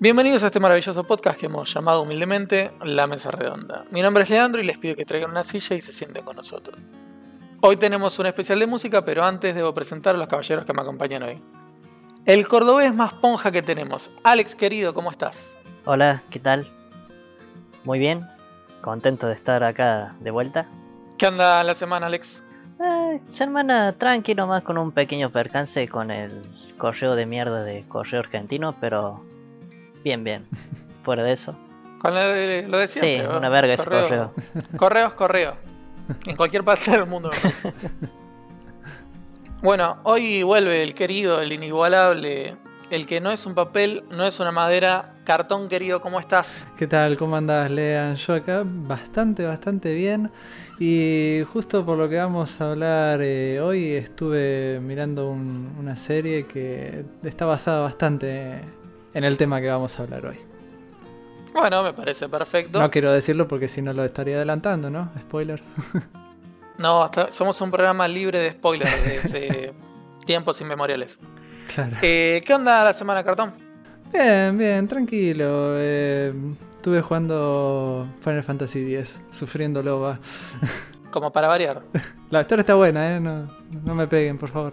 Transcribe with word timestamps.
Bienvenidos 0.00 0.44
a 0.44 0.46
este 0.46 0.60
maravilloso 0.60 1.02
podcast 1.02 1.40
que 1.40 1.46
hemos 1.46 1.74
llamado 1.74 2.02
humildemente 2.02 2.70
La 2.84 3.08
Mesa 3.08 3.32
Redonda. 3.32 3.84
Mi 3.90 4.00
nombre 4.00 4.22
es 4.22 4.30
Leandro 4.30 4.62
y 4.62 4.64
les 4.64 4.78
pido 4.78 4.94
que 4.94 5.04
traigan 5.04 5.32
una 5.32 5.42
silla 5.42 5.74
y 5.74 5.80
se 5.80 5.92
sienten 5.92 6.24
con 6.24 6.36
nosotros. 6.36 6.78
Hoy 7.62 7.76
tenemos 7.78 8.16
un 8.20 8.26
especial 8.26 8.60
de 8.60 8.68
música, 8.68 9.04
pero 9.04 9.24
antes 9.24 9.56
debo 9.56 9.74
presentar 9.74 10.14
a 10.14 10.18
los 10.18 10.28
caballeros 10.28 10.64
que 10.64 10.72
me 10.72 10.82
acompañan 10.82 11.24
hoy. 11.24 11.42
El 12.26 12.46
cordobés 12.46 12.94
más 12.94 13.12
ponja 13.14 13.50
que 13.50 13.60
tenemos. 13.60 14.12
Alex, 14.22 14.54
querido, 14.54 14.94
¿cómo 14.94 15.10
estás? 15.10 15.58
Hola, 15.84 16.22
¿qué 16.30 16.38
tal? 16.38 16.68
Muy 17.82 17.98
bien, 17.98 18.24
contento 18.82 19.26
de 19.26 19.34
estar 19.34 19.64
acá 19.64 20.14
de 20.20 20.30
vuelta. 20.30 20.68
¿Qué 21.18 21.26
anda 21.26 21.64
la 21.64 21.74
semana, 21.74 22.06
Alex? 22.06 22.44
Eh, 22.80 23.20
semana 23.30 23.94
tranquilo, 23.94 24.46
más 24.46 24.62
con 24.62 24.78
un 24.78 24.92
pequeño 24.92 25.32
percance 25.32 25.88
con 25.88 26.12
el 26.12 26.44
correo 26.76 27.16
de 27.16 27.26
mierda 27.26 27.64
de 27.64 27.84
correo 27.88 28.20
argentino, 28.20 28.76
pero 28.80 29.24
bien, 30.08 30.24
bien. 30.24 30.46
Fuera 31.04 31.22
de 31.22 31.32
eso. 31.32 31.54
Con 32.00 32.14
lo 32.14 32.20
de, 32.20 32.66
lo 32.66 32.78
de 32.78 32.88
Sí, 32.88 33.18
una 33.36 33.48
verga 33.50 33.74
ese 33.74 33.84
correo. 33.84 34.32
Correos, 34.76 35.12
correo. 35.14 35.56
En 36.26 36.36
cualquier 36.36 36.64
parte 36.64 36.90
del 36.92 37.04
mundo. 37.06 37.30
bueno, 39.62 39.98
hoy 40.04 40.42
vuelve 40.42 40.82
el 40.82 40.94
querido, 40.94 41.40
el 41.42 41.52
inigualable, 41.52 42.54
el 42.90 43.06
que 43.06 43.20
no 43.20 43.30
es 43.32 43.44
un 43.46 43.54
papel, 43.54 44.04
no 44.10 44.26
es 44.26 44.38
una 44.40 44.52
madera. 44.52 45.14
Cartón, 45.24 45.68
querido, 45.68 46.00
¿cómo 46.00 46.20
estás? 46.20 46.66
¿Qué 46.78 46.86
tal? 46.86 47.18
¿Cómo 47.18 47.36
andás, 47.36 47.70
Lean? 47.70 48.16
Yo 48.16 48.32
acá 48.34 48.62
bastante, 48.64 49.44
bastante 49.44 49.92
bien. 49.92 50.30
Y 50.78 51.42
justo 51.52 51.84
por 51.84 51.98
lo 51.98 52.08
que 52.08 52.16
vamos 52.16 52.58
a 52.62 52.70
hablar 52.70 53.20
eh, 53.22 53.60
hoy, 53.60 53.92
estuve 53.92 54.80
mirando 54.80 55.28
un- 55.28 55.76
una 55.78 55.96
serie 55.96 56.46
que 56.46 57.04
está 57.24 57.44
basada 57.44 57.82
bastante 57.82 58.60
en 59.14 59.24
el 59.24 59.36
tema 59.36 59.60
que 59.60 59.68
vamos 59.68 59.98
a 59.98 60.02
hablar 60.02 60.26
hoy. 60.26 60.36
Bueno, 61.54 61.82
me 61.82 61.92
parece 61.92 62.28
perfecto. 62.28 62.78
No 62.80 62.90
quiero 62.90 63.10
decirlo 63.12 63.48
porque 63.48 63.68
si 63.68 63.80
no 63.82 63.92
lo 63.92 64.04
estaría 64.04 64.36
adelantando, 64.36 64.90
¿no? 64.90 65.10
Spoilers. 65.20 65.62
No, 66.78 67.02
hasta- 67.02 67.32
somos 67.32 67.60
un 67.60 67.72
programa 67.72 68.06
libre 68.06 68.38
de 68.38 68.52
spoilers 68.52 69.04
desde 69.04 69.72
tiempos 70.24 70.60
inmemoriales. 70.60 71.18
claro. 71.74 71.96
Eh, 72.02 72.40
¿Qué 72.46 72.54
onda 72.54 72.84
la 72.84 72.92
semana, 72.92 73.24
Cartón? 73.24 73.52
Bien, 74.12 74.56
bien, 74.56 74.86
tranquilo. 74.86 75.72
eh, 75.76 76.32
estuve 76.76 77.00
jugando 77.02 78.06
Final 78.20 78.44
Fantasy 78.44 78.94
X, 78.94 79.20
sufriendo 79.32 79.82
loba. 79.82 80.20
Como 81.10 81.32
para 81.32 81.48
variar. 81.48 81.82
La 82.30 82.42
historia 82.42 82.60
está 82.60 82.74
buena, 82.76 83.16
¿eh? 83.16 83.18
No, 83.18 83.48
no 83.82 83.94
me 83.96 84.06
peguen, 84.06 84.38
por 84.38 84.50
favor. 84.50 84.72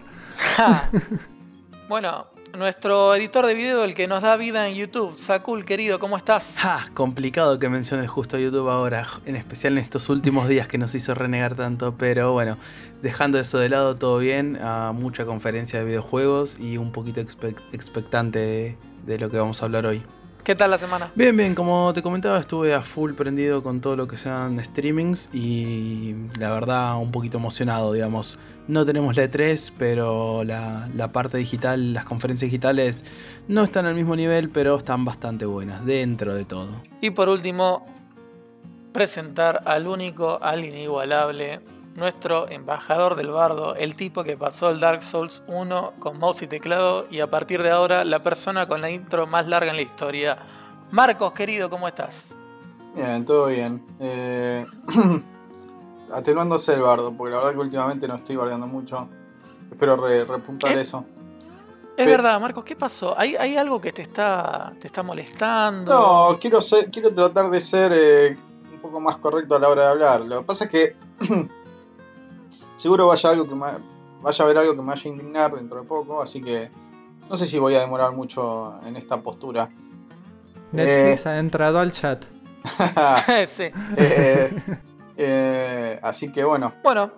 Bueno, 1.88 2.26
nuestro 2.54 3.14
editor 3.14 3.46
de 3.46 3.54
video, 3.54 3.84
el 3.84 3.94
que 3.94 4.06
nos 4.06 4.22
da 4.22 4.36
vida 4.36 4.68
en 4.68 4.74
YouTube, 4.74 5.14
Sakul, 5.16 5.64
querido, 5.64 5.98
¿cómo 5.98 6.16
estás? 6.16 6.56
Complicado 6.94 7.58
que 7.58 7.68
menciones 7.68 8.08
justo 8.08 8.38
YouTube 8.38 8.68
ahora, 8.68 9.06
en 9.24 9.36
especial 9.36 9.74
en 9.74 9.78
estos 9.78 10.08
últimos 10.08 10.48
días 10.48 10.68
que 10.68 10.78
nos 10.78 10.94
hizo 10.94 11.14
renegar 11.14 11.54
tanto, 11.54 11.96
pero 11.96 12.32
bueno, 12.32 12.56
dejando 13.02 13.38
eso 13.38 13.58
de 13.58 13.68
lado, 13.68 13.94
todo 13.94 14.18
bien, 14.18 14.58
a 14.62 14.92
mucha 14.92 15.24
conferencia 15.24 15.78
de 15.80 15.84
videojuegos 15.84 16.58
y 16.58 16.78
un 16.78 16.92
poquito 16.92 17.20
expec- 17.20 17.60
expectante 17.72 18.76
de 19.06 19.18
lo 19.18 19.30
que 19.30 19.38
vamos 19.38 19.62
a 19.62 19.66
hablar 19.66 19.86
hoy. 19.86 20.02
¿Qué 20.46 20.54
tal 20.54 20.70
la 20.70 20.78
semana? 20.78 21.10
Bien, 21.16 21.36
bien, 21.36 21.56
como 21.56 21.92
te 21.92 22.02
comentaba, 22.02 22.38
estuve 22.38 22.72
a 22.72 22.80
full 22.80 23.14
prendido 23.14 23.64
con 23.64 23.80
todo 23.80 23.96
lo 23.96 24.06
que 24.06 24.16
sean 24.16 24.64
streamings 24.64 25.28
y 25.34 26.14
la 26.38 26.52
verdad 26.52 26.98
un 26.98 27.10
poquito 27.10 27.38
emocionado, 27.38 27.92
digamos. 27.92 28.38
No 28.68 28.86
tenemos 28.86 29.16
la 29.16 29.24
E3, 29.24 29.72
pero 29.76 30.44
la, 30.44 30.88
la 30.94 31.10
parte 31.10 31.36
digital, 31.36 31.92
las 31.92 32.04
conferencias 32.04 32.48
digitales 32.48 33.04
no 33.48 33.64
están 33.64 33.86
al 33.86 33.96
mismo 33.96 34.14
nivel, 34.14 34.48
pero 34.48 34.76
están 34.76 35.04
bastante 35.04 35.46
buenas, 35.46 35.84
dentro 35.84 36.32
de 36.32 36.44
todo. 36.44 36.68
Y 37.00 37.10
por 37.10 37.28
último, 37.28 37.84
presentar 38.92 39.62
al 39.64 39.88
único, 39.88 40.40
al 40.40 40.64
inigualable, 40.64 41.58
nuestro 41.96 42.48
embajador 42.48 43.14
del 43.16 43.30
bardo, 43.30 43.74
el 43.74 43.96
tipo 43.96 44.22
que 44.22 44.36
pasó 44.36 44.70
el 44.70 44.80
Dark 44.80 45.02
Souls 45.02 45.42
1 45.48 45.94
con 45.98 46.18
mouse 46.18 46.42
y 46.42 46.46
teclado 46.46 47.06
y 47.10 47.20
a 47.20 47.28
partir 47.30 47.62
de 47.62 47.70
ahora 47.70 48.04
la 48.04 48.22
persona 48.22 48.68
con 48.68 48.80
la 48.80 48.90
intro 48.90 49.26
más 49.26 49.46
larga 49.48 49.70
en 49.70 49.76
la 49.76 49.82
historia. 49.82 50.36
Marcos, 50.90 51.32
querido, 51.32 51.68
¿cómo 51.70 51.88
estás? 51.88 52.26
Bien, 52.94 53.24
todo 53.24 53.46
bien. 53.46 53.84
Eh, 54.00 54.64
atenuándose 56.12 56.74
el 56.74 56.82
bardo, 56.82 57.12
porque 57.12 57.32
la 57.32 57.38
verdad 57.38 57.52
que 57.52 57.58
últimamente 57.58 58.06
no 58.08 58.14
estoy 58.16 58.36
bardeando 58.36 58.66
mucho. 58.66 59.08
Espero 59.70 59.96
re- 59.96 60.24
repuntar 60.24 60.74
¿Qué? 60.74 60.80
eso. 60.80 61.04
Es 61.96 62.06
verdad, 62.06 62.38
Marcos, 62.40 62.62
¿qué 62.62 62.76
pasó? 62.76 63.18
¿Hay, 63.18 63.36
hay 63.36 63.56
algo 63.56 63.80
que 63.80 63.90
te 63.90 64.02
está, 64.02 64.74
te 64.78 64.86
está 64.86 65.02
molestando? 65.02 65.92
No, 65.92 66.38
quiero, 66.38 66.60
ser, 66.60 66.90
quiero 66.90 67.12
tratar 67.14 67.48
de 67.48 67.60
ser 67.60 67.90
eh, 67.94 68.36
un 68.74 68.80
poco 68.80 69.00
más 69.00 69.16
correcto 69.16 69.56
a 69.56 69.58
la 69.58 69.68
hora 69.70 69.84
de 69.84 69.88
hablar. 69.88 70.20
Lo 70.20 70.40
que 70.40 70.44
pasa 70.44 70.64
es 70.66 70.70
que 70.70 70.96
seguro 72.76 73.06
vaya, 73.06 73.30
algo 73.30 73.48
que 73.48 73.54
me, 73.54 73.66
vaya 74.20 74.42
a 74.42 74.44
haber 74.44 74.58
algo 74.58 74.74
que 74.74 74.82
me 74.82 74.88
vaya 74.88 75.02
a 75.04 75.08
indignar 75.08 75.54
dentro 75.54 75.80
de 75.80 75.86
poco, 75.86 76.22
así 76.22 76.42
que 76.42 76.70
no 77.28 77.36
sé 77.36 77.46
si 77.46 77.58
voy 77.58 77.74
a 77.74 77.80
demorar 77.80 78.12
mucho 78.12 78.78
en 78.86 78.96
esta 78.96 79.20
postura. 79.20 79.68
Netflix 80.72 81.26
ha 81.26 81.38
entrado 81.38 81.78
al 81.78 81.92
chat. 81.92 82.24
sí. 83.46 83.70
Eh, 83.96 84.56
eh, 85.16 85.98
así 86.02 86.30
que 86.30 86.44
bueno, 86.44 86.74
Bueno, 86.82 87.10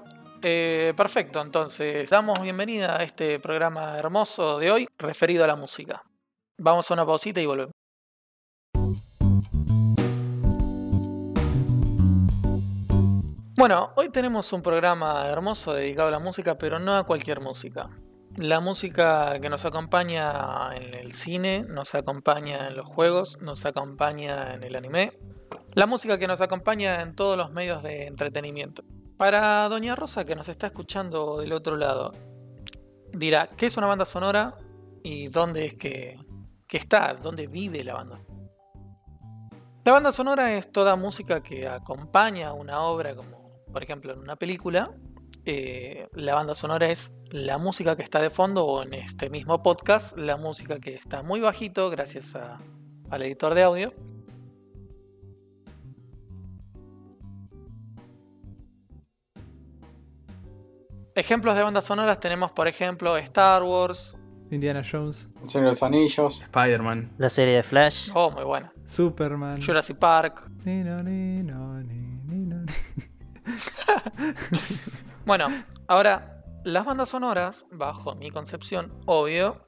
eh, 0.43 0.93
perfecto. 0.97 1.41
Entonces, 1.41 2.09
damos 2.11 2.41
bienvenida 2.41 2.97
a 2.97 3.03
este 3.03 3.41
programa 3.41 3.97
hermoso 3.99 4.59
de 4.59 4.71
hoy 4.71 4.89
referido 4.99 5.45
a 5.45 5.47
la 5.47 5.57
música. 5.57 6.03
Vamos 6.59 6.91
a 6.91 6.95
una 6.95 7.07
pausita 7.07 7.41
y 7.41 7.47
volvemos. 7.47 7.73
Bueno, 13.59 13.91
hoy 13.97 14.09
tenemos 14.09 14.53
un 14.53 14.63
programa 14.63 15.27
hermoso 15.27 15.75
dedicado 15.75 16.07
a 16.07 16.13
la 16.13 16.21
música, 16.21 16.57
pero 16.57 16.79
no 16.79 16.97
a 16.97 17.03
cualquier 17.03 17.41
música. 17.41 17.91
La 18.37 18.61
música 18.61 19.41
que 19.41 19.51
nos 19.51 19.65
acompaña 19.65 20.77
en 20.77 20.95
el 20.95 21.13
cine, 21.13 21.65
nos 21.69 21.97
acompaña 21.97 22.69
en 22.69 22.77
los 22.77 22.89
juegos, 22.89 23.37
nos 23.41 23.67
acompaña 23.67 24.55
en 24.55 24.63
el 24.63 24.77
anime. 24.77 25.19
La 25.75 25.87
música 25.87 26.19
que 26.19 26.29
nos 26.29 26.41
acompaña 26.41 27.03
en 27.03 27.17
todos 27.17 27.37
los 27.37 27.51
medios 27.51 27.83
de 27.83 28.07
entretenimiento. 28.07 28.85
Para 29.17 29.69
Doña 29.69 29.97
Rosa 29.97 30.25
que 30.25 30.37
nos 30.37 30.49
está 30.49 30.69
escuchando 30.69 31.39
del 31.39 31.53
otro 31.53 31.77
lado, 31.77 32.13
dirá, 33.13 33.49
¿qué 33.57 33.67
es 33.67 33.77
una 33.77 33.89
banda 33.89 34.05
sonora 34.05 34.57
y 35.03 35.27
dónde 35.27 35.67
es 35.67 35.75
que, 35.75 36.17
que 36.69 36.77
está? 36.77 37.13
¿Dónde 37.15 37.49
vive 37.49 37.83
la 37.83 37.95
banda? 37.95 38.21
La 39.85 39.93
banda 39.93 40.13
sonora 40.13 40.55
es 40.55 40.71
toda 40.71 40.95
música 40.95 41.43
que 41.43 41.67
acompaña 41.67 42.53
una 42.53 42.83
obra, 42.83 43.17
como 43.17 43.38
por 43.73 43.83
ejemplo 43.83 44.13
en 44.13 44.19
una 44.21 44.37
película. 44.37 44.91
Eh, 45.45 46.09
la 46.13 46.35
banda 46.35 46.55
sonora 46.55 46.89
es 46.91 47.13
la 47.31 47.59
música 47.59 47.97
que 47.97 48.03
está 48.03 48.21
de 48.21 48.31
fondo 48.31 48.65
o 48.67 48.83
en 48.83 48.95
este 48.95 49.31
mismo 49.31 49.63
podcast, 49.63 50.17
la 50.19 50.37
música 50.37 50.79
que 50.79 50.95
está 50.95 51.23
muy 51.23 51.41
bajito 51.41 51.89
gracias 51.91 52.35
a- 52.35 52.59
al 53.11 53.23
editor 53.23 53.55
de 53.55 53.63
audio. 53.63 53.93
Ejemplos 61.15 61.57
de 61.57 61.63
bandas 61.63 61.85
sonoras 61.85 62.21
tenemos, 62.21 62.53
por 62.53 62.69
ejemplo, 62.69 63.17
Star 63.17 63.63
Wars. 63.63 64.15
Indiana 64.51 64.83
Jones, 64.89 65.29
El 65.43 65.49
Señor 65.51 65.67
de 65.67 65.73
los 65.73 65.83
Anillos. 65.83 66.41
Spider-Man. 66.43 67.11
La 67.19 67.29
serie 67.29 67.57
de 67.57 67.63
Flash. 67.63 68.11
Oh, 68.15 68.31
muy 68.31 68.45
buena. 68.45 68.73
Superman. 68.87 69.61
Jurassic 69.61 69.99
Park. 69.99 70.49
Ni, 70.65 70.83
no, 70.83 71.03
ni, 71.03 71.43
no, 71.43 71.83
ni, 71.83 71.95
ni, 71.95 71.99
no, 71.99 72.05
ni. 72.05 72.08
Bueno, 75.29 75.49
ahora, 75.89 76.43
las 76.65 76.87
bandas 76.87 77.11
sonoras, 77.11 77.67
bajo 77.71 78.15
mi 78.15 78.31
concepción, 78.31 78.91
obvio, 79.05 79.61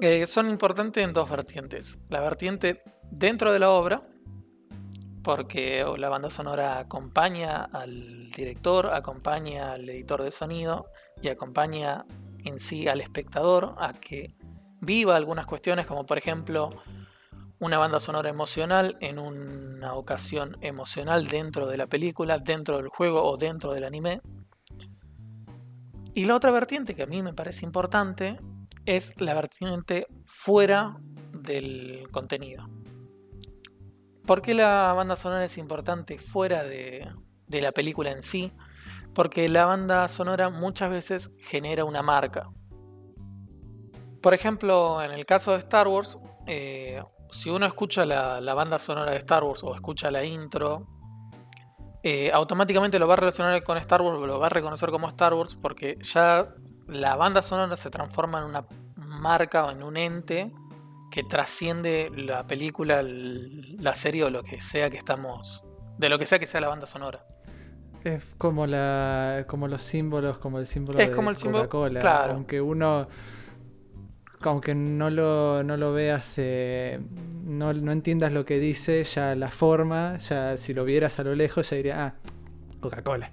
eh, 0.00 0.28
son 0.28 0.48
importantes 0.48 1.02
en 1.02 1.12
dos 1.12 1.28
vertientes. 1.28 1.98
La 2.08 2.20
vertiente 2.20 2.84
dentro 3.10 3.52
de 3.52 3.58
la 3.58 3.70
obra, 3.70 4.02
porque 5.24 5.84
la 5.96 6.08
banda 6.08 6.30
sonora 6.30 6.78
acompaña 6.78 7.64
al 7.64 8.30
director, 8.30 8.94
acompaña 8.94 9.72
al 9.72 9.88
editor 9.88 10.22
de 10.22 10.30
sonido 10.30 10.86
y 11.20 11.26
acompaña 11.26 12.06
en 12.44 12.60
sí 12.60 12.86
al 12.86 13.00
espectador 13.00 13.74
a 13.78 13.94
que 13.94 14.36
viva 14.80 15.16
algunas 15.16 15.46
cuestiones, 15.46 15.88
como 15.88 16.06
por 16.06 16.18
ejemplo 16.18 16.68
una 17.60 17.78
banda 17.78 18.00
sonora 18.00 18.30
emocional 18.30 18.96
en 19.00 19.18
una 19.18 19.94
ocasión 19.94 20.56
emocional 20.60 21.26
dentro 21.26 21.66
de 21.66 21.76
la 21.76 21.86
película, 21.86 22.38
dentro 22.38 22.76
del 22.76 22.88
juego 22.88 23.24
o 23.24 23.36
dentro 23.36 23.72
del 23.72 23.84
anime. 23.84 24.20
Y 26.14 26.24
la 26.24 26.36
otra 26.36 26.50
vertiente 26.50 26.94
que 26.94 27.02
a 27.02 27.06
mí 27.06 27.22
me 27.22 27.34
parece 27.34 27.64
importante 27.64 28.38
es 28.86 29.20
la 29.20 29.34
vertiente 29.34 30.06
fuera 30.24 30.96
del 31.32 32.08
contenido. 32.10 32.68
¿Por 34.26 34.42
qué 34.42 34.54
la 34.54 34.92
banda 34.92 35.16
sonora 35.16 35.44
es 35.44 35.56
importante 35.58 36.18
fuera 36.18 36.62
de, 36.62 37.10
la 37.48 37.72
película 37.72 38.10
en 38.10 38.22
sí? 38.22 38.52
Porque 39.14 39.48
la 39.48 39.64
banda 39.64 40.06
sonora 40.08 40.50
muchas 40.50 40.90
veces 40.90 41.30
genera 41.38 41.84
una 41.84 42.02
marca. 42.02 42.50
Por 44.20 44.34
ejemplo, 44.34 45.02
en 45.02 45.12
el 45.12 45.24
caso 45.24 45.52
de 45.52 45.58
Star 45.58 45.88
Wars, 45.88 46.18
eh, 46.46 47.02
si 47.30 47.50
uno 47.50 47.66
escucha 47.66 48.04
la, 48.06 48.40
la 48.40 48.54
banda 48.54 48.78
sonora 48.78 49.12
de 49.12 49.18
Star 49.18 49.44
Wars 49.44 49.62
o 49.64 49.74
escucha 49.74 50.10
la 50.10 50.24
intro, 50.24 50.86
eh, 52.02 52.30
automáticamente 52.32 52.98
lo 52.98 53.08
va 53.08 53.14
a 53.14 53.16
relacionar 53.18 53.62
con 53.62 53.76
Star 53.78 54.00
Wars, 54.02 54.20
lo 54.24 54.38
va 54.38 54.46
a 54.46 54.50
reconocer 54.50 54.90
como 54.90 55.08
Star 55.08 55.34
Wars, 55.34 55.56
porque 55.60 55.98
ya 56.00 56.48
la 56.86 57.16
banda 57.16 57.42
sonora 57.42 57.74
se 57.76 57.90
transforma 57.90 58.38
en 58.38 58.44
una 58.44 58.64
marca 58.96 59.64
o 59.66 59.70
en 59.70 59.82
un 59.82 59.96
ente 59.96 60.52
que 61.10 61.24
trasciende 61.24 62.10
la 62.14 62.46
película, 62.46 63.02
la 63.02 63.94
serie 63.94 64.24
o 64.24 64.30
lo 64.30 64.42
que 64.42 64.60
sea 64.60 64.90
que 64.90 64.96
estamos. 64.98 65.64
de 65.98 66.08
lo 66.08 66.18
que 66.18 66.26
sea 66.26 66.38
que 66.38 66.46
sea 66.46 66.60
la 66.60 66.68
banda 66.68 66.86
sonora. 66.86 67.24
Es 68.04 68.24
como 68.38 68.66
la 68.66 69.44
como 69.48 69.66
los 69.66 69.82
símbolos, 69.82 70.38
como 70.38 70.60
el 70.60 70.66
símbolo 70.68 71.00
Es 71.00 71.10
de 71.10 71.16
como 71.16 71.30
el 71.30 71.36
símbolo- 71.36 71.62
Coca-Cola. 71.68 72.00
claro. 72.00 72.34
Aunque 72.34 72.60
uno, 72.60 73.08
aunque 74.42 74.74
no 74.74 75.10
lo, 75.10 75.62
no 75.62 75.76
lo 75.76 75.92
veas, 75.92 76.34
eh, 76.38 77.00
no, 77.44 77.72
no 77.72 77.92
entiendas 77.92 78.32
lo 78.32 78.44
que 78.44 78.58
dice, 78.58 79.04
ya 79.04 79.34
la 79.34 79.48
forma, 79.50 80.18
ya 80.18 80.56
si 80.56 80.74
lo 80.74 80.84
vieras 80.84 81.18
a 81.18 81.24
lo 81.24 81.34
lejos, 81.34 81.70
ya 81.70 81.76
diría, 81.76 82.04
ah, 82.06 82.14
Coca-Cola. 82.80 83.30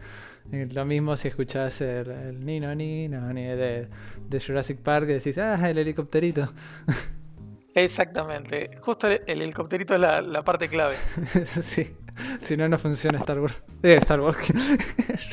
Eh, 0.51 0.67
Lo 0.71 0.85
mismo 0.85 1.15
si 1.15 1.27
escuchás 1.27 1.81
el, 1.81 2.09
el 2.11 2.45
Nino 2.45 2.73
Nino 2.75 3.33
ni 3.33 3.43
de, 3.43 3.87
de 4.29 4.39
Jurassic 4.39 4.79
Park 4.79 5.05
y 5.09 5.13
decís, 5.13 5.37
ah, 5.37 5.69
el 5.69 5.77
helicópterito. 5.77 6.53
Exactamente. 7.73 8.71
Justo 8.81 9.07
el, 9.07 9.21
el 9.27 9.41
helicópterito 9.41 9.95
es 9.95 9.99
la, 9.99 10.21
la 10.21 10.43
parte 10.43 10.69
clave. 10.69 10.95
sí, 11.61 11.97
si 12.39 12.55
no, 12.55 12.69
no 12.69 12.77
funciona 12.79 13.17
Star 13.17 13.39
Wars. 13.39 13.61
Eh, 13.83 13.95
Star 14.01 14.21
Wars. 14.21 14.37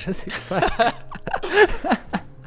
Jurassic 0.01 0.41
Park. 0.49 0.73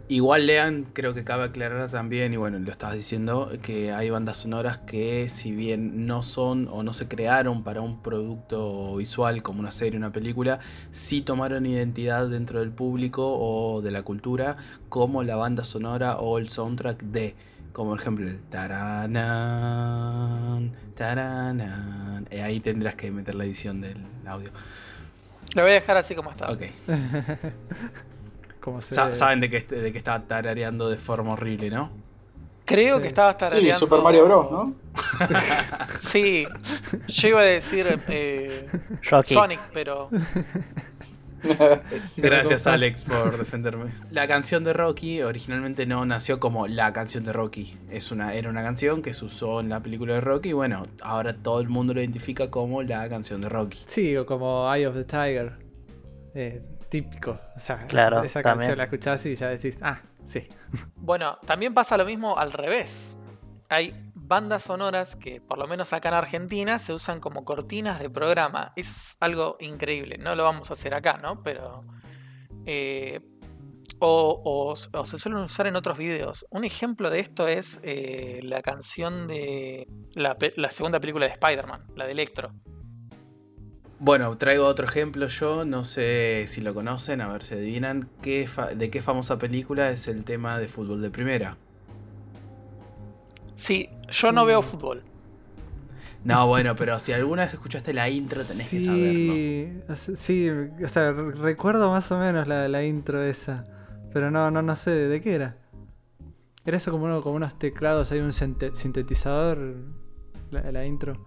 Igual 0.07 0.45
lean, 0.45 0.85
creo 0.93 1.15
que 1.15 1.23
cabe 1.23 1.45
aclarar 1.45 1.89
también, 1.89 2.31
y 2.31 2.37
bueno, 2.37 2.59
lo 2.59 2.69
estabas 2.71 2.95
diciendo, 2.95 3.51
que 3.63 3.91
hay 3.91 4.11
bandas 4.11 4.37
sonoras 4.37 4.77
que 4.77 5.29
si 5.29 5.51
bien 5.51 6.05
no 6.05 6.21
son 6.21 6.67
o 6.71 6.83
no 6.83 6.93
se 6.93 7.07
crearon 7.07 7.63
para 7.63 7.81
un 7.81 8.03
producto 8.03 8.97
visual 8.97 9.41
como 9.41 9.61
una 9.61 9.71
serie, 9.71 9.97
una 9.97 10.11
película, 10.11 10.59
sí 10.91 11.23
tomaron 11.23 11.65
identidad 11.65 12.27
dentro 12.27 12.59
del 12.59 12.69
público 12.69 13.35
o 13.35 13.81
de 13.81 13.89
la 13.89 14.03
cultura 14.03 14.57
como 14.89 15.23
la 15.23 15.37
banda 15.37 15.63
sonora 15.63 16.17
o 16.17 16.37
el 16.37 16.49
soundtrack 16.49 17.01
de, 17.01 17.33
como 17.73 17.89
por 17.89 17.99
ejemplo 17.99 18.27
el 18.27 18.43
taranán, 18.43 19.15
taranán. 20.93 22.27
Eh, 22.29 22.43
ahí 22.43 22.59
tendrás 22.59 22.93
que 22.93 23.09
meter 23.09 23.33
la 23.33 23.45
edición 23.45 23.81
del 23.81 23.97
audio. 24.27 24.51
Lo 25.55 25.63
voy 25.63 25.71
a 25.71 25.75
dejar 25.75 25.97
así 25.97 26.13
como 26.13 26.29
está. 26.29 26.51
Ok. 26.51 26.61
Como 28.65 28.81
se 28.81 28.95
Sa- 28.95 29.15
saben 29.15 29.39
de 29.39 29.49
que, 29.49 29.57
este- 29.57 29.75
de 29.75 29.91
que 29.93 29.97
estaba 29.99 30.21
tarareando 30.23 30.89
de 30.89 30.97
forma 30.97 31.33
horrible, 31.33 31.69
¿no? 31.69 31.91
Creo 32.65 32.95
Sí. 32.97 33.03
que 33.03 33.07
estaba 33.09 33.31
Sí, 33.33 33.37
tarareando. 33.37 33.79
Super 33.79 34.01
Mario 34.01 34.25
Bros, 34.25 34.51
¿no? 34.51 34.73
Sí, 35.99 36.47
yo 37.07 37.27
iba 37.27 37.41
a 37.41 37.43
decir 37.43 37.85
eh. 38.09 38.67
Sonic, 39.23 39.59
pero 39.71 40.09
Gracias 42.17 42.65
Alex 42.65 43.03
por 43.03 43.37
defenderme. 43.37 43.91
La 44.09 44.27
canción 44.27 44.63
de 44.63 44.73
Rocky 44.73 45.21
originalmente 45.21 45.85
no 45.85 46.03
nació 46.05 46.39
como 46.39 46.65
la 46.67 46.91
canción 46.91 47.23
de 47.23 47.33
Rocky. 47.33 47.77
Es 47.91 48.11
una, 48.11 48.33
era 48.33 48.49
una 48.49 48.63
canción 48.63 49.03
que 49.03 49.13
se 49.13 49.25
usó 49.25 49.59
en 49.59 49.69
la 49.69 49.79
película 49.81 50.15
de 50.15 50.21
Rocky 50.21 50.49
y 50.49 50.53
bueno, 50.53 50.87
ahora 51.01 51.35
todo 51.35 51.59
el 51.59 51.69
mundo 51.69 51.93
lo 51.93 52.01
identifica 52.01 52.49
como 52.49 52.81
la 52.81 53.07
canción 53.09 53.41
de 53.41 53.49
Rocky. 53.49 53.77
Sí, 53.85 54.17
o 54.17 54.25
como 54.25 54.73
Eye 54.73 54.87
of 54.87 54.95
the 54.95 55.03
Tiger. 55.03 55.53
Eh, 56.33 56.63
típico. 56.89 57.39
O 57.55 57.59
sea, 57.59 57.85
Claro, 57.87 58.23
esa 58.23 58.41
canción 58.41 58.77
la 58.77 58.83
escuchás 58.85 59.25
y 59.25 59.35
ya 59.35 59.47
decís, 59.49 59.79
ah, 59.81 60.01
sí. 60.27 60.47
bueno, 60.95 61.37
también 61.45 61.73
pasa 61.73 61.97
lo 61.97 62.05
mismo 62.05 62.37
al 62.37 62.51
revés. 62.51 63.17
Hay 63.69 63.93
bandas 64.13 64.63
sonoras 64.63 65.15
que, 65.15 65.41
por 65.41 65.57
lo 65.57 65.67
menos 65.67 65.91
acá 65.93 66.09
en 66.09 66.15
Argentina, 66.15 66.79
se 66.79 66.93
usan 66.93 67.19
como 67.19 67.43
cortinas 67.45 67.99
de 67.99 68.09
programa. 68.09 68.73
Es 68.75 69.17
algo 69.19 69.57
increíble. 69.59 70.17
No 70.17 70.35
lo 70.35 70.43
vamos 70.43 70.69
a 70.69 70.73
hacer 70.73 70.93
acá, 70.93 71.17
¿no? 71.21 71.41
Pero. 71.43 71.83
eh, 72.65 73.21
o, 73.99 74.41
o- 74.43 74.99
o 74.99 75.05
se 75.05 75.17
suelen 75.17 75.41
usar 75.41 75.67
en 75.67 75.75
otros 75.77 75.97
videos. 75.97 76.45
Un 76.49 76.65
ejemplo 76.65 77.09
de 77.09 77.19
esto 77.21 77.47
es 77.47 77.79
eh, 77.81 78.41
la 78.43 78.61
canción 78.61 79.25
de 79.25 79.87
la, 80.13 80.35
la 80.57 80.69
segunda 80.69 80.99
película 80.99 81.25
de 81.27 81.31
Spider-Man, 81.33 81.85
la 81.95 82.05
de 82.05 82.11
Electro. 82.11 82.51
Bueno, 83.99 84.37
traigo 84.37 84.65
otro 84.65 84.85
ejemplo 84.85 85.27
yo, 85.27 85.63
no 85.63 85.85
sé 85.85 86.45
si 86.47 86.61
lo 86.61 86.73
conocen, 86.73 87.21
a 87.21 87.27
ver 87.31 87.43
si 87.43 87.53
adivinan 87.53 88.09
qué 88.21 88.45
fa- 88.45 88.67
de 88.75 88.89
qué 88.89 89.01
famosa 89.01 89.37
película 89.39 89.89
es 89.89 90.07
el 90.07 90.25
tema 90.25 90.59
de 90.59 90.67
fútbol 90.67 91.01
de 91.01 91.09
primera. 91.09 91.57
Sí, 93.55 93.89
yo 94.11 94.31
no 94.31 94.45
veo 94.45 94.61
fútbol. 94.61 95.01
No, 96.25 96.47
bueno, 96.47 96.75
pero 96.75 96.99
si 96.99 97.13
alguna 97.13 97.43
vez 97.43 97.53
escuchaste 97.53 97.93
la 97.93 98.09
intro 98.09 98.43
tenés 98.43 98.69
que 98.69 98.79
saberlo. 98.79 99.33
sí, 99.33 99.81
o 99.87 99.95
sea, 99.95 100.15
sí, 100.15 100.49
o 100.83 100.89
sea, 100.89 101.11
re- 101.11 101.31
recuerdo 101.33 101.89
más 101.91 102.11
o 102.11 102.17
menos 102.19 102.47
la, 102.47 102.67
la 102.67 102.83
intro 102.83 103.23
esa. 103.23 103.63
Pero 104.11 104.31
no, 104.31 104.49
no, 104.51 104.61
no 104.61 104.75
sé 104.75 104.91
de 104.91 105.21
qué 105.21 105.35
era. 105.35 105.57
Era 106.65 106.77
eso 106.77 106.91
como, 106.91 107.05
uno, 107.05 107.21
como 107.21 107.35
unos 107.35 107.57
teclados, 107.59 108.11
hay 108.11 108.19
un 108.21 108.31
sinte- 108.33 108.75
sintetizador, 108.75 109.75
la, 110.51 110.71
la 110.71 110.85
intro. 110.85 111.23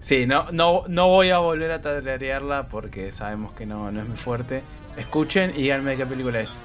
Sí, 0.00 0.26
no, 0.26 0.50
no, 0.52 0.84
no 0.88 1.08
voy 1.08 1.30
a 1.30 1.38
volver 1.38 1.72
a 1.72 1.80
tararearla 1.82 2.68
porque 2.68 3.10
sabemos 3.12 3.52
que 3.54 3.66
no, 3.66 3.90
no 3.90 4.00
es 4.02 4.08
muy 4.08 4.16
fuerte. 4.16 4.62
Escuchen 4.96 5.50
y 5.56 5.62
díganme 5.62 5.92
de 5.92 5.96
qué 5.98 6.06
película 6.06 6.40
es. 6.40 6.62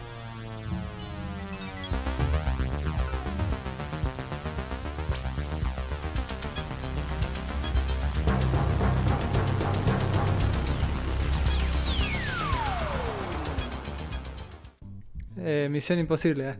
Eh, 15.37 15.67
Misión 15.71 15.99
Imposible. 15.99 16.49
eh. 16.51 16.55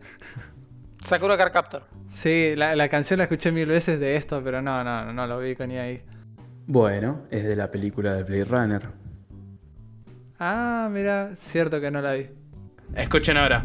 Sakura 1.00 1.36
Car 1.36 1.52
Captor. 1.52 1.84
Sí, 2.08 2.54
la, 2.56 2.74
la 2.76 2.88
canción 2.88 3.18
la 3.18 3.24
escuché 3.24 3.52
mil 3.52 3.66
veces 3.66 4.00
de 4.00 4.16
esto, 4.16 4.40
pero 4.42 4.62
no, 4.62 4.82
no, 4.82 5.12
no 5.12 5.26
lo 5.26 5.38
vi 5.38 5.54
con 5.56 5.68
ni 5.68 5.78
ahí. 5.78 6.02
Bueno, 6.66 7.22
es 7.30 7.44
de 7.44 7.56
la 7.56 7.70
película 7.70 8.14
de 8.14 8.22
Blade 8.24 8.44
Runner. 8.44 8.88
Ah, 10.38 10.88
mira, 10.90 11.34
cierto 11.36 11.80
que 11.80 11.90
no 11.90 12.00
la 12.00 12.14
vi. 12.14 12.26
Escuchen 12.94 13.36
ahora. 13.36 13.64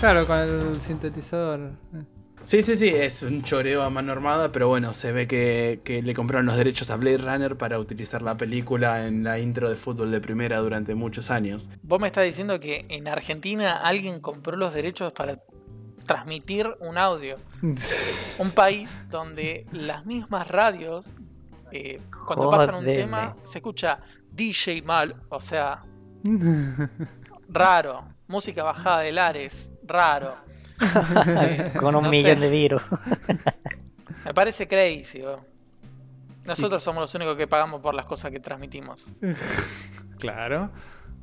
Claro, 0.00 0.26
con 0.26 0.38
el 0.38 0.80
sintetizador. 0.80 1.72
Sí, 2.44 2.62
sí, 2.62 2.76
sí, 2.76 2.88
es 2.88 3.22
un 3.22 3.42
choreo 3.42 3.82
a 3.82 3.90
mano 3.90 4.10
armada, 4.12 4.50
pero 4.50 4.68
bueno, 4.68 4.92
se 4.92 5.12
ve 5.12 5.28
que, 5.28 5.80
que 5.84 6.02
le 6.02 6.14
compraron 6.14 6.46
los 6.46 6.56
derechos 6.56 6.90
a 6.90 6.96
Blade 6.96 7.18
Runner 7.18 7.56
para 7.56 7.78
utilizar 7.78 8.22
la 8.22 8.36
película 8.36 9.06
en 9.06 9.22
la 9.22 9.38
intro 9.38 9.68
de 9.68 9.76
fútbol 9.76 10.10
de 10.10 10.20
primera 10.20 10.58
durante 10.58 10.94
muchos 10.94 11.30
años. 11.30 11.70
Vos 11.82 12.00
me 12.00 12.08
estás 12.08 12.24
diciendo 12.24 12.58
que 12.58 12.86
en 12.88 13.06
Argentina 13.06 13.76
alguien 13.76 14.20
compró 14.20 14.56
los 14.56 14.74
derechos 14.74 15.12
para 15.12 15.38
transmitir 16.10 16.68
un 16.80 16.98
audio. 16.98 17.36
Un 18.38 18.50
país 18.50 19.04
donde 19.08 19.64
las 19.70 20.06
mismas 20.06 20.48
radios, 20.48 21.06
eh, 21.70 22.00
cuando 22.26 22.50
pasan 22.50 22.76
un 22.76 22.84
tema, 22.84 23.36
se 23.44 23.58
escucha 23.58 24.00
DJ 24.32 24.82
mal, 24.82 25.14
o 25.28 25.40
sea, 25.40 25.82
raro. 27.48 28.04
Música 28.26 28.64
bajada 28.64 29.00
de 29.00 29.12
Lares, 29.12 29.70
raro. 29.84 30.36
Con 31.78 31.94
un 31.96 32.04
no 32.04 32.10
millón 32.10 32.38
sé. 32.38 32.40
de 32.40 32.50
virus. 32.50 32.82
Me 34.24 34.34
parece 34.34 34.66
crazy, 34.68 35.20
bro. 35.20 35.44
Nosotros 36.44 36.82
somos 36.82 37.02
los 37.02 37.14
únicos 37.14 37.36
que 37.36 37.46
pagamos 37.46 37.80
por 37.80 37.94
las 37.94 38.06
cosas 38.06 38.30
que 38.30 38.40
transmitimos. 38.40 39.06
claro, 40.18 40.70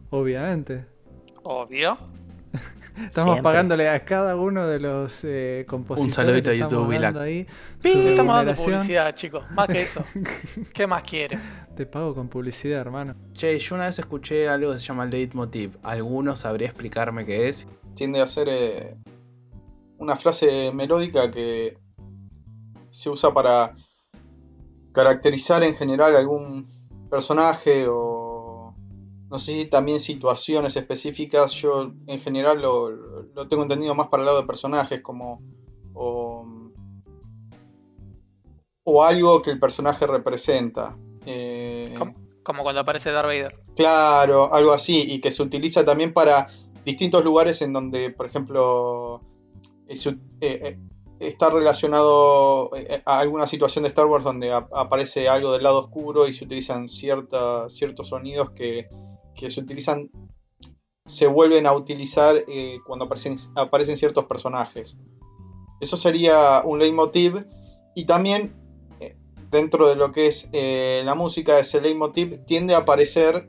obviamente. 0.09 0.85
Obvio. 1.43 1.97
Estamos 2.97 3.33
Siempre. 3.33 3.43
pagándole 3.43 3.89
a 3.89 4.03
cada 4.03 4.35
uno 4.35 4.65
de 4.65 4.79
los 4.79 5.23
eh, 5.23 5.65
compositores. 5.67 6.15
saludito 6.15 6.49
que 6.49 6.55
a 6.55 6.59
YouTube, 6.59 7.47
su 7.79 7.89
estamos 7.89 8.35
dando 8.35 8.55
publicidad, 8.55 9.13
chicos. 9.13 9.43
Más 9.51 9.67
que 9.67 9.81
eso. 9.83 10.03
¿Qué 10.73 10.87
más 10.87 11.03
quiere? 11.03 11.37
Te 11.75 11.85
pago 11.85 12.15
con 12.15 12.27
publicidad, 12.27 12.81
hermano. 12.81 13.15
Che, 13.33 13.59
yo 13.59 13.75
una 13.75 13.85
vez 13.85 13.99
escuché 13.99 14.49
algo 14.49 14.71
que 14.71 14.79
se 14.79 14.85
llama 14.85 15.05
Leitmotiv. 15.05 15.77
¿Alguno 15.83 16.35
sabría 16.35 16.69
explicarme 16.69 17.23
qué 17.23 17.47
es? 17.47 17.67
Tiende 17.93 18.19
a 18.19 18.25
ser 18.25 18.47
eh, 18.49 18.95
una 19.99 20.15
frase 20.15 20.71
melódica 20.71 21.29
que 21.31 21.77
se 22.89 23.09
usa 23.09 23.33
para 23.33 23.75
caracterizar 24.91 25.63
en 25.63 25.75
general 25.75 26.15
algún 26.15 26.67
personaje 27.09 27.85
o 27.89 28.73
no 29.29 29.39
sé 29.39 29.53
si 29.53 29.65
también 29.65 29.99
situaciones 29.99 30.75
específicas. 30.75 31.51
Yo 31.53 31.91
en 32.07 32.19
general 32.19 32.61
lo, 32.61 32.89
lo 32.89 33.47
tengo 33.47 33.63
entendido 33.63 33.93
más 33.93 34.07
para 34.07 34.21
el 34.23 34.25
lado 34.27 34.41
de 34.41 34.47
personajes 34.47 35.01
como 35.01 35.41
o, 35.93 36.45
o 38.83 39.03
algo 39.03 39.41
que 39.41 39.51
el 39.51 39.59
personaje 39.59 40.07
representa. 40.07 40.95
Eh, 41.25 41.93
Com- 41.97 42.13
Como 42.43 42.63
cuando 42.63 42.81
aparece 42.81 43.11
Darth 43.11 43.27
Vader. 43.27 43.59
Claro, 43.75 44.53
algo 44.53 44.71
así, 44.71 45.01
y 45.11 45.19
que 45.19 45.29
se 45.31 45.43
utiliza 45.43 45.83
también 45.85 46.13
para 46.13 46.47
distintos 46.85 47.23
lugares 47.23 47.61
en 47.61 47.73
donde, 47.73 48.11
por 48.11 48.25
ejemplo, 48.25 49.19
eh, 49.89 49.97
eh, 50.41 50.79
está 51.19 51.49
relacionado 51.49 52.75
eh, 52.75 53.01
a 53.05 53.19
alguna 53.19 53.47
situación 53.47 53.83
de 53.83 53.89
Star 53.89 54.05
Wars 54.05 54.23
donde 54.23 54.51
ap- 54.51 54.73
aparece 54.73 55.27
algo 55.29 55.51
del 55.51 55.63
lado 55.63 55.79
oscuro 55.79 56.27
y 56.27 56.33
se 56.33 56.45
utilizan 56.45 56.87
cierta, 56.87 57.69
ciertos 57.69 58.09
sonidos 58.09 58.51
que, 58.51 58.87
que 59.35 59.49
se 59.51 59.61
utilizan, 59.61 60.09
se 61.05 61.27
vuelven 61.27 61.65
a 61.65 61.73
utilizar 61.73 62.43
cuando 62.85 63.05
aparecen, 63.05 63.35
aparecen 63.55 63.97
ciertos 63.97 64.25
personajes. 64.25 64.97
Eso 65.79 65.95
sería 65.95 66.61
un 66.65 66.79
leitmotiv 66.79 67.45
y 67.95 68.05
también 68.05 68.53
dentro 69.49 69.87
de 69.87 69.95
lo 69.95 70.11
que 70.11 70.27
es 70.27 70.49
la 70.51 71.15
música, 71.15 71.59
ese 71.59 71.79
leitmotiv 71.79 72.43
tiende 72.45 72.75
a 72.75 72.79
aparecer, 72.79 73.47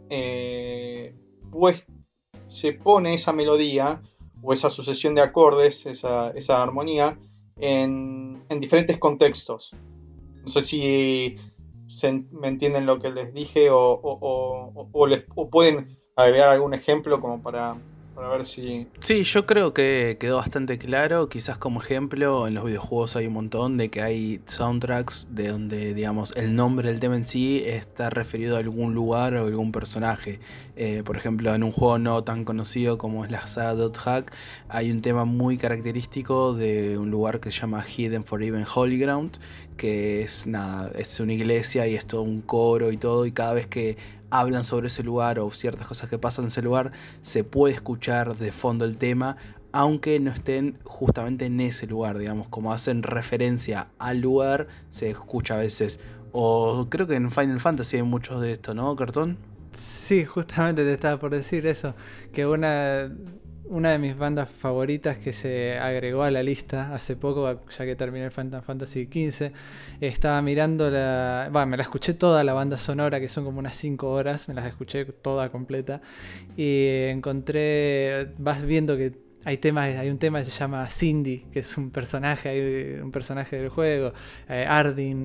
pues 1.51 1.85
se 2.49 2.73
pone 2.73 3.15
esa 3.15 3.33
melodía 3.33 4.03
o 4.43 4.53
esa 4.53 4.71
sucesión 4.71 5.15
de 5.15 5.23
acordes, 5.23 5.85
esa, 5.87 6.31
esa 6.31 6.63
armonía, 6.63 7.19
en, 7.57 8.43
en 8.49 8.61
diferentes 8.61 8.99
contextos. 8.99 9.73
No 10.43 10.49
sé 10.49 10.63
si 10.63 11.37
se 11.89 12.13
me 12.31 12.49
entienden 12.49 12.87
lo 12.87 12.99
que 12.99 13.11
les 13.11 13.33
dije 13.35 13.71
o- 13.71 14.01
o 14.93 15.07
les- 15.07 15.25
o 15.35 15.49
pueden 15.51 15.99
agregar 16.17 16.51
algún 16.51 16.75
ejemplo 16.75 17.21
como 17.21 17.43
para, 17.43 17.77
para 18.19 18.31
ver 18.31 18.45
si... 18.45 18.89
Sí, 18.99 19.23
yo 19.23 19.47
creo 19.47 19.73
que 19.73 20.17
quedó 20.19 20.39
bastante 20.39 20.77
claro. 20.77 21.29
Quizás 21.29 21.57
como 21.57 21.81
ejemplo, 21.81 22.49
en 22.49 22.55
los 22.55 22.65
videojuegos 22.65 23.15
hay 23.15 23.29
un 23.29 23.35
montón 23.35 23.77
de 23.77 23.91
que 23.91 24.03
hay 24.03 24.41
soundtracks 24.45 25.29
de 25.31 25.47
donde, 25.47 25.95
digamos, 25.95 26.33
el 26.35 26.57
nombre 26.57 26.91
del 26.91 26.99
tema 26.99 27.15
en 27.15 27.25
sí 27.25 27.63
está 27.65 28.11
referido 28.11 28.57
a 28.57 28.59
algún 28.59 28.93
lugar 28.93 29.35
o 29.35 29.47
algún 29.47 29.71
personaje. 29.71 30.41
Eh, 30.75 31.05
por 31.05 31.17
ejemplo, 31.17 31.55
en 31.55 31.63
un 31.63 31.71
juego 31.71 32.01
no 32.01 32.25
tan 32.25 32.45
conocido 32.45 32.99
como 32.99 33.25
es 33.25 33.31
la 33.31 33.47
saga 33.47 33.75
Dot 33.75 33.97
Hack, 33.99 34.33
hay 34.69 34.91
un 34.91 35.01
tema 35.01 35.25
muy 35.25 35.57
característico 35.57 36.55
de 36.55 36.99
un 36.99 37.13
lugar 37.13 37.39
que 37.39 37.53
se 37.53 37.61
llama 37.61 37.85
Hidden 37.85 38.25
for 38.25 38.43
Even 38.43 38.65
Holy 38.75 38.99
Ground, 38.99 39.39
que 39.77 40.23
es 40.23 40.49
nada, 40.49 40.91
es 40.99 41.21
una 41.21 41.35
iglesia 41.35 41.87
y 41.87 41.95
es 41.95 42.05
todo 42.07 42.23
un 42.23 42.43
coro 42.43 42.91
y 42.91 42.97
todo, 42.97 43.27
y 43.27 43.33
cada 43.33 43.53
vez 43.53 43.69
que 43.69 43.97
hablan 44.31 44.65
sobre 44.65 44.89
ese 44.89 45.03
lugar 45.03 45.39
o 45.39 45.51
ciertas 45.51 45.87
cosas 45.87 46.09
que 46.09 46.19
pasan 46.19 46.45
en 46.45 46.49
ese 46.49 46.63
lugar, 46.63 46.93
se 47.23 47.45
puede 47.45 47.75
escuchar 47.75 48.37
de 48.37 48.53
fondo 48.53 48.85
el 48.85 48.99
tema, 48.99 49.37
aunque 49.73 50.19
no 50.21 50.31
estén 50.31 50.79
justamente 50.85 51.47
en 51.47 51.61
ese 51.61 51.87
lugar, 51.87 52.19
digamos, 52.19 52.49
como 52.49 52.73
hacen 52.73 53.03
referencia 53.03 53.89
al 53.99 54.21
lugar, 54.21 54.69
se 54.89 55.11
escucha 55.11 55.55
a 55.55 55.59
veces. 55.59 56.01
O 56.33 56.87
creo 56.91 57.07
que 57.07 57.17
en 57.17 57.31
Final 57.31 57.61
Fantasy 57.61 57.99
hay 57.99 58.03
muchos 58.03 58.41
de 58.41 58.53
esto, 58.53 58.75
¿no, 58.75 58.95
Cartón? 58.97 59.39
Sí, 59.73 60.25
justamente 60.25 60.85
te 60.85 60.93
estaba 60.93 61.19
por 61.19 61.31
decir 61.31 61.67
eso, 61.67 61.95
que 62.33 62.47
una, 62.47 63.11
una 63.71 63.91
de 63.93 63.99
mis 63.99 64.17
bandas 64.17 64.51
favoritas 64.51 65.19
que 65.19 65.33
se 65.33 65.79
agregó 65.79 66.23
a 66.23 66.31
la 66.31 66.43
lista 66.43 66.95
hace 66.95 67.17
poco, 67.17 67.61
ya 67.71 67.85
que 67.85 67.97
terminé 67.97 68.27
el 68.27 68.31
Final 68.31 68.63
Fantasy 68.63 69.05
XV, 69.07 69.53
estaba 70.01 70.41
mirando 70.43 70.91
la... 70.91 71.49
Bueno, 71.53 71.67
me 71.67 71.77
la 71.77 71.83
escuché 71.83 72.15
toda 72.15 72.45
la 72.45 72.53
banda 72.53 72.79
sonora, 72.79 73.21
que 73.21 73.29
son 73.29 73.45
como 73.45 73.59
unas 73.59 73.77
5 73.77 74.11
horas, 74.11 74.49
me 74.49 74.55
las 74.55 74.67
escuché 74.67 75.05
toda 75.05 75.51
completa, 75.51 76.01
y 76.57 76.87
encontré, 77.09 78.33
vas 78.39 78.65
viendo 78.65 78.97
que 78.97 79.29
hay 79.45 79.59
temas, 79.59 79.97
hay 79.97 80.11
un 80.11 80.19
tema 80.19 80.39
que 80.39 80.45
se 80.45 80.51
llama 80.51 80.89
Cindy, 80.89 81.47
que 81.53 81.61
es 81.61 81.79
un 81.79 81.91
personaje, 81.91 82.49
hay 82.49 83.01
un 83.01 83.13
personaje 83.13 83.57
del 83.57 83.69
juego, 83.69 84.13
eh, 84.49 84.67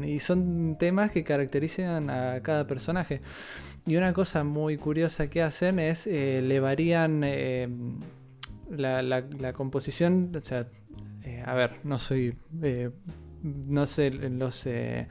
y 0.06 0.20
son 0.20 0.78
temas 0.80 1.12
que 1.12 1.24
caracterizan 1.24 2.10
a 2.10 2.42
cada 2.42 2.66
personaje. 2.68 3.22
Y 3.86 3.98
una 3.98 4.14
cosa 4.14 4.46
muy 4.46 4.78
curiosa 4.78 5.30
que 5.30 5.42
hacen 5.42 5.78
es 5.80 6.08
eh, 6.08 6.42
le 6.42 6.60
varían 6.62 7.22
eh, 7.26 7.68
la, 8.70 9.02
la- 9.02 9.54
composición. 9.54 10.32
O 10.36 10.44
sea, 10.44 10.68
eh, 11.24 11.44
a 11.46 11.54
ver, 11.54 11.80
no 11.84 12.00
soy. 12.00 12.36
eh, 12.62 12.90
no 13.44 13.86
sé 13.86 14.10
los, 14.12 14.66
eh, 14.68 15.08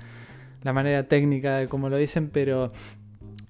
la 0.62 0.73
manera 0.73 1.06
técnica 1.06 1.56
de 1.59 1.68
cómo 1.68 1.88
lo 1.88 1.97
dicen, 1.97 2.30
pero 2.30 2.73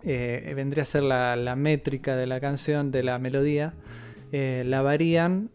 vendría 0.03 0.83
a 0.83 0.87
ser 0.87 1.05
la, 1.05 1.55
métrica 1.57 2.17
de 2.17 2.27
la 2.27 2.41
canción, 2.41 2.91
de 2.91 3.03
la 3.05 3.19
melodía. 3.21 3.75
la 4.33 4.83
varían 4.83 5.51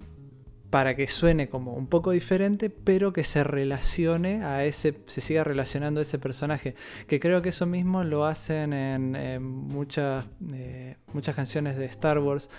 para 0.70 0.96
que 0.96 1.08
suene 1.08 1.48
como 1.48 1.74
un 1.74 1.88
poco 1.88 2.12
diferente, 2.12 2.70
pero 2.70 3.14
que 3.14 3.24
se 3.24 3.44
relacione 3.44 4.44
a 4.44 4.66
ese, 4.66 4.98
se 5.06 5.22
siga 5.22 5.44
relacionando 5.44 6.00
a 6.00 6.04
ese 6.04 6.20
personaje. 6.20 6.76
Que 7.08 7.20
creo 7.20 7.42
que 7.42 7.50
eso 7.50 7.66
mismo 7.66 8.04
lo 8.04 8.26
hacen 8.26 8.74
en, 8.74 9.44
muchas, 9.44 10.26
eh, 10.54 10.98
muchas 11.14 11.36
canciones 11.36 11.78
de 11.78 11.86
Star 11.86 12.20
Wars, 12.20 12.50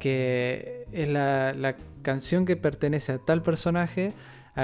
que 0.00 0.86
es 0.92 1.08
la, 1.08 1.52
la 1.54 1.76
canción 2.02 2.46
que 2.46 2.56
pertenece 2.56 3.12
a 3.12 3.18
tal 3.18 3.42
personaje, 3.42 4.14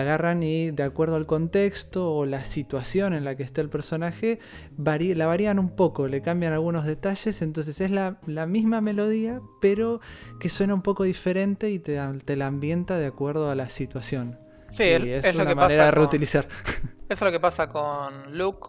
agarran 0.01 0.43
y 0.43 0.71
de 0.71 0.83
acuerdo 0.83 1.17
al 1.17 1.27
contexto 1.27 2.13
o 2.13 2.27
la 2.27 2.43
situación 2.45 3.15
en 3.15 3.25
la 3.25 3.37
que 3.37 3.43
está 3.45 3.61
el 3.61 3.69
personaje, 3.71 4.39
la 4.77 5.27
varían 5.27 5.59
un 5.59 5.71
poco, 5.77 6.09
le 6.09 6.21
cambian 6.23 6.53
algunos 6.53 6.85
detalles, 6.85 7.43
entonces 7.43 7.81
es 7.81 7.91
la, 7.91 8.19
la 8.27 8.47
misma 8.47 8.81
melodía, 8.81 9.41
pero 9.61 10.01
que 10.41 10.49
suena 10.49 10.75
un 10.75 10.83
poco 10.83 11.05
diferente 11.05 11.71
y 11.71 11.79
te, 11.79 12.01
te 12.25 12.37
la 12.37 12.47
ambienta 12.47 12.99
de 12.99 13.07
acuerdo 13.07 13.51
a 13.51 13.55
la 13.55 13.69
situación. 13.69 14.37
Sí, 14.71 14.83
Y 14.85 15.11
es, 15.11 15.35
lo 15.37 15.47
que 15.47 15.55
manera 15.55 15.57
pasa 15.57 15.69
de 15.85 15.91
con- 15.91 15.95
reutilizar. 15.95 16.49
Eso 16.49 16.85
es 17.09 17.21
lo 17.21 17.31
que 17.31 17.41
pasa 17.41 17.69
con 17.69 18.37
Luke 18.37 18.69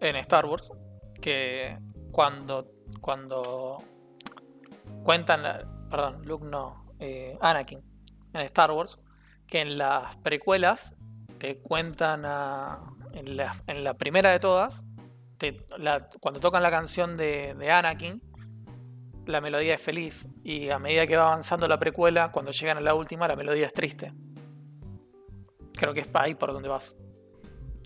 en 0.00 0.16
Star 0.16 0.46
Wars. 0.46 0.70
Que 1.20 1.78
cuando. 2.10 2.66
cuando 3.00 3.78
cuentan. 5.04 5.42
la- 5.44 5.64
Perdón, 5.90 6.22
Luke 6.26 6.44
no. 6.50 6.84
eh, 6.98 7.38
Anakin. 7.40 7.78
En 8.32 8.40
Star 8.40 8.72
Wars. 8.72 8.98
Que 9.46 9.60
en 9.60 9.78
las 9.78 10.16
precuelas. 10.16 10.94
Te 11.38 11.58
cuentan 11.58 12.22
a. 12.24 12.80
En 13.12 13.36
la, 13.36 13.54
en 13.66 13.84
la 13.84 13.94
primera 13.94 14.30
de 14.30 14.40
todas. 14.40 14.82
te- 15.38 15.58
la- 15.78 16.08
cuando 16.20 16.40
tocan 16.40 16.62
la 16.62 16.70
canción 16.70 17.16
de, 17.16 17.54
de 17.54 17.70
Anakin. 17.70 18.20
La 19.26 19.40
melodía 19.40 19.74
es 19.74 19.80
feliz. 19.82 20.28
Y 20.42 20.68
a 20.70 20.78
medida 20.78 21.06
que 21.06 21.16
va 21.16 21.26
avanzando 21.32 21.66
la 21.68 21.78
precuela. 21.78 22.30
Cuando 22.32 22.50
llegan 22.50 22.78
a 22.78 22.80
la 22.80 22.94
última. 22.94 23.26
La 23.28 23.36
melodía 23.36 23.66
es 23.66 23.72
triste. 23.72 24.12
Creo 25.74 25.92
que 25.94 26.00
es 26.00 26.08
ahí 26.14 26.34
por 26.34 26.52
donde 26.52 26.68
vas. 26.68 26.94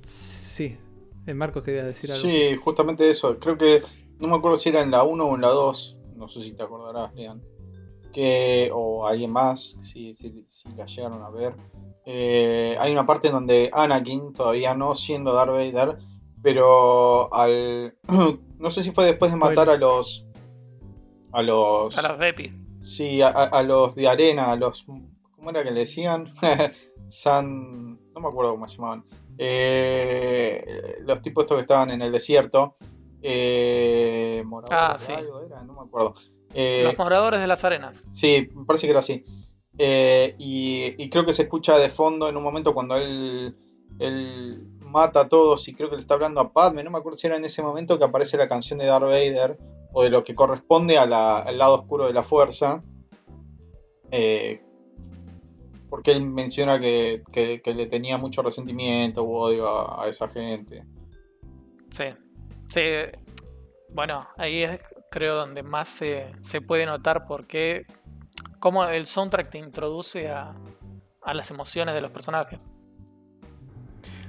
Sí. 0.02 0.78
Eh, 1.26 1.34
Marcos 1.34 1.62
quería 1.62 1.84
decir 1.84 2.10
algo. 2.10 2.22
Sí, 2.22 2.56
justamente 2.56 3.08
eso. 3.08 3.38
Creo 3.38 3.56
que 3.58 3.82
no 4.18 4.28
me 4.28 4.36
acuerdo 4.36 4.58
si 4.58 4.68
era 4.70 4.82
en 4.82 4.90
la 4.90 5.04
1 5.04 5.24
o 5.24 5.34
en 5.34 5.40
la 5.42 5.48
2. 5.48 5.96
No 6.16 6.28
sé 6.28 6.40
si 6.42 6.52
te 6.52 6.62
acordarás, 6.62 7.14
Lean. 7.14 7.40
Que, 8.12 8.70
o 8.74 9.06
alguien 9.06 9.30
más, 9.30 9.76
si, 9.82 10.14
si, 10.14 10.42
si 10.46 10.68
la 10.76 10.86
llegaron 10.86 11.22
a 11.22 11.30
ver. 11.30 11.54
Eh, 12.06 12.74
hay 12.78 12.90
una 12.92 13.04
parte 13.06 13.28
en 13.28 13.34
donde 13.34 13.70
Anakin, 13.72 14.32
todavía 14.32 14.74
no 14.74 14.94
siendo 14.94 15.32
Darth 15.34 15.50
Vader, 15.50 15.98
pero 16.42 17.32
al. 17.34 17.94
no 18.58 18.70
sé 18.70 18.82
si 18.82 18.90
fue 18.92 19.04
después 19.04 19.30
de 19.30 19.36
matar 19.36 19.68
a 19.68 19.76
los. 19.76 20.24
A 21.32 21.42
los. 21.42 21.96
A 21.98 22.02
las 22.02 22.18
Bepi. 22.18 22.50
Sí, 22.80 23.20
a, 23.20 23.28
a- 23.28 23.62
los 23.62 23.94
de 23.94 24.08
arena, 24.08 24.52
a 24.52 24.56
los. 24.56 24.84
¿Cómo 25.32 25.50
era 25.50 25.62
que 25.62 25.70
le 25.70 25.80
decían? 25.80 26.32
San. 27.08 27.98
No 28.14 28.20
me 28.20 28.28
acuerdo 28.28 28.52
cómo 28.52 28.66
se 28.68 28.76
llamaban. 28.76 29.04
Eh, 29.36 30.96
los 31.02 31.20
tipos 31.22 31.44
estos 31.44 31.56
que 31.56 31.62
estaban 31.62 31.90
en 31.90 32.02
el 32.02 32.10
desierto. 32.12 32.76
Eh, 33.20 34.42
moradores 34.46 34.78
Ah, 34.80 34.96
sí. 34.98 35.12
algo 35.12 35.40
era, 35.42 35.62
no 35.64 35.74
me 35.74 35.80
acuerdo. 35.82 36.14
Eh, 36.54 36.82
Los 36.84 36.98
moradores 36.98 37.40
de 37.40 37.46
las 37.46 37.62
arenas. 37.64 38.04
Sí, 38.10 38.48
me 38.54 38.64
parece 38.64 38.86
que 38.86 38.90
era 38.90 39.00
así. 39.00 39.24
Eh, 39.76 40.34
y, 40.38 40.94
y 41.02 41.08
creo 41.10 41.24
que 41.24 41.32
se 41.32 41.42
escucha 41.42 41.78
de 41.78 41.88
fondo 41.90 42.28
en 42.28 42.36
un 42.36 42.42
momento 42.42 42.74
cuando 42.74 42.96
él, 42.96 43.54
él 43.98 44.66
mata 44.80 45.20
a 45.20 45.28
todos 45.28 45.68
y 45.68 45.74
creo 45.74 45.88
que 45.90 45.96
le 45.96 46.00
está 46.00 46.14
hablando 46.14 46.40
a 46.40 46.52
Padme. 46.52 46.82
No 46.82 46.90
me 46.90 46.98
acuerdo 46.98 47.18
si 47.18 47.26
era 47.26 47.36
en 47.36 47.44
ese 47.44 47.62
momento 47.62 47.98
que 47.98 48.04
aparece 48.04 48.36
la 48.36 48.48
canción 48.48 48.78
de 48.78 48.86
Darth 48.86 49.04
Vader 49.04 49.58
o 49.92 50.02
de 50.02 50.10
lo 50.10 50.24
que 50.24 50.34
corresponde 50.34 50.98
a 50.98 51.06
la- 51.06 51.38
al 51.40 51.58
lado 51.58 51.74
oscuro 51.76 52.06
de 52.06 52.12
la 52.12 52.22
fuerza. 52.22 52.82
Eh, 54.10 54.62
porque 55.90 56.12
él 56.12 56.22
menciona 56.22 56.78
que, 56.80 57.22
que- 57.32 57.60
que 57.62 57.74
le 57.74 57.86
tenía 57.86 58.18
mucho 58.18 58.42
resentimiento 58.42 59.22
u 59.24 59.34
odio 59.36 59.68
a, 59.68 60.04
a 60.04 60.08
esa 60.08 60.28
gente. 60.28 60.84
Sí. 61.90 62.04
Sí. 62.68 62.80
Bueno, 63.94 64.26
ahí 64.36 64.62
es 64.64 64.80
creo 65.10 65.36
donde 65.36 65.62
más 65.62 65.88
se, 65.88 66.32
se 66.42 66.60
puede 66.60 66.86
notar 66.86 67.26
por 67.26 67.46
qué. 67.46 67.86
cómo 68.58 68.84
el 68.84 69.06
soundtrack 69.06 69.50
te 69.50 69.58
introduce 69.58 70.28
a, 70.28 70.54
a 71.22 71.34
las 71.34 71.50
emociones 71.50 71.94
de 71.94 72.00
los 72.00 72.10
personajes. 72.10 72.68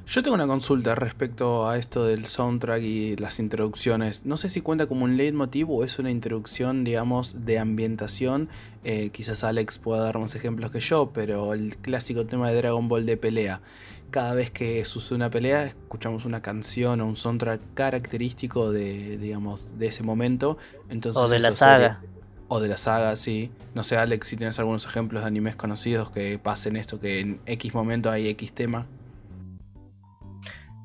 Yo 0.08 0.24
tengo 0.24 0.34
una 0.34 0.48
consulta 0.48 0.96
respecto 0.96 1.70
a 1.70 1.78
esto 1.78 2.04
del 2.04 2.26
soundtrack 2.26 2.82
y 2.82 3.16
las 3.18 3.38
introducciones. 3.38 4.26
No 4.26 4.38
sé 4.38 4.50
si 4.50 4.60
cuenta 4.60 4.88
como 4.88 5.04
un 5.04 5.18
leitmotiv 5.18 5.70
o 5.70 5.84
es 5.84 6.00
una 6.00 6.10
introducción, 6.10 6.84
digamos, 6.84 7.46
de 7.46 7.60
ambientación. 7.60 8.50
Eh, 8.84 9.12
quizás 9.12 9.44
Alex 9.44 9.78
pueda 9.78 10.02
dar 10.02 10.18
más 10.18 10.34
ejemplos 10.34 10.72
que 10.72 10.80
yo, 10.80 11.12
pero 11.14 11.54
el 11.54 11.78
clásico 11.78 12.26
tema 12.26 12.50
de 12.50 12.56
Dragon 12.56 12.88
Ball 12.88 13.06
de 13.06 13.18
pelea. 13.18 13.62
Cada 14.12 14.34
vez 14.34 14.50
que 14.50 14.84
sucede 14.86 15.16
una 15.16 15.30
pelea, 15.30 15.66
escuchamos 15.66 16.26
una 16.26 16.42
canción 16.42 17.00
o 17.02 17.06
un 17.06 17.16
soundtrack 17.16 17.62
característico 17.76 18.72
de, 18.72 19.18
digamos, 19.18 19.78
de 19.78 19.88
ese 19.88 20.04
momento. 20.04 20.58
Entonces, 20.90 21.22
O 21.22 21.28
de 21.28 21.40
la 21.40 21.52
saga. 21.52 22.02
O 22.48 22.60
de 22.60 22.68
la 22.68 22.78
saga, 22.78 23.16
sí. 23.16 23.52
No 23.76 23.84
sé, 23.84 23.98
Alex, 23.98 24.28
si 24.28 24.36
tienes 24.38 24.58
algunos 24.58 24.86
ejemplos 24.86 25.22
de 25.22 25.28
animes 25.28 25.56
conocidos 25.56 26.10
que 26.10 26.40
pasen 26.40 26.76
esto, 26.76 27.00
que 27.00 27.20
en 27.20 27.40
X 27.46 27.76
momento 27.76 28.10
hay 28.10 28.28
X 28.30 28.54
tema. 28.54 28.88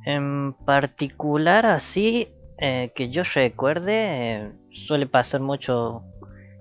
En 0.05 0.53
particular, 0.67 1.65
así 1.65 2.29
eh, 2.59 2.93
que 2.95 3.11
yo 3.11 3.23
recuerde, 3.35 3.93
eh, 4.43 4.53
suele 4.71 5.07
pasar 5.07 5.41
mucho 5.41 6.03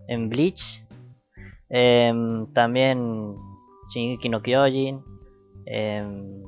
en 0.07 0.29
Bleach. 0.29 0.81
Em, 1.69 2.47
también 2.53 3.35
Shingeki 3.93 4.29
no 4.29 4.41
Kyojin. 4.41 5.01
em, 5.65 6.43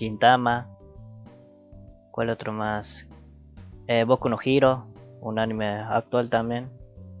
Gintama. 0.00 0.66
¿Cuál 2.10 2.30
otro 2.30 2.52
más? 2.54 3.06
Eh, 3.86 4.04
Boku 4.04 4.30
no 4.30 4.38
Hero, 4.42 4.86
un 5.20 5.38
anime 5.38 5.68
actual 5.68 6.30
también. 6.30 6.70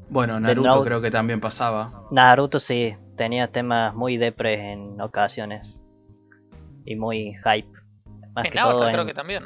Bueno, 0.08 0.40
Naruto 0.40 0.66
Note. 0.68 0.86
creo 0.88 1.00
que 1.02 1.10
también 1.10 1.40
pasaba. 1.40 2.04
Naruto 2.10 2.58
sí, 2.58 2.94
tenía 3.16 3.48
temas 3.48 3.94
muy 3.94 4.16
depres 4.16 4.58
en 4.60 4.98
ocasiones. 5.00 5.78
Y 6.86 6.96
muy 6.96 7.34
hype. 7.44 7.68
Más 8.34 8.46
En 8.46 8.50
que 8.50 8.58
todo 8.58 8.70
Avatar 8.70 8.88
en, 8.88 8.94
creo 8.94 9.06
que 9.06 9.14
también. 9.14 9.44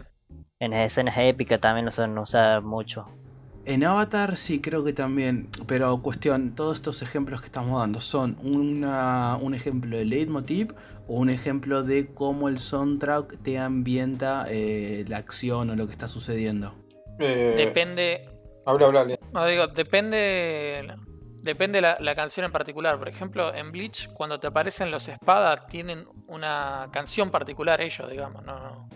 en 0.60 0.72
escenas 0.72 1.16
épicas 1.18 1.60
también 1.60 1.86
lo 1.86 1.90
suelen 1.92 2.16
usar 2.16 2.62
mucho. 2.62 3.04
En 3.66 3.82
Avatar 3.82 4.36
sí, 4.36 4.60
creo 4.60 4.84
que 4.84 4.92
también. 4.92 5.48
Pero 5.66 6.00
cuestión, 6.02 6.54
todos 6.54 6.74
estos 6.74 7.02
ejemplos 7.02 7.40
que 7.40 7.46
estamos 7.46 7.80
dando 7.80 8.00
son 8.00 8.36
una, 8.44 9.36
un 9.40 9.54
ejemplo 9.54 9.96
de 9.96 10.04
leitmotiv 10.04 10.74
un 11.06 11.28
ejemplo 11.30 11.82
de 11.82 12.12
cómo 12.14 12.48
el 12.48 12.58
soundtrack 12.58 13.42
te 13.42 13.58
ambienta 13.58 14.46
eh, 14.48 15.04
la 15.08 15.18
acción 15.18 15.70
o 15.70 15.76
lo 15.76 15.86
que 15.86 15.92
está 15.92 16.08
sucediendo. 16.08 16.74
Eh, 17.18 17.54
Depende. 17.56 18.28
Habla, 18.66 18.86
habla. 18.86 19.18
No 19.32 19.46
digo, 19.46 19.66
depende. 19.66 20.94
Depende 21.42 21.82
la, 21.82 21.98
la 22.00 22.14
canción 22.14 22.46
en 22.46 22.52
particular. 22.52 22.98
Por 22.98 23.08
ejemplo, 23.08 23.54
en 23.54 23.70
Bleach, 23.70 24.08
cuando 24.14 24.40
te 24.40 24.46
aparecen 24.46 24.90
los 24.90 25.06
espadas, 25.08 25.66
tienen 25.66 26.06
una 26.26 26.88
canción 26.90 27.30
particular 27.30 27.82
ellos, 27.82 28.10
digamos. 28.10 28.42
No, 28.44 28.58
no. 28.58 28.88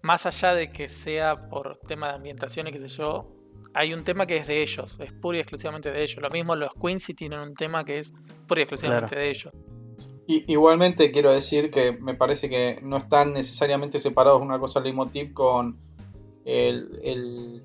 Más 0.00 0.24
allá 0.24 0.54
de 0.54 0.70
que 0.72 0.88
sea 0.88 1.48
por 1.48 1.78
tema 1.86 2.08
de 2.08 2.14
ambientación 2.14 2.66
y 2.68 2.72
qué 2.72 2.80
sé 2.80 2.88
yo, 2.96 3.30
hay 3.74 3.92
un 3.92 4.04
tema 4.04 4.26
que 4.26 4.36
es 4.38 4.46
de 4.46 4.62
ellos, 4.62 4.96
es 5.00 5.12
pura 5.12 5.36
y 5.36 5.40
exclusivamente 5.40 5.90
de 5.90 6.02
ellos. 6.02 6.22
Lo 6.22 6.30
mismo 6.30 6.54
los 6.56 6.70
Quincy 6.74 7.12
tienen 7.12 7.40
un 7.40 7.54
tema 7.54 7.84
que 7.84 7.98
es 7.98 8.12
pura 8.46 8.60
y 8.60 8.62
exclusivamente 8.62 9.08
Claro. 9.08 9.22
de 9.22 9.30
ellos. 9.30 9.52
Y- 10.26 10.50
igualmente 10.52 11.10
quiero 11.12 11.32
decir 11.32 11.70
que 11.70 11.92
me 11.92 12.14
parece 12.14 12.48
que 12.48 12.78
no 12.82 12.96
están 12.96 13.32
necesariamente 13.34 13.98
separados 13.98 14.40
una 14.40 14.58
cosa 14.58 14.80
leitmotiv 14.80 15.32
con 15.34 15.78
el, 16.44 16.98
el- 17.02 17.62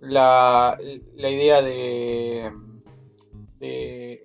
la, 0.00 0.76
la 1.16 1.30
idea 1.30 1.62
de, 1.62 2.52
de, 3.58 4.22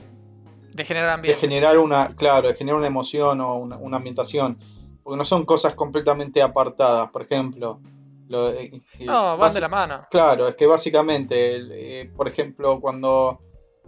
De 0.73 0.83
generar 0.83 1.07
de 1.09 1.13
ambiente. 1.13 1.39
generar 1.39 1.77
una, 1.77 2.15
claro, 2.15 2.49
de 2.49 2.53
generar 2.55 2.77
una 2.79 2.87
emoción 2.87 3.39
o 3.41 3.55
una, 3.55 3.77
una 3.77 3.97
ambientación. 3.97 4.57
Porque 5.03 5.17
no 5.17 5.25
son 5.25 5.45
cosas 5.45 5.75
completamente 5.75 6.41
apartadas. 6.41 7.09
Por 7.11 7.21
ejemplo, 7.21 7.79
lo, 8.27 8.49
eh, 8.51 8.81
eh, 8.99 9.05
No, 9.05 9.37
van 9.37 9.53
de 9.53 9.61
la 9.61 9.69
mano. 9.69 10.05
Claro, 10.11 10.47
es 10.49 10.55
que 10.55 10.67
básicamente, 10.67 11.55
el, 11.55 11.71
eh, 11.73 12.11
por 12.15 12.27
ejemplo, 12.27 12.79
cuando, 12.81 13.39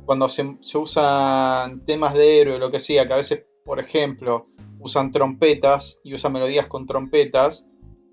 cuando 0.06 0.30
se, 0.30 0.58
se 0.62 0.78
usan 0.78 1.84
temas 1.84 2.14
de 2.14 2.40
héroe 2.42 2.56
o 2.56 2.60
lo 2.60 2.72
que 2.72 2.80
sea, 2.80 3.06
que 3.06 3.14
a 3.14 3.18
veces, 3.18 3.44
por 3.66 3.80
ejemplo, 3.80 4.48
usan 4.80 5.12
trompetas 5.12 5.98
y 6.04 6.14
usan 6.14 6.34
melodías 6.34 6.68
con 6.68 6.86
trompetas, 6.86 7.66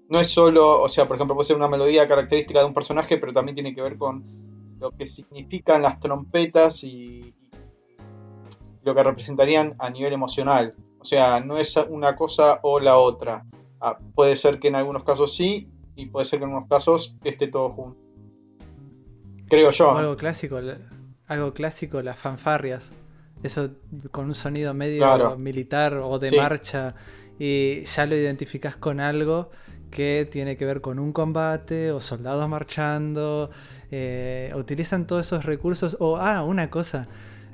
no 0.09 0.21
es 0.21 0.29
solo, 0.29 0.81
o 0.81 0.89
sea, 0.89 1.07
por 1.07 1.17
ejemplo, 1.17 1.35
puede 1.35 1.47
ser 1.47 1.57
una 1.57 1.69
melodía 1.69 2.09
característica 2.09 2.61
de 2.61 2.67
un 2.67 2.75
personaje, 2.75 3.19
pero 3.19 3.33
también 3.33 3.55
tiene 3.55 3.75
que 3.75 3.83
ver 3.83 3.99
con 3.99 4.25
lo 4.79 4.93
que 4.93 5.07
significan 5.07 5.83
las 5.83 6.01
trompetas 6.01 6.83
y, 6.83 7.35
lo 8.83 8.95
que 8.95 9.03
representarían 9.03 9.75
a 9.79 9.91
nivel 9.91 10.13
emocional. 10.13 10.75
O 10.99 11.05
sea, 11.05 11.41
no 11.41 11.59
es 11.59 11.77
una 11.89 12.17
cosa 12.17 12.61
o 12.63 12.81
la 12.81 12.99
otra. 12.99 13.45
Ah, 13.81 13.99
puede 14.15 14.35
ser 14.35 14.59
que 14.59 14.69
en 14.69 14.77
algunos 14.77 15.05
casos 15.05 15.35
sí 15.35 15.69
y 15.95 16.07
puede 16.07 16.25
ser 16.25 16.39
que 16.39 16.45
en 16.45 16.51
algunos 16.51 16.71
casos 16.71 17.17
esté 17.23 17.49
todo 17.49 17.71
junto. 17.71 18.01
Creo 19.49 19.71
yo. 19.71 19.91
Algo 19.97 20.17
clásico, 20.17 20.59
algo 21.27 21.53
clásico, 21.53 22.03
las 22.03 22.19
fanfarrias. 22.19 22.91
Eso 23.43 23.71
con 24.11 24.27
un 24.27 24.35
sonido 24.35 24.75
medio 24.75 24.99
Claro. 24.99 25.37
militar 25.39 25.95
o 25.95 26.19
de 26.19 26.31
Sí. 26.31 26.37
marcha. 26.37 26.95
Y 27.39 27.83
ya 27.85 28.07
lo 28.07 28.17
identificás 28.17 28.77
con 28.77 28.99
algo 29.01 29.51
que 29.91 30.29
tiene 30.31 30.57
que 30.57 30.67
ver 30.67 30.81
con 30.81 30.99
un 30.99 31.13
combate 31.13 31.93
o 31.93 32.01
soldados 32.01 32.49
marchando. 32.49 33.51
eh, 33.91 34.53
utilizan 34.55 35.07
todos 35.07 35.27
esos 35.27 35.47
recursos. 35.47 35.97
O, 35.99 36.19
ah, 36.19 36.43
una 36.45 36.69
cosa. 36.69 37.09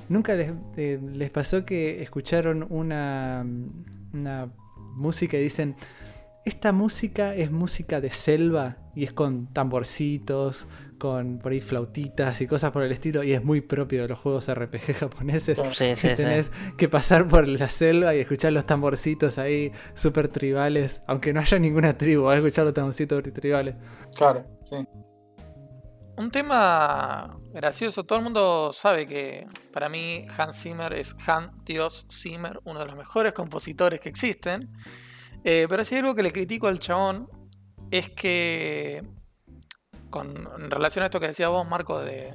¿Nunca 0.09 0.33
les, 0.35 0.51
eh, 0.75 0.99
les 1.13 1.29
pasó 1.29 1.65
que 1.65 2.03
escucharon 2.03 2.65
una, 2.69 3.45
una 4.13 4.49
música 4.97 5.37
y 5.37 5.43
dicen, 5.43 5.75
esta 6.43 6.73
música 6.73 7.33
es 7.33 7.51
música 7.51 8.01
de 8.01 8.09
selva 8.11 8.75
y 8.95 9.05
es 9.05 9.13
con 9.13 9.47
tamborcitos, 9.53 10.67
con 10.97 11.39
por 11.39 11.51
ahí 11.51 11.61
flautitas 11.61 12.41
y 12.41 12.47
cosas 12.47 12.71
por 12.71 12.83
el 12.83 12.91
estilo 12.91 13.23
y 13.23 13.33
es 13.33 13.43
muy 13.43 13.61
propio 13.61 14.03
de 14.03 14.07
los 14.09 14.19
juegos 14.19 14.51
RPG 14.53 14.93
japoneses. 14.99 15.57
Sí, 15.71 15.95
Que 15.95 15.95
sí, 15.95 16.09
sí. 16.09 16.15
tenés 16.15 16.51
que 16.77 16.89
pasar 16.89 17.27
por 17.27 17.47
la 17.47 17.69
selva 17.69 18.15
y 18.15 18.19
escuchar 18.19 18.53
los 18.53 18.65
tamborcitos 18.65 19.37
ahí 19.37 19.71
súper 19.93 20.27
tribales, 20.29 21.01
aunque 21.07 21.33
no 21.33 21.39
haya 21.41 21.59
ninguna 21.59 21.97
tribu, 21.97 22.23
vas 22.23 22.35
a 22.35 22.37
escuchar 22.37 22.65
los 22.65 22.73
tamborcitos 22.73 23.23
tribales. 23.33 23.75
Claro, 24.15 24.45
sí. 24.69 24.77
Un 26.17 26.31
tema 26.31 27.37
gracioso, 27.51 28.05
todo 28.05 28.19
el 28.19 28.23
mundo 28.23 28.71
sabe 28.71 29.05
que 29.05 29.47
para 29.73 29.89
mí 29.89 30.25
Hans 30.37 30.61
Zimmer 30.61 30.93
es 30.93 31.13
Hans 31.27 31.51
Dios 31.65 32.07
Zimmer, 32.09 32.59
uno 32.63 32.79
de 32.79 32.85
los 32.85 32.95
mejores 32.95 33.33
compositores 33.33 33.99
que 33.99 34.07
existen. 34.09 34.71
Eh, 35.43 35.67
pero 35.67 35.83
si 35.83 35.95
hay 35.95 36.01
algo 36.01 36.15
que 36.15 36.23
le 36.23 36.31
critico 36.31 36.67
al 36.67 36.79
chabón 36.79 37.27
es 37.91 38.09
que, 38.09 39.03
con, 40.15 40.47
en 40.57 40.71
relación 40.71 41.03
a 41.03 41.07
esto 41.07 41.19
que 41.19 41.27
decía 41.27 41.49
vos, 41.49 41.67
Marco, 41.67 41.99
de, 41.99 42.33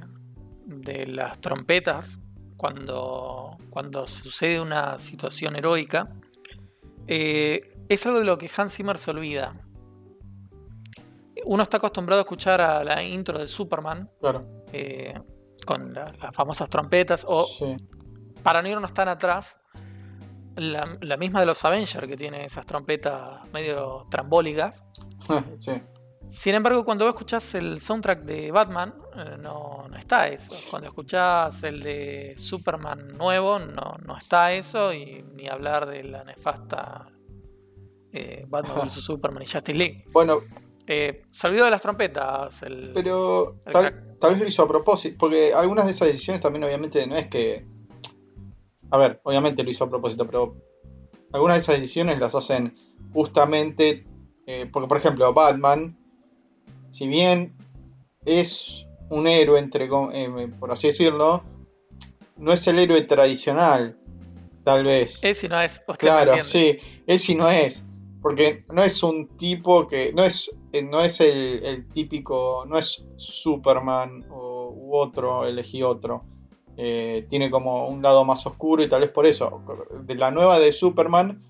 de 0.67 1.07
las 1.07 1.41
trompetas, 1.41 2.19
cuando, 2.55 3.57
cuando 3.71 4.05
sucede 4.05 4.61
una 4.61 4.99
situación 4.99 5.55
heroica, 5.55 6.13
eh, 7.07 7.73
es 7.89 8.05
algo 8.05 8.19
de 8.19 8.25
lo 8.25 8.37
que 8.37 8.51
Hans 8.55 8.75
Zimmer 8.75 8.99
se 8.99 9.09
olvida. 9.09 9.55
Uno 11.45 11.63
está 11.63 11.77
acostumbrado 11.77 12.19
a 12.21 12.23
escuchar 12.23 12.61
a 12.61 12.83
la 12.83 13.01
intro 13.03 13.39
de 13.39 13.47
Superman 13.47 14.09
Claro. 14.19 14.41
eh, 14.71 15.13
con 15.65 15.91
la- 15.93 16.13
las 16.21 16.35
famosas 16.35 16.69
trompetas, 16.69 17.25
o 17.27 17.45
Sí. 17.47 17.75
para 18.43 18.61
no 18.61 18.67
irnos 18.69 18.93
tan 18.93 19.07
atrás, 19.07 19.59
la, 20.55 20.97
la 21.01 21.17
misma 21.17 21.39
de 21.39 21.45
los 21.47 21.65
Avengers 21.65 22.07
que 22.07 22.15
tiene 22.15 22.45
esas 22.45 22.65
trompetas 22.67 23.41
medio 23.51 24.05
trambólicas. 24.11 24.85
sí. 25.59 25.81
Sin 26.27 26.55
embargo, 26.55 26.85
cuando 26.85 27.05
vos 27.05 27.13
escuchás 27.13 27.53
el 27.55 27.81
soundtrack 27.81 28.21
de 28.23 28.51
Batman, 28.51 28.93
eh, 29.17 29.37
no, 29.39 29.85
no 29.89 29.97
está 29.97 30.27
eso. 30.29 30.55
Cuando 30.69 30.87
escuchás 30.87 31.61
el 31.63 31.81
de 31.83 32.35
Superman 32.37 33.17
nuevo, 33.17 33.59
no, 33.59 33.97
no 34.05 34.17
está 34.17 34.53
eso, 34.53 34.93
y 34.93 35.23
ni 35.35 35.47
hablar 35.47 35.85
de 35.87 36.03
la 36.03 36.23
nefasta 36.23 37.07
eh, 38.13 38.45
Batman 38.47 38.77
vs 38.87 38.93
Superman 38.93 39.43
y 39.43 39.45
Justice 39.47 39.73
League. 39.77 40.05
Bueno, 40.11 40.39
Eh, 40.87 41.23
se 41.31 41.47
olvidó 41.47 41.65
de 41.65 41.71
las 41.71 41.81
trompetas. 41.81 42.63
El, 42.63 42.91
pero 42.93 43.61
el 43.65 43.71
tal, 43.71 43.81
crack. 43.91 44.19
tal 44.19 44.31
vez 44.31 44.41
lo 44.41 44.47
hizo 44.47 44.63
a 44.63 44.67
propósito, 44.67 45.17
porque 45.19 45.53
algunas 45.53 45.85
de 45.85 45.91
esas 45.91 46.07
decisiones 46.07 46.41
también 46.41 46.63
obviamente 46.63 47.05
no 47.07 47.15
es 47.15 47.27
que... 47.27 47.65
A 48.89 48.97
ver, 48.97 49.21
obviamente 49.23 49.63
lo 49.63 49.69
hizo 49.69 49.83
a 49.85 49.89
propósito, 49.89 50.25
pero 50.25 50.55
algunas 51.33 51.57
de 51.57 51.61
esas 51.61 51.75
decisiones 51.75 52.19
las 52.19 52.35
hacen 52.35 52.73
justamente... 53.13 54.05
eh, 54.47 54.69
porque, 54.71 54.87
por 54.87 54.97
ejemplo, 54.97 55.33
Batman, 55.33 55.97
si 56.91 57.07
bien 57.07 57.53
es 58.25 58.85
un 59.09 59.27
héroe, 59.27 59.59
entre, 59.59 59.85
eh, 59.85 60.47
por 60.59 60.71
así 60.71 60.87
decirlo, 60.87 61.43
no 62.37 62.53
es 62.53 62.67
el 62.67 62.79
héroe 62.79 63.01
tradicional, 63.01 63.97
tal 64.63 64.83
vez. 64.83 65.23
Es 65.23 65.49
no 65.49 65.59
es. 65.59 65.81
Claro, 65.97 66.41
sí, 66.43 66.77
sí 67.17 67.35
no 67.35 67.49
es. 67.49 67.83
Porque 68.21 68.65
no 68.71 68.83
es 68.83 69.01
un 69.01 69.29
tipo 69.35 69.87
que. 69.87 70.13
No 70.13 70.23
es, 70.23 70.55
eh, 70.71 70.83
no 70.83 71.01
es 71.01 71.19
el, 71.21 71.63
el 71.65 71.87
típico. 71.89 72.65
No 72.67 72.77
es 72.77 73.03
Superman 73.17 74.25
o, 74.29 74.69
u 74.75 74.95
otro, 74.95 75.45
elegí 75.47 75.81
otro. 75.81 76.23
Eh, 76.77 77.25
tiene 77.29 77.49
como 77.49 77.87
un 77.87 78.01
lado 78.01 78.23
más 78.23 78.45
oscuro 78.45 78.83
y 78.83 78.89
tal 78.89 79.01
vez 79.01 79.09
por 79.09 79.25
eso. 79.25 79.63
De 80.03 80.15
la 80.15 80.29
nueva 80.29 80.59
de 80.59 80.71
Superman, 80.71 81.41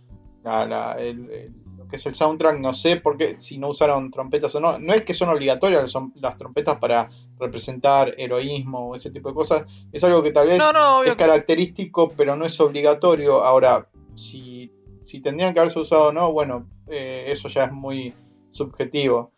la- 0.43 0.65
la- 0.65 0.93
el- 0.97 1.30
el- 1.30 1.54
que 1.91 1.97
es 1.97 2.06
el 2.08 2.15
soundtrack, 2.15 2.58
no 2.60 2.73
sé 2.73 2.95
por 2.95 3.17
qué, 3.17 3.36
si 3.39 3.58
no 3.58 3.67
usaron 3.67 4.10
trompetas 4.10 4.56
o 4.56 4.60
no. 4.60 4.80
No 4.80 4.93
es 4.93 5.04
que 5.04 5.13
son 5.13 5.30
obligatorias 5.30 5.91
son 5.91 6.13
las 6.15 6.38
trompetas 6.38 6.80
para 6.80 7.10
representar 7.38 8.15
heroísmo 8.17 8.88
o 8.88 8.95
ese 8.95 9.12
tipo 9.12 9.30
de 9.30 9.36
cosas. 9.36 9.65
Es 9.91 10.04
algo 10.04 10.23
que 10.23 10.32
tal 10.32 10.47
vez 10.47 10.58
No, 10.58 10.71
no, 10.71 10.99
obvio 10.99 11.12
es 11.12 11.17
característico, 11.17 12.10
pero 12.15 12.36
no 12.36 12.45
es 12.45 12.60
obligatorio. 12.60 13.43
Ahora, 13.43 13.89
si, 14.15 14.71
si 15.04 15.21
tendrían 15.21 15.54
que 15.54 15.60
haberse 15.60 15.80
usado 15.80 16.06
o 16.06 16.12
no, 16.12 16.32
bueno, 16.32 16.67
eh, 16.88 17.25
eso 17.27 17.49
ya 17.49 17.65
es 17.65 17.71
muy 17.71 18.13
subjetivo. 18.51 19.34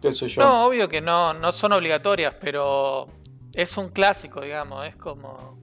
¿Qué 0.00 0.12
sé 0.12 0.28
yo? 0.28 0.42
No, 0.42 0.66
obvio 0.66 0.88
que 0.88 1.00
no, 1.00 1.34
no 1.34 1.52
son 1.52 1.72
obligatorias, 1.72 2.34
pero 2.40 3.08
es 3.54 3.76
un 3.76 3.88
clásico, 3.88 4.40
digamos. 4.40 4.86
Es 4.86 4.96
como 4.96 5.58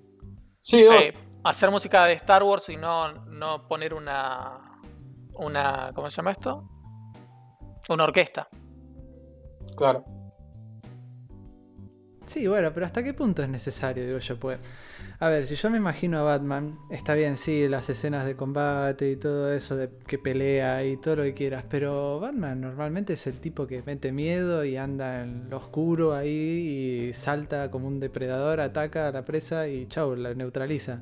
sí, 0.59 0.81
eh, 0.81 1.13
hacer 1.43 1.71
música 1.71 2.05
de 2.05 2.13
Star 2.13 2.43
Wars 2.43 2.69
y 2.69 2.77
no, 2.77 3.13
no 3.25 3.67
poner 3.67 3.93
una. 3.93 4.68
Una. 5.39 5.91
¿Cómo 5.93 6.09
se 6.09 6.17
llama 6.17 6.31
esto? 6.31 6.67
Una 7.89 8.03
orquesta. 8.03 8.47
claro. 9.75 10.05
Sí, 12.25 12.45
bueno, 12.45 12.71
pero 12.71 12.85
¿hasta 12.85 13.01
qué 13.01 13.15
punto 13.15 13.41
es 13.41 13.49
necesario? 13.49 14.05
Digo 14.05 14.19
yo, 14.19 14.39
pues. 14.39 14.59
A 15.21 15.27
ver, 15.27 15.45
si 15.47 15.55
yo 15.55 15.69
me 15.69 15.77
imagino 15.77 16.17
a 16.19 16.21
Batman, 16.23 16.79
está 16.89 17.13
bien, 17.13 17.35
sí, 17.35 17.67
las 17.67 17.89
escenas 17.89 18.25
de 18.25 18.37
combate 18.37 19.11
y 19.11 19.17
todo 19.17 19.51
eso, 19.51 19.75
de 19.75 19.89
que 20.07 20.17
pelea 20.17 20.85
y 20.85 20.95
todo 20.95 21.17
lo 21.17 21.23
que 21.23 21.33
quieras, 21.33 21.65
pero 21.69 22.21
Batman 22.21 22.61
normalmente 22.61 23.13
es 23.13 23.27
el 23.27 23.41
tipo 23.41 23.67
que 23.67 23.83
mete 23.85 24.13
miedo 24.13 24.63
y 24.63 24.77
anda 24.77 25.21
en 25.23 25.49
lo 25.49 25.57
oscuro 25.57 26.13
ahí 26.13 27.09
y 27.09 27.13
salta 27.13 27.69
como 27.69 27.89
un 27.89 27.99
depredador, 27.99 28.61
ataca 28.61 29.09
a 29.09 29.11
la 29.11 29.25
presa 29.25 29.67
y 29.67 29.87
chau, 29.87 30.15
la 30.15 30.33
neutraliza. 30.33 31.01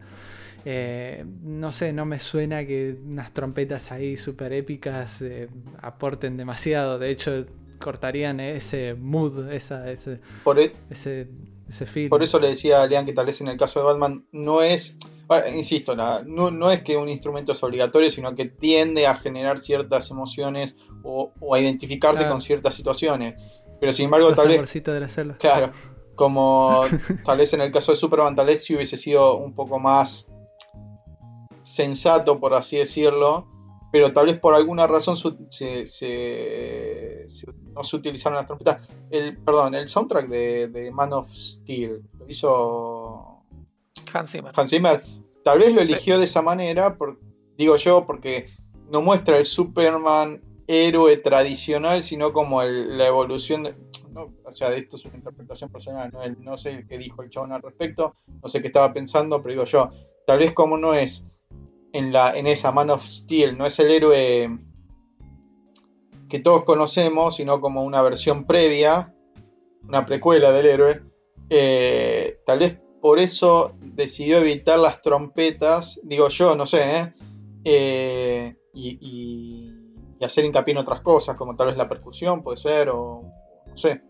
Eh, 0.66 1.24
no 1.44 1.72
sé, 1.72 1.94
no 1.94 2.06
me 2.06 2.18
suena 2.18 2.66
que 2.66 2.98
unas 3.06 3.34
trompetas 3.34 3.92
ahí 3.92 4.18
súper 4.18 4.52
épicas 4.54 5.22
eh, 5.22 5.48
aporten 5.82 6.38
demasiado. 6.38 6.98
De 6.98 7.12
hecho, 7.12 7.46
cortarían 7.80 8.40
ese 8.40 8.96
mood, 8.96 9.52
esa, 9.52 9.92
ese, 9.92 10.20
Por, 10.44 10.60
e- 10.60 10.72
ese, 10.90 11.28
ese. 11.70 12.10
Por 12.10 12.24
eso 12.24 12.40
le 12.40 12.50
decía 12.50 12.82
a 12.82 12.88
Lean 12.88 13.06
que 13.06 13.14
tal 13.14 13.26
vez 13.26 13.42
en 13.42 13.48
el 13.50 13.58
caso 13.58 13.80
de 13.80 13.86
Batman 13.86 14.26
no 14.32 14.62
es, 14.62 14.98
bueno, 15.28 15.48
insisto, 15.56 15.96
la- 15.96 16.24
no, 16.26 16.52
no 16.52 16.72
es 16.72 16.82
que 16.84 16.96
un 16.98 17.10
instrumento 17.10 17.52
es 17.52 17.62
obligatorio, 17.64 18.10
sino 18.12 18.34
que 18.36 18.46
tiende 18.46 19.06
a 19.08 19.16
generar 19.16 19.60
ciertas 19.60 20.10
emociones 20.12 20.76
o, 21.04 21.32
o 21.40 21.56
a 21.56 21.60
identificarse 21.60 22.20
Claro. 22.20 22.34
con 22.34 22.42
ciertas 22.42 22.74
situaciones. 22.76 23.36
Pero 23.80 23.92
sin 23.92 24.06
embargo, 24.06 24.28
Los 24.30 24.36
tal 24.36 24.48
vez, 24.48 24.74
de 24.84 25.00
la 25.00 25.08
celda. 25.10 25.36
claro, 25.36 25.72
como 26.16 26.82
tal 27.26 27.38
vez 27.38 27.54
en 27.54 27.62
el 27.62 27.72
caso 27.72 27.92
de 27.92 27.96
Superman, 27.98 28.36
tal 28.36 28.48
vez 28.48 28.64
sí 28.64 28.76
hubiese 28.76 28.98
sido 28.98 29.38
un 29.38 29.54
poco 29.54 29.78
más 29.80 30.32
sensato, 31.62 32.40
por 32.40 32.54
así 32.54 32.78
decirlo. 32.78 33.48
Pero 33.98 34.14
tal 34.14 34.28
vez 34.28 34.38
por 34.40 34.54
alguna 34.54 34.86
razón 34.86 35.18
se, 35.18 35.88
se- 35.88 35.88
se- 37.28 37.48
no 37.74 37.84
se 37.84 37.96
utilizaron 37.96 38.36
las 38.36 38.46
trompetas. 38.46 38.88
El, 39.10 39.36
perdón, 39.40 39.74
el 39.74 39.90
soundtrack 39.90 40.28
de, 40.28 40.68
de 40.68 40.92
Man 40.92 41.14
of 41.14 41.32
Steel 41.34 42.04
lo 42.20 42.30
hizo 42.30 43.42
Hans 44.14 44.30
Zimmer. 44.30 44.52
Hans 44.56 44.70
Zimmer. 44.70 45.02
Tal 45.44 45.58
vez 45.58 45.74
lo 45.74 45.82
eligió 45.82 46.20
de 46.20 46.26
esa 46.26 46.44
manera, 46.44 46.96
por- 46.96 47.20
digo 47.58 47.76
yo, 47.78 48.06
porque 48.06 48.46
no 48.92 49.02
muestra 49.02 49.40
el 49.40 49.48
Superman 49.48 50.44
héroe 50.68 51.18
tradicional, 51.18 52.04
sino 52.04 52.34
como 52.34 52.62
el- 52.62 53.00
la 53.00 53.08
evolución 53.08 53.64
de. 53.64 53.74
no, 54.12 54.28
o 54.46 54.52
sea, 54.52 54.76
esto 54.76 54.96
es 54.96 55.06
una 55.06 55.16
interpretación 55.18 55.72
personal, 55.72 56.12
no, 56.14 56.22
El- 56.22 56.44
no 56.44 56.56
sé 56.60 56.86
qué 56.88 57.00
dijo 57.00 57.24
el 57.24 57.32
chabón 57.32 57.52
al 57.52 57.64
respecto, 57.64 58.14
no 58.44 58.48
sé 58.48 58.62
qué 58.62 58.68
estaba 58.68 58.94
pensando, 58.94 59.42
pero 59.42 59.54
digo 59.54 59.66
yo, 59.66 59.90
tal 60.28 60.38
vez 60.38 60.54
como 60.54 60.78
no 60.78 60.94
es 60.94 61.26
en, 61.98 62.12
la, 62.12 62.36
en 62.38 62.48
esa 62.48 62.72
Man 62.72 62.90
of 62.90 63.04
Steel, 63.06 63.58
no 63.58 63.66
es 63.66 63.80
el 63.80 63.92
héroe 63.92 64.50
que 66.30 66.40
todos 66.40 66.64
conocemos, 66.66 67.36
sino 67.38 67.62
como 67.62 67.84
una 67.84 68.02
versión 68.02 68.46
previa, 68.46 69.14
una 69.88 70.06
precuela 70.06 70.52
del 70.52 70.66
héroe, 70.66 71.02
eh, 71.50 72.40
tal 72.46 72.60
vez 72.60 72.78
por 73.02 73.20
eso 73.20 73.76
decidió 73.82 74.40
evitar 74.40 74.80
las 74.80 75.02
trompetas, 75.02 76.00
digo 76.04 76.28
yo, 76.30 76.56
no 76.56 76.66
sé, 76.68 76.98
¿eh? 76.98 77.14
Eh, 77.64 78.56
y, 78.74 78.98
y- 79.02 79.74
y 80.20 80.26
hacer 80.26 80.44
hincapié 80.46 80.72
en 80.74 80.80
otras 80.80 81.02
cosas, 81.02 81.36
como 81.36 81.56
tal 81.56 81.68
vez 81.68 81.78
la 81.78 81.88
percusión, 81.88 82.42
puede 82.44 82.58
ser, 82.58 82.90
o 82.90 83.22
no 83.68 83.78
sé. 83.78 84.02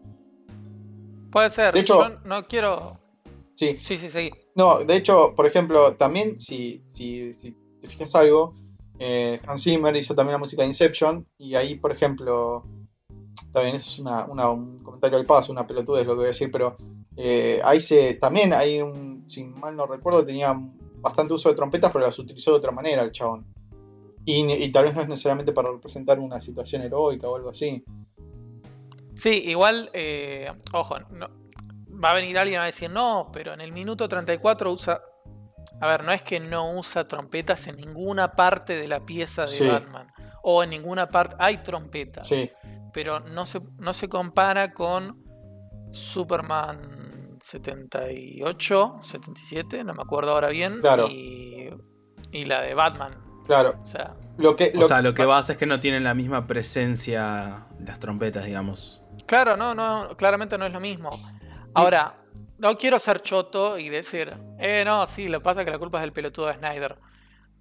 Puede 1.32 1.50
ser. 1.50 1.73
De 1.73 1.82
hecho- 1.82 2.02
Yo 2.10 2.19
no 2.26 2.47
quiero. 2.47 2.97
Sí, 3.56 3.78
Sí, 3.82 3.97
sí, 3.97 4.10
sí. 4.10 4.32
No, 4.56 4.80
de 4.86 4.95
hecho, 4.95 5.34
por 5.36 5.45
ejemplo, 5.45 5.95
también 5.97 6.39
si, 6.39 6.82
si, 6.86 7.34
si 7.34 7.56
te 7.82 7.88
fijas 7.88 8.13
algo, 8.16 8.54
eh, 9.00 9.40
Hans 9.46 9.63
Zimmer 9.63 9.96
hizo 9.96 10.16
también 10.16 10.34
la 10.34 10.40
música 10.40 10.62
de 10.63 10.70
Inception 10.70 11.26
y 11.38 11.56
ahí, 11.56 11.76
por 11.76 11.92
ejemplo, 11.92 12.63
bien, 13.62 13.76
eso 13.76 13.90
es 13.90 14.00
un 14.00 14.80
comentario 14.84 15.18
al 15.18 15.26
paso, 15.26 15.52
una 15.52 15.66
pelotuda 15.66 16.02
es 16.02 16.08
lo 16.08 16.13
que 16.13 16.18
voy 16.18 16.26
a 16.26 16.30
decir, 16.30 16.52
pero 16.52 16.78
eh, 17.16 17.60
ahí 17.63 17.80
se, 17.80 18.16
también 18.16 18.54
hay 18.54 18.82
un, 18.82 19.24
si 19.28 19.44
mal 19.44 19.76
no 19.76 19.86
recuerdo, 19.88 20.26
tenía 20.26 20.56
bastante 21.00 21.34
uso 21.34 21.50
de 21.50 21.56
trompetas, 21.56 21.92
pero 21.92 22.06
las 22.06 22.20
utilizó 22.20 22.52
de 22.52 22.58
otra 22.58 22.72
manera 22.72 23.04
el 23.04 23.12
chabón. 23.12 23.46
Y, 24.26 24.42
y 24.52 24.72
tal 24.72 24.86
vez 24.86 24.96
no 24.96 25.02
es 25.02 25.08
necesariamente 25.08 25.54
para 25.54 25.72
representar 25.72 26.20
una 26.20 26.42
situación 26.42 26.82
heroica 26.82 27.30
o 27.30 27.36
algo 27.36 27.50
así. 27.50 27.84
Sí, 29.16 29.30
igual, 29.46 29.90
eh, 29.94 30.52
ojo, 30.74 31.00
no- 31.12 31.30
va 32.04 32.12
a 32.12 32.16
venir 32.16 32.38
alguien 32.38 32.60
a 32.60 32.66
decir, 32.66 32.90
no, 32.90 33.30
pero 33.32 33.54
en 33.54 33.62
el 33.62 33.72
minuto 33.72 34.08
34 34.08 34.72
usa... 34.72 35.02
A 35.82 35.88
ver, 35.88 36.04
no 36.06 36.12
es 36.12 36.22
que 36.22 36.40
no 36.40 36.72
usa 36.72 37.08
trompetas 37.08 37.68
en 37.68 37.76
ninguna 37.78 38.32
parte 38.34 38.76
de 38.76 38.88
la 38.88 39.06
pieza 39.06 39.42
de 39.44 39.48
Sí. 39.48 39.68
Batman. 39.68 40.08
O 40.44 40.63
en 40.63 40.70
ninguna 40.72 41.10
parte... 41.10 41.36
Hay 41.40 41.58
trompetas. 41.58 42.28
Sí, 42.28 42.50
Pero 42.94 43.20
no 43.20 43.46
se, 43.46 43.62
no 43.78 43.94
se 43.94 44.08
compara 44.10 44.74
con 44.74 45.24
Superman 45.92 47.38
78, 47.44 49.00
77, 49.02 49.84
no 49.84 49.94
me 49.94 50.02
acuerdo 50.02 50.32
ahora 50.32 50.50
bien. 50.50 50.80
Claro. 50.82 51.08
Y, 51.10 51.70
y 52.32 52.46
la 52.46 52.62
de 52.62 52.74
Batman. 52.74 53.13
claro. 53.46 53.80
O 53.82 53.86
sea, 53.86 54.16
Lo 54.38 54.56
que, 54.56 54.72
O 54.76 54.80
lo- 54.82 54.88
sea, 54.88 55.02
lo 55.02 55.13
que 55.13 55.26
pasa 55.26 55.54
es 55.54 55.58
que 55.58 55.66
no 55.66 55.80
tienen 55.80 56.04
la 56.04 56.13
misma 56.13 56.48
presencia 56.48 57.68
las 57.80 58.00
trompetas, 58.00 58.46
digamos. 58.46 59.02
Claro, 59.26 59.58
no, 59.58 59.74
no, 59.76 60.16
claramente 60.18 60.58
no 60.58 60.66
es 60.66 60.72
lo 60.74 60.80
mismo. 60.80 61.10
Ahora, 61.74 62.16
no 62.58 62.78
quiero 62.78 63.00
ser 63.00 63.22
choto 63.22 63.78
y 63.78 63.89
decir, 63.89 64.36
eh, 64.60 64.84
no, 64.86 65.06
sí, 65.08 65.28
lo 65.28 65.39
que 65.39 65.43
pasa 65.43 65.65
que 65.65 65.72
la 65.72 65.80
culpa 65.80 66.00
es 66.00 66.04
del 66.04 66.13
pelotudo 66.13 66.48
de 66.48 66.56
Snyder. 66.56 66.98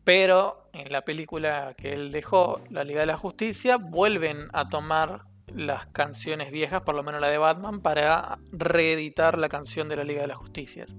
Pero 0.04 0.70
en 0.72 0.92
la 0.92 1.02
película 1.04 1.74
que 1.76 1.92
él 1.92 2.12
dejó, 2.12 2.60
La 2.70 2.84
Liga 2.84 3.00
de 3.00 3.06
la 3.06 3.16
Justicia, 3.16 3.76
vuelven 3.76 4.48
a 4.52 4.68
tomar 4.68 5.24
las 5.48 5.86
canciones 5.86 6.50
viejas, 6.50 6.82
por 6.82 6.94
lo 6.94 7.02
menos 7.02 7.20
la 7.20 7.28
de 7.28 7.38
Batman, 7.38 7.80
para 7.80 8.38
reeditar 8.52 9.38
la 9.38 9.48
canción 9.48 9.88
de 9.88 9.96
la 9.96 10.04
Liga 10.04 10.22
de 10.22 10.28
las 10.28 10.38
Justicias. 10.38 10.94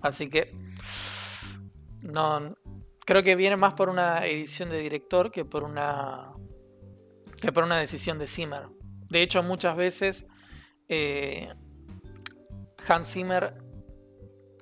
Así 0.00 0.28
que, 0.28 0.54
no, 2.02 2.56
creo 3.04 3.22
que 3.22 3.36
viene 3.36 3.56
más 3.56 3.74
por 3.74 3.88
una 3.88 4.26
edición 4.26 4.70
de 4.70 4.78
director 4.78 5.30
que 5.30 5.44
por 5.44 5.64
una, 5.64 6.32
que 7.40 7.52
por 7.52 7.64
una 7.64 7.78
decisión 7.78 8.18
de 8.18 8.26
Zimmer. 8.26 8.68
De 9.08 9.22
hecho, 9.22 9.42
muchas 9.42 9.76
veces 9.76 10.26
eh, 10.88 11.52
Hans 12.88 13.12
Zimmer 13.12 13.54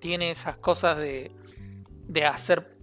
tiene 0.00 0.30
esas 0.30 0.56
cosas 0.56 0.96
de, 0.96 1.33
de 2.06 2.24
hacer 2.24 2.76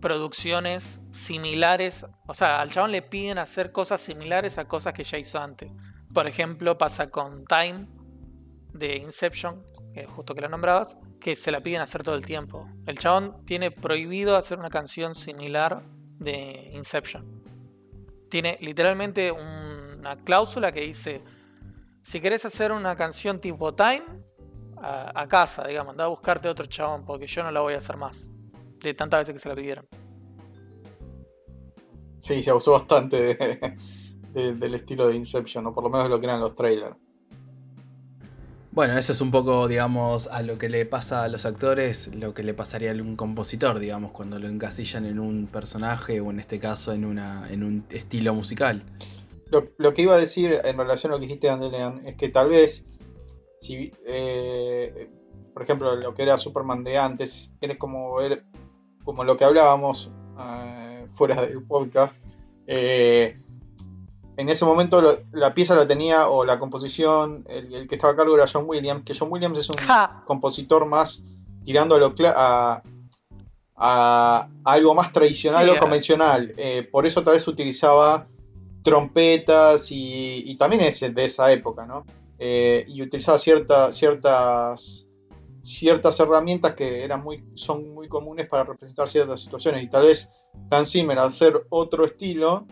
producciones 0.00 1.00
similares. 1.12 2.04
O 2.26 2.34
sea, 2.34 2.60
al 2.60 2.70
chabón 2.70 2.92
le 2.92 3.02
piden 3.02 3.38
hacer 3.38 3.72
cosas 3.72 4.00
similares 4.00 4.58
a 4.58 4.68
cosas 4.68 4.92
que 4.92 5.04
ya 5.04 5.18
hizo 5.18 5.38
antes. 5.38 5.70
Por 6.12 6.26
ejemplo, 6.26 6.78
pasa 6.78 7.10
con 7.10 7.44
Time 7.44 7.86
de 8.72 8.96
Inception, 8.96 9.64
que 9.92 10.06
justo 10.06 10.34
que 10.34 10.40
la 10.40 10.48
nombrabas, 10.48 10.98
que 11.20 11.36
se 11.36 11.50
la 11.50 11.62
piden 11.62 11.80
hacer 11.80 12.02
todo 12.02 12.14
el 12.14 12.24
tiempo. 12.24 12.68
El 12.86 12.98
chabón 12.98 13.44
tiene 13.46 13.70
prohibido 13.70 14.36
hacer 14.36 14.58
una 14.58 14.70
canción 14.70 15.14
similar 15.14 15.82
de 16.18 16.70
Inception. 16.74 17.42
Tiene 18.28 18.58
literalmente 18.60 19.32
una 19.32 20.16
cláusula 20.16 20.72
que 20.72 20.82
dice, 20.82 21.22
si 22.02 22.20
querés 22.20 22.44
hacer 22.44 22.72
una 22.72 22.96
canción 22.96 23.40
tipo 23.40 23.74
Time, 23.74 24.02
a, 24.86 25.22
a 25.22 25.26
casa, 25.28 25.66
digamos, 25.66 25.92
anda 25.92 26.04
a 26.04 26.08
buscarte 26.08 26.48
otro 26.48 26.66
chabón, 26.66 27.04
porque 27.04 27.26
yo 27.26 27.42
no 27.42 27.50
la 27.50 27.60
voy 27.60 27.74
a 27.74 27.78
hacer 27.78 27.96
más. 27.96 28.30
De 28.82 28.94
tantas 28.94 29.20
veces 29.20 29.34
que 29.34 29.40
se 29.40 29.48
la 29.48 29.54
pidieron. 29.56 29.86
sí, 32.18 32.42
se 32.42 32.50
abusó 32.50 32.72
bastante 32.72 33.16
de- 33.22 33.76
de- 34.32 34.54
del 34.54 34.74
estilo 34.74 35.08
de 35.08 35.16
Inception, 35.16 35.66
o 35.66 35.74
por 35.74 35.84
lo 35.84 35.90
menos 35.90 36.04
de 36.04 36.10
lo 36.10 36.20
que 36.20 36.26
eran 36.26 36.40
los 36.40 36.54
trailers. 36.54 36.96
Bueno, 38.70 38.98
eso 38.98 39.12
es 39.12 39.20
un 39.22 39.30
poco, 39.30 39.68
digamos, 39.68 40.26
a 40.28 40.42
lo 40.42 40.58
que 40.58 40.68
le 40.68 40.84
pasa 40.84 41.24
a 41.24 41.28
los 41.28 41.46
actores, 41.46 42.14
lo 42.14 42.34
que 42.34 42.42
le 42.42 42.52
pasaría 42.52 42.90
a 42.92 42.94
un 42.94 43.16
compositor, 43.16 43.78
digamos, 43.78 44.12
cuando 44.12 44.38
lo 44.38 44.48
encasillan 44.48 45.06
en 45.06 45.18
un 45.18 45.46
personaje 45.46 46.20
o 46.20 46.30
en 46.30 46.40
este 46.40 46.58
caso 46.58 46.92
en, 46.92 47.06
una, 47.06 47.50
en 47.50 47.62
un 47.64 47.86
estilo 47.88 48.34
musical. 48.34 48.82
Lo, 49.50 49.64
lo 49.78 49.94
que 49.94 50.02
iba 50.02 50.14
a 50.14 50.18
decir 50.18 50.60
en 50.64 50.76
relación 50.76 51.12
a 51.12 51.14
lo 51.16 51.20
que 51.20 51.26
dijiste, 51.26 51.48
Andelean, 51.48 52.02
es 52.06 52.16
que 52.16 52.28
tal 52.28 52.48
vez, 52.48 52.84
si, 53.66 53.92
eh, 54.06 55.08
por 55.52 55.62
ejemplo, 55.62 55.94
lo 55.96 56.14
que 56.14 56.22
era 56.22 56.38
Superman 56.38 56.84
de 56.84 56.98
antes, 56.98 57.52
era 57.60 57.76
como, 57.76 58.20
era 58.20 58.38
como 59.04 59.24
lo 59.24 59.36
que 59.36 59.44
hablábamos 59.44 60.10
eh, 60.38 61.06
fuera 61.14 61.40
del 61.42 61.62
podcast, 61.62 62.20
eh, 62.66 63.38
en 64.36 64.48
ese 64.50 64.64
momento 64.66 65.00
lo- 65.00 65.18
la 65.32 65.54
pieza 65.54 65.74
la 65.74 65.86
tenía, 65.86 66.28
o 66.28 66.44
la 66.44 66.58
composición, 66.58 67.44
el, 67.48 67.72
el 67.74 67.88
que 67.88 67.94
estaba 67.94 68.12
a 68.12 68.16
cargo 68.16 68.34
era 68.36 68.46
John 68.46 68.64
Williams, 68.66 69.02
que 69.04 69.14
John 69.18 69.28
Williams 69.32 69.58
es 69.58 69.68
un 69.70 69.76
Ja. 69.78 70.22
compositor 70.26 70.84
más 70.84 71.22
tirando 71.64 71.96
a, 73.76 74.48
algo 74.64 74.94
más 74.94 75.12
tradicional 75.12 75.64
Sí, 75.66 75.70
o 75.70 75.78
convencional. 75.78 76.52
Eh, 76.56 76.86
por 76.90 77.06
eso 77.06 77.22
tal 77.24 77.34
vez 77.34 77.46
utilizaba 77.48 78.26
trompetas 78.82 79.90
y, 79.90 80.42
y 80.46 80.54
también 80.56 80.82
es 80.82 81.00
de 81.00 81.24
esa 81.24 81.50
época, 81.52 81.86
¿no? 81.86 82.04
Eh, 82.38 82.84
y 82.88 83.02
utilizaba 83.02 83.38
cierta- 83.38 83.92
ciertas, 83.92 85.06
ciertas 85.62 86.20
herramientas 86.20 86.74
que 86.74 87.02
eran 87.02 87.22
muy, 87.22 87.44
son 87.54 87.94
muy 87.94 88.08
comunes 88.08 88.48
para 88.48 88.64
representar 88.64 89.08
ciertas 89.08 89.40
situaciones. 89.40 89.82
Y 89.82 89.88
tal 89.88 90.06
vez 90.06 90.28
Hans 90.70 90.92
Zimmer, 90.92 91.18
al 91.18 91.28
hacer 91.28 91.66
otro 91.70 92.04
estilo, 92.04 92.66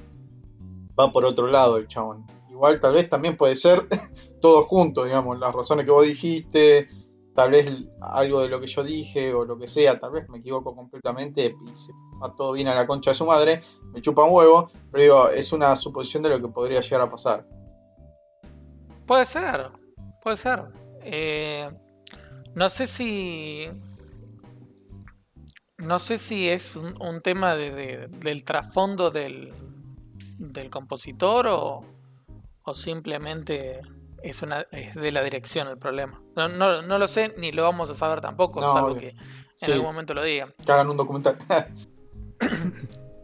va 0.98 1.10
por 1.10 1.24
otro 1.24 1.46
lado 1.46 1.76
el 1.76 1.88
chabón. 1.88 2.24
Igual 2.50 2.78
tal 2.78 2.94
vez 2.94 3.08
también 3.08 3.36
puede 3.36 3.54
ser 3.54 3.86
todo 4.40 4.62
junto, 4.62 5.04
digamos, 5.04 5.38
las 5.38 5.54
razones 5.54 5.84
que 5.84 5.90
vos 5.90 6.06
dijiste, 6.06 6.88
tal 7.34 7.50
vez 7.50 7.68
algo 8.00 8.42
de 8.42 8.48
lo 8.48 8.60
que 8.60 8.66
yo 8.66 8.84
dije 8.84 9.34
o 9.34 9.44
lo 9.44 9.58
que 9.58 9.66
sea, 9.66 9.98
tal 9.98 10.12
vez 10.12 10.28
me 10.28 10.38
equivoco 10.38 10.74
completamente 10.74 11.46
y 11.46 11.76
se 11.76 11.92
va 12.22 12.32
todo 12.36 12.52
bien 12.52 12.68
a 12.68 12.74
la 12.74 12.86
concha 12.86 13.10
de 13.10 13.16
su 13.16 13.24
madre, 13.24 13.60
me 13.92 14.00
chupa 14.00 14.24
un 14.24 14.32
huevo, 14.34 14.70
pero 14.92 15.02
digo, 15.02 15.28
es 15.30 15.52
una 15.52 15.74
suposición 15.74 16.22
de 16.22 16.28
lo 16.28 16.40
que 16.40 16.48
podría 16.48 16.80
llegar 16.80 17.00
a 17.00 17.08
pasar. 17.08 17.46
Puede 19.06 19.26
ser, 19.26 19.70
puede 20.22 20.36
ser. 20.36 20.62
Eh, 21.02 21.70
no 22.54 22.68
sé 22.68 22.86
si. 22.86 23.66
No 25.78 25.98
sé 25.98 26.18
si 26.18 26.48
es 26.48 26.76
un, 26.76 26.94
un 27.02 27.20
tema 27.20 27.56
de- 27.56 27.70
de- 27.72 28.08
del 28.08 28.44
trasfondo 28.44 29.10
del, 29.10 29.52
del 30.38 30.70
compositor 30.70 31.46
o, 31.48 31.84
o 32.62 32.74
simplemente 32.74 33.80
es, 34.22 34.40
una, 34.42 34.62
es 34.70 34.94
de 34.94 35.12
la 35.12 35.22
dirección 35.22 35.68
el 35.68 35.76
problema. 35.76 36.22
No, 36.36 36.48
no, 36.48 36.80
no 36.80 36.98
lo 36.98 37.06
sé 37.08 37.34
ni 37.36 37.52
lo 37.52 37.64
vamos 37.64 37.90
a 37.90 37.94
saber 37.94 38.20
tampoco, 38.22 38.60
No, 38.60 38.72
salvo 38.72 38.88
obvio. 38.92 39.00
que 39.00 39.08
en 39.10 39.16
Sí, 39.56 39.72
algún 39.72 39.86
momento 39.88 40.14
lo 40.14 40.22
digan. 40.22 40.54
que 40.64 40.72
hagan 40.72 40.88
un 40.88 40.96
documental. 40.96 41.36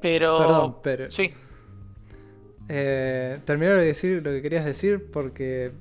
Pero. 0.02 0.38
Perdón, 0.38 0.76
pero 0.82 1.10
Sí, 1.10 1.32
eh, 2.72 3.40
terminar 3.44 3.76
de 3.76 3.84
decir 3.84 4.22
lo 4.24 4.30
que 4.30 4.42
querías 4.42 4.64
decir 4.64 5.10
porque 5.12 5.72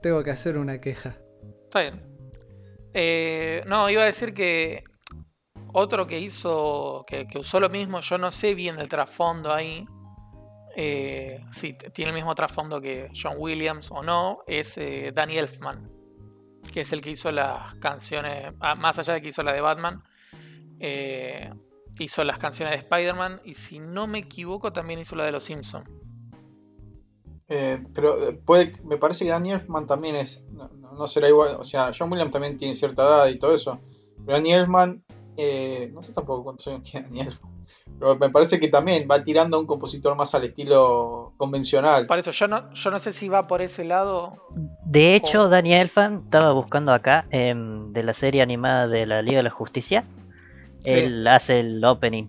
tengo 0.00 0.22
que 0.22 0.30
hacer 0.30 0.56
una 0.56 0.80
queja. 0.80 1.16
Está 1.64 1.80
bien. 1.80 2.02
Eh, 2.92 3.64
no, 3.66 3.90
iba 3.90 4.02
a 4.02 4.06
decir 4.06 4.32
que 4.32 4.84
otro 5.72 6.06
que 6.06 6.20
hizo, 6.20 7.04
que, 7.06 7.26
usó 7.36 7.58
lo 7.58 7.68
mismo, 7.68 8.00
yo 8.00 8.16
no 8.16 8.30
sé 8.30 8.54
bien 8.54 8.78
el 8.78 8.88
trasfondo 8.88 9.52
ahí. 9.52 9.84
Eh, 10.76 11.44
si 11.50 11.72
tiene 11.92 12.10
el 12.10 12.14
mismo 12.14 12.34
trasfondo 12.34 12.80
que 12.80 13.08
John 13.12 13.34
Williams 13.36 13.90
o 13.90 14.02
no, 14.02 14.38
es 14.46 14.78
eh, 14.78 15.10
Danny 15.12 15.36
Elfman, 15.36 15.90
que 16.72 16.82
es 16.82 16.92
el 16.92 17.00
que 17.00 17.10
hizo 17.10 17.32
las 17.32 17.74
canciones, 17.76 18.52
ah, 18.60 18.76
más 18.76 19.00
allá 19.00 19.14
de 19.14 19.22
que 19.22 19.28
hizo 19.28 19.42
la 19.42 19.52
de 19.52 19.60
Batman, 19.60 20.02
hizo 21.98 22.24
las 22.24 22.38
canciones 22.38 22.74
de 22.74 22.80
Spider-Man 22.86 23.40
y 23.44 23.54
si 23.54 23.78
no 23.80 24.06
me 24.06 24.18
equivoco 24.18 24.72
también 24.72 25.00
hizo 25.00 25.16
la 25.16 25.24
de 25.24 25.32
Los 25.32 25.44
Simpsons. 25.44 25.88
Eh, 27.48 27.82
pero 27.94 28.30
eh, 28.30 28.32
puede, 28.32 28.72
me 28.84 28.96
parece 28.96 29.24
que 29.24 29.30
Daniel 29.30 29.60
Elfman 29.60 29.86
también 29.86 30.16
es, 30.16 30.42
no, 30.50 31.06
será 31.06 31.28
igual, 31.28 31.56
o 31.56 31.64
sea, 31.64 31.90
John 31.96 32.10
Williams 32.10 32.30
también 32.32 32.56
tiene 32.56 32.74
cierta 32.74 33.02
edad 33.02 33.26
y 33.28 33.38
todo 33.38 33.54
eso, 33.54 33.80
pero 34.24 34.38
Daniel 34.38 34.60
Elfman, 34.60 35.04
eh, 35.36 35.90
no 35.92 36.02
sé 36.02 36.12
tampoco 36.12 36.44
cuántos 36.44 36.68
años 36.68 36.82
tiene 36.90 37.06
Daniel 37.06 37.26
Elfman, 37.26 37.52
pero 37.98 38.16
me 38.16 38.30
parece 38.30 38.58
que 38.58 38.68
también 38.68 39.06
va 39.10 39.22
tirando 39.22 39.58
a 39.58 39.60
un 39.60 39.66
compositor 39.66 40.16
más 40.16 40.34
al 40.34 40.44
estilo 40.44 41.34
convencional. 41.36 42.06
Por 42.06 42.18
eso 42.18 42.30
yo 42.30 42.48
no, 42.48 42.72
yo 42.72 42.90
no 42.90 42.98
sé 42.98 43.12
si 43.12 43.28
va 43.28 43.46
por 43.46 43.60
ese 43.60 43.84
lado. 43.84 44.48
De 44.86 45.14
hecho, 45.14 45.42
Oh. 45.44 45.48
Danny 45.48 45.74
Elfman 45.74 46.22
estaba 46.24 46.52
buscando 46.52 46.92
acá 46.92 47.26
em, 47.30 47.92
de 47.92 48.02
la 48.02 48.14
serie 48.14 48.40
animada 48.40 48.88
de 48.88 49.06
la 49.06 49.20
Liga 49.22 49.38
de 49.38 49.42
la 49.44 49.50
Justicia. 49.50 50.04
Sí. 50.82 50.92
Él 50.92 51.26
hace 51.28 51.60
el 51.60 51.84
opening. 51.84 52.28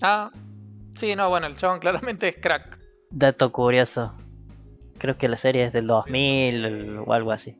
Ah, 0.00 0.30
sí, 0.96 1.14
no, 1.16 1.28
bueno, 1.28 1.46
el 1.48 1.56
chabón 1.56 1.78
claramente 1.80 2.28
es 2.28 2.36
crack. 2.36 2.81
Dato 3.12 3.52
curioso. 3.52 4.12
Creo 4.98 5.18
que 5.18 5.28
la 5.28 5.36
serie 5.36 5.64
es 5.64 5.72
del 5.72 5.86
2000 5.86 6.98
o 7.04 7.12
algo 7.12 7.32
así. 7.32 7.56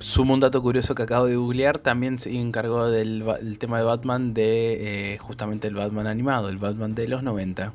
Sumo 0.00 0.34
un 0.34 0.40
dato 0.40 0.60
curioso 0.60 0.94
que 0.94 1.04
acabo 1.04 1.26
de 1.26 1.36
googlear, 1.36 1.78
también 1.78 2.18
se 2.18 2.36
encargó 2.36 2.90
del 2.90 3.24
el 3.40 3.58
tema 3.58 3.78
de 3.78 3.84
Batman 3.84 4.34
de 4.34 5.14
eh, 5.14 5.18
justamente 5.18 5.68
el 5.68 5.76
Batman 5.76 6.08
animado, 6.08 6.48
el 6.48 6.58
Batman 6.58 6.94
de 6.94 7.08
los 7.08 7.22
90. 7.22 7.72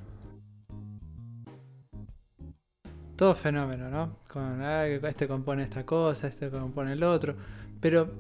Todo 3.16 3.34
fenómeno, 3.34 3.90
¿no? 3.90 4.18
Con, 4.28 4.62
ah, 4.62 4.84
que 4.86 5.00
este 5.08 5.28
compone 5.28 5.64
esta 5.64 5.86
cosa, 5.86 6.28
este 6.28 6.52
compone 6.52 6.94
el 6.94 7.04
otro. 7.04 7.36
Pero 7.80 8.12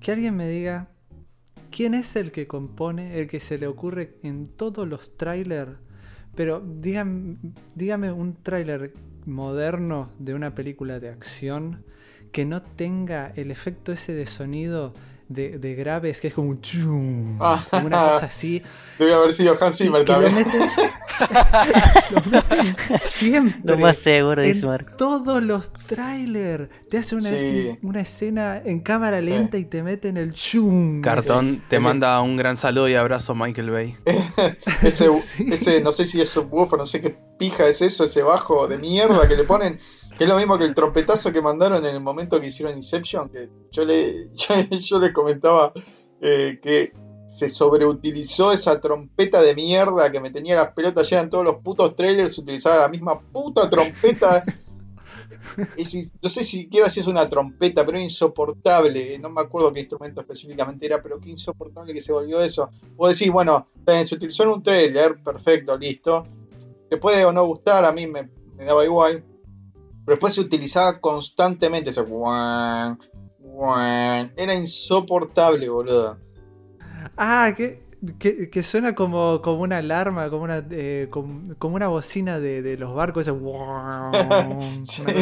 que 0.00 0.10
alguien 0.10 0.34
me 0.34 0.48
diga, 0.48 0.88
¿quién 1.70 1.94
es 1.94 2.16
el 2.16 2.32
que 2.32 2.48
compone, 2.48 3.20
el 3.20 3.28
que 3.28 3.38
se 3.38 3.58
le 3.58 3.68
ocurre 3.68 4.16
en 4.22 4.44
todos 4.46 4.88
los 4.88 5.16
trailers? 5.16 5.78
Pero 6.34 6.60
dígame, 6.60 8.12
un 8.12 8.36
tráiler 8.42 8.94
moderno 9.26 10.10
de 10.18 10.34
una 10.34 10.54
película 10.54 11.00
de 11.00 11.08
acción 11.08 11.84
que 12.32 12.44
no 12.44 12.62
tenga 12.62 13.32
el 13.36 13.50
efecto 13.50 13.92
ese 13.92 14.14
de 14.14 14.26
sonido 14.26 14.94
de, 15.30 15.58
de 15.58 15.74
graves, 15.76 16.20
que 16.20 16.26
es 16.28 16.34
como 16.34 16.50
un 16.50 16.60
chum, 16.60 17.38
Ah. 17.40 17.64
como 17.70 17.86
una 17.86 18.10
cosa 18.12 18.26
así. 18.26 18.62
Debe 18.98 19.14
haber 19.14 19.32
sido 19.32 19.56
Hans 19.58 19.78
Zimmer 19.78 20.00
lo 20.00 20.04
también. 20.04 20.34
meten, 20.34 20.60
lo 22.10 22.20
meten 22.30 22.76
siempre. 23.02 23.60
Lo 23.64 23.78
más 23.78 23.96
seguro, 23.98 24.42
dice 24.42 24.66
Marco. 24.66 24.96
todos 24.96 25.42
los 25.42 25.72
trailers 25.72 26.68
te 26.90 26.98
hace 26.98 27.14
una, 27.14 27.30
Sí. 27.30 27.78
una 27.82 28.00
escena 28.00 28.60
en 28.64 28.80
cámara 28.80 29.20
Sí. 29.20 29.26
lenta 29.26 29.56
y 29.56 29.64
te 29.64 29.82
meten 29.82 30.16
el 30.16 30.32
chum. 30.32 31.00
Cartón, 31.00 31.62
te 31.68 31.76
ese- 31.76 31.84
manda 31.86 32.20
un 32.20 32.36
gran 32.36 32.56
saludo 32.56 32.88
y 32.88 32.94
abrazo 32.94 33.34
Michael 33.34 33.70
Bay. 33.70 33.94
Ese, 34.82 35.08
Sí. 35.10 35.46
ese, 35.52 35.80
no 35.80 35.92
sé 35.92 36.06
si 36.06 36.20
es 36.20 36.28
subwoofer, 36.28 36.78
no 36.78 36.86
sé 36.86 37.00
qué 37.00 37.16
pija 37.38 37.66
es 37.68 37.80
eso, 37.82 38.04
ese 38.04 38.22
bajo 38.22 38.66
de 38.68 38.78
mierda 38.78 39.26
que 39.28 39.36
le 39.36 39.44
ponen, 39.44 39.78
que 40.20 40.24
es 40.24 40.28
lo 40.28 40.36
mismo 40.36 40.58
que 40.58 40.66
el 40.66 40.74
trompetazo 40.74 41.32
que 41.32 41.40
mandaron 41.40 41.82
en 41.86 41.94
el 41.94 42.00
momento 42.02 42.38
que 42.38 42.48
hicieron 42.48 42.76
Inception, 42.76 43.30
que 43.30 43.48
yo 43.72 43.86
le, 43.86 44.28
yo, 44.34 44.54
yo 44.68 44.98
le 44.98 45.14
comentaba 45.14 45.72
eh, 46.20 46.58
que 46.62 46.92
se 47.26 47.48
sobreutilizó 47.48 48.52
esa 48.52 48.78
trompeta 48.82 49.40
de 49.40 49.54
mierda 49.54 50.12
que 50.12 50.20
me 50.20 50.30
tenía 50.30 50.56
las 50.56 50.74
pelotas 50.74 51.08
llenas 51.08 51.24
en 51.24 51.30
todos 51.30 51.44
los 51.46 51.54
putos 51.62 51.96
trailers, 51.96 52.36
utilizaba 52.36 52.82
la 52.82 52.88
misma 52.90 53.18
puta 53.18 53.70
trompeta. 53.70 54.44
No 56.22 56.28
sé 56.28 56.44
siquiera 56.44 56.90
si 56.90 57.00
es 57.00 57.06
una 57.06 57.26
trompeta, 57.26 57.86
pero 57.86 57.98
insoportable. 57.98 59.18
No 59.18 59.30
me 59.30 59.40
acuerdo 59.40 59.72
qué 59.72 59.80
instrumento 59.80 60.20
específicamente 60.20 60.84
era, 60.84 61.02
pero 61.02 61.18
qué 61.18 61.30
insoportable 61.30 61.94
que 61.94 62.02
se 62.02 62.12
volvió 62.12 62.42
eso. 62.42 62.68
Vos 62.94 63.18
decís, 63.18 63.32
bueno, 63.32 63.68
se 64.04 64.14
utilizó 64.14 64.42
en 64.42 64.50
un 64.50 64.62
trailer, 64.62 65.22
perfecto, 65.22 65.78
listo. 65.78 66.26
Te 66.90 66.98
puede 66.98 67.24
o 67.24 67.32
no 67.32 67.46
gustar, 67.46 67.86
a 67.86 67.92
mí 67.92 68.06
me, 68.06 68.28
me 68.54 68.64
daba 68.66 68.84
igual. 68.84 69.24
Pero 70.10 70.16
después 70.16 70.34
se 70.34 70.40
utilizaba 70.40 70.98
constantemente 70.98 71.90
ese 71.90 72.00
guan, 72.02 72.98
guan. 73.38 74.32
Era 74.36 74.56
insoportable, 74.56 75.68
boludo. 75.68 76.18
Ah, 77.16 77.54
que, 77.56 77.84
que, 78.18 78.50
que 78.50 78.62
suena 78.64 78.96
como, 78.96 79.40
como 79.40 79.62
una 79.62 79.76
alarma, 79.76 80.28
como 80.28 80.42
una, 80.42 80.66
eh, 80.72 81.06
como, 81.10 81.54
como 81.58 81.76
una 81.76 81.86
bocina 81.86 82.40
de, 82.40 82.60
de 82.60 82.76
los 82.76 82.92
barcos. 82.92 83.28
Ese 83.28 83.30
Sí, 84.82 85.02
no, 85.04 85.12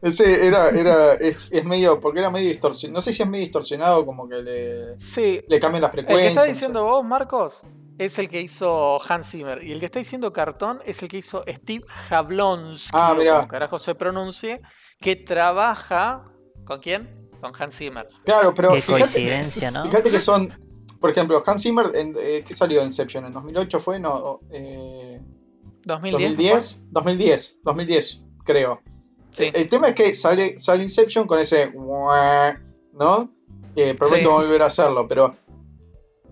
ese 0.08 0.46
era, 0.46 0.68
era, 0.70 1.14
es, 1.14 1.50
es 1.50 1.64
medio, 1.64 1.98
porque 1.98 2.20
era 2.20 2.30
medio 2.30 2.50
distorsionado. 2.50 2.94
No 2.98 3.00
sé 3.00 3.12
si 3.12 3.24
es 3.24 3.28
medio 3.28 3.46
distorsionado, 3.46 4.06
como 4.06 4.28
que 4.28 4.36
le, 4.36 4.96
Sí, 5.00 5.40
le 5.48 5.58
cambian 5.58 5.82
las 5.82 5.90
frecuencias. 5.90 6.28
está 6.28 6.42
no 6.42 6.46
sé. 6.46 6.52
diciendo 6.52 6.84
vos, 6.84 7.04
Marcos, 7.04 7.64
es 7.98 8.18
el 8.18 8.28
que 8.28 8.40
hizo 8.40 9.00
Hans 9.02 9.30
Zimmer. 9.30 9.62
Y 9.64 9.72
el 9.72 9.80
que 9.80 9.86
está 9.86 9.98
diciendo 9.98 10.32
Cartón 10.32 10.80
es 10.86 11.02
el 11.02 11.08
que 11.08 11.18
hizo 11.18 11.44
Steve 11.48 11.84
Jablonsky, 12.08 12.90
Ah, 12.94 13.14
como 13.16 13.48
carajo 13.48 13.78
se 13.78 13.94
pronuncie, 13.94 14.60
que 15.00 15.16
trabaja. 15.16 16.24
¿Con 16.64 16.78
quién? 16.80 17.28
Con 17.40 17.52
Hans 17.58 17.76
Zimmer. 17.76 18.06
Claro, 18.24 18.52
pero 18.54 18.72
Qué 18.72 18.80
fíjate, 18.80 19.02
coincidencia, 19.02 19.70
¿no? 19.70 19.84
fíjate 19.84 20.10
que 20.10 20.18
son, 20.18 20.52
por 21.00 21.10
ejemplo, 21.10 21.42
Hans 21.46 21.62
Zimmer, 21.62 21.90
en, 21.94 22.14
eh, 22.18 22.44
¿qué 22.46 22.54
salió 22.54 22.80
en 22.80 22.86
Inception? 22.86 23.24
¿En 23.26 23.32
2008 23.32 23.80
fue? 23.80 23.98
No, 24.00 24.40
eh, 24.50 25.20
2010. 25.84 26.36
2010, 26.36 26.80
2010, 26.90 27.56
2010, 27.64 28.22
creo. 28.44 28.80
Sí. 29.32 29.44
El, 29.44 29.56
el 29.56 29.68
tema 29.68 29.88
es 29.88 29.94
que 29.94 30.14
sale, 30.14 30.58
sale 30.58 30.82
Inception 30.82 31.26
con 31.26 31.38
ese 31.38 31.72
¿no? 31.72 33.30
Eh, 33.76 33.94
prometo 33.94 34.18
Sí. 34.22 34.34
volver 34.34 34.62
a 34.62 34.66
hacerlo, 34.66 35.06
pero 35.06 35.36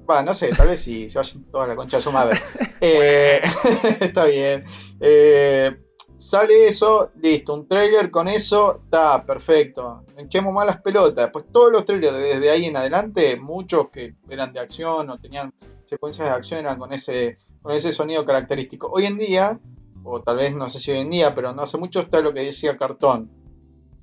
va, 0.08 0.22
no 0.22 0.34
sé, 0.34 0.50
tal 0.50 0.68
vez 0.68 0.80
si 0.80 1.10
se 1.10 1.18
vayan 1.18 1.44
toda 1.44 1.66
la 1.66 1.76
concha 1.76 1.98
de 1.98 2.02
su 2.02 2.12
madre. 2.12 2.40
Eh, 2.78 3.40
está 4.00 4.26
bien. 4.26 4.62
Eh, 5.00 5.74
sale 6.18 6.66
eso, 6.66 7.10
listo, 7.22 7.54
un 7.54 7.66
trailer 7.66 8.10
con 8.10 8.28
eso, 8.28 8.82
está 8.84 9.24
perfecto. 9.24 10.04
Echemos 10.18 10.52
más 10.52 10.66
las 10.66 10.82
pelotas. 10.82 11.30
Pues 11.32 11.46
todos 11.50 11.72
los 11.72 11.86
trailers 11.86 12.18
desde 12.18 12.50
ahí 12.50 12.66
en 12.66 12.76
adelante, 12.76 13.36
muchos 13.36 13.88
que 13.88 14.14
eran 14.28 14.52
de 14.52 14.60
acción 14.60 15.08
o 15.08 15.18
tenían 15.18 15.54
secuencias 15.86 16.28
de 16.28 16.34
acción 16.34 16.60
eran 16.60 16.78
con 16.78 16.92
ese, 16.92 17.38
con 17.62 17.72
ese 17.72 17.92
sonido 17.92 18.26
característico. 18.26 18.90
Hoy 18.92 19.06
en 19.06 19.16
día, 19.16 19.58
o 20.04 20.20
tal 20.20 20.36
vez 20.36 20.54
no 20.54 20.68
sé 20.68 20.78
si 20.78 20.90
hoy 20.90 20.98
en 20.98 21.10
día, 21.10 21.34
pero 21.34 21.54
no 21.54 21.62
hace 21.62 21.78
mucho 21.78 22.00
está 22.00 22.20
lo 22.20 22.34
que 22.34 22.40
decía 22.40 22.76
Cartón. 22.76 23.30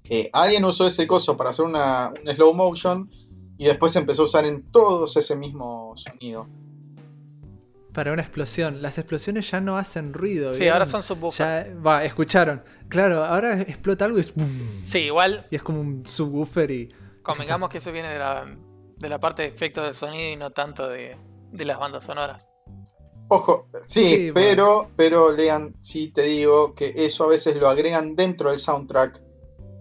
Que 0.04 0.30
alguien 0.34 0.66
usó 0.66 0.88
ese 0.88 1.08
coso 1.08 1.38
para 1.38 1.52
hacer 1.52 1.64
una, 1.64 2.12
un 2.20 2.32
slow 2.34 2.54
motion 2.54 3.08
y 3.64 3.68
después 3.68 3.94
se 3.94 4.00
empezó 4.00 4.24
a 4.24 4.26
usar 4.26 4.44
en 4.46 4.70
todos 4.72 5.16
ese 5.16 5.38
mismo 5.38 5.94
sonido. 5.96 6.48
Para 7.94 8.12
una 8.12 8.22
explosión. 8.22 8.82
Las 8.82 8.98
explosiones 8.98 9.50
ya 9.50 9.62
no 9.62 9.78
hacen 9.78 10.12
ruido. 10.12 10.52
Sí, 10.52 10.60
¿vieron? 10.60 10.74
ahora 10.74 10.86
son 10.86 11.02
subwoofers. 11.02 11.38
Ya, 11.38 11.74
va, 11.80 12.04
escucharon. 12.04 12.62
Claro, 12.90 13.24
ahora 13.24 13.62
explota 13.62 14.04
algo 14.04 14.18
y 14.18 14.22
es. 14.22 14.34
Sí, 14.86 15.00
igual 15.00 15.48
Y 15.50 15.56
es 15.56 15.64
como 15.64 15.80
un 15.80 16.06
subwoofer 16.06 16.72
y. 16.72 16.94
convengamos 17.22 17.70
que 17.70 17.78
eso 17.78 17.94
viene 17.94 18.10
de 18.10 18.20
la, 18.20 18.46
de 18.98 19.10
la 19.10 19.20
parte 19.22 19.44
de 19.44 19.48
efectos 19.48 19.86
de 19.86 19.94
sonido 19.94 20.30
y 20.30 20.36
no 20.36 20.52
tanto 20.52 20.90
de, 20.90 21.16
de 21.54 21.66
las 21.66 21.80
bandas 21.80 22.04
sonoras. 22.04 22.50
Ojo, 23.30 23.70
sí, 23.86 24.06
Sí, 24.06 24.32
pero, 24.34 24.90
pero 24.98 25.32
lean, 25.32 25.76
sí 25.80 26.10
te 26.10 26.24
digo 26.24 26.76
que 26.76 26.94
eso 26.98 27.24
a 27.24 27.28
veces 27.28 27.56
lo 27.56 27.70
agregan 27.70 28.18
dentro 28.18 28.52
del 28.52 28.60
soundtrack. 28.60 29.22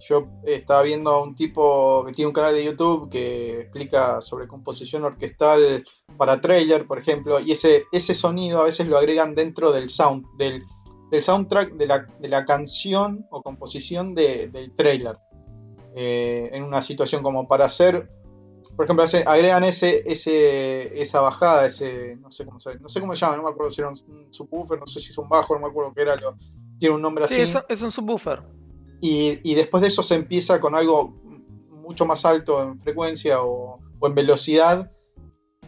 Yo 0.08 0.26
estaba 0.44 0.82
viendo 0.82 1.10
a 1.10 1.22
un 1.22 1.34
tipo 1.36 2.02
que 2.04 2.12
tiene 2.12 2.26
un 2.28 2.32
canal 2.34 2.54
de 2.54 2.64
YouTube 2.64 3.08
que 3.08 3.60
explica 3.60 4.20
sobre 4.20 4.48
composición 4.48 5.04
orquestal 5.04 5.84
para 6.16 6.40
trailer, 6.40 6.86
por 6.86 6.98
ejemplo, 6.98 7.38
y 7.40 7.52
ese, 7.52 7.84
ese 7.92 8.14
sonido 8.14 8.60
a 8.60 8.64
veces 8.64 8.86
lo 8.88 8.98
agregan 8.98 9.34
dentro 9.34 9.70
del 9.72 9.90
sound, 9.90 10.24
del, 10.36 10.62
del 11.10 11.22
soundtrack 11.22 11.74
de 11.74 11.86
la, 11.86 12.06
de 12.18 12.28
la 12.28 12.44
canción 12.44 13.26
o 13.30 13.42
composición 13.42 14.14
de- 14.14 14.48
del 14.48 14.74
trailer. 14.74 15.16
Eh, 15.94 16.50
en 16.52 16.62
una 16.64 16.80
situación 16.82 17.22
como 17.22 17.46
para 17.46 17.66
hacer 17.66 18.08
por 18.74 18.86
ejemplo, 18.86 19.04
hace- 19.04 19.22
agregan 19.26 19.64
ese, 19.64 20.02
ese, 20.06 20.98
esa 21.00 21.20
bajada, 21.20 21.66
ese, 21.66 22.16
no 22.16 22.30
sé 22.30 22.46
cómo 22.46 22.58
se, 22.58 22.74
no 22.76 22.88
sé 22.88 23.00
cómo 23.00 23.14
se 23.14 23.20
llama, 23.20 23.36
no 23.36 23.42
me 23.42 23.50
acuerdo 23.50 23.70
si 23.70 23.82
era 23.82 23.90
un, 23.90 24.32
subwoofer, 24.32 24.78
no 24.78 24.86
sé 24.86 24.98
si 24.98 25.10
es 25.10 25.18
un 25.18 25.28
bajo, 25.28 25.52
no 25.54 25.60
me 25.60 25.66
acuerdo 25.66 25.92
qué 25.94 26.00
era, 26.00 26.16
lo- 26.16 26.34
tiene 26.78 26.94
un 26.94 27.02
nombre 27.02 27.28
Sí, 27.28 27.34
así. 27.42 27.58
es, 27.58 27.64
es 27.68 27.82
un 27.82 27.92
subwoofer. 27.92 28.40
Y, 29.04 29.54
después 29.56 29.80
de 29.80 29.88
eso 29.88 30.00
se 30.00 30.14
empieza 30.14 30.60
con 30.60 30.76
algo 30.76 31.12
mucho 31.70 32.06
más 32.06 32.24
alto 32.24 32.62
en 32.62 32.78
frecuencia 32.78 33.42
o, 33.42 33.80
en 34.00 34.14
velocidad 34.14 34.92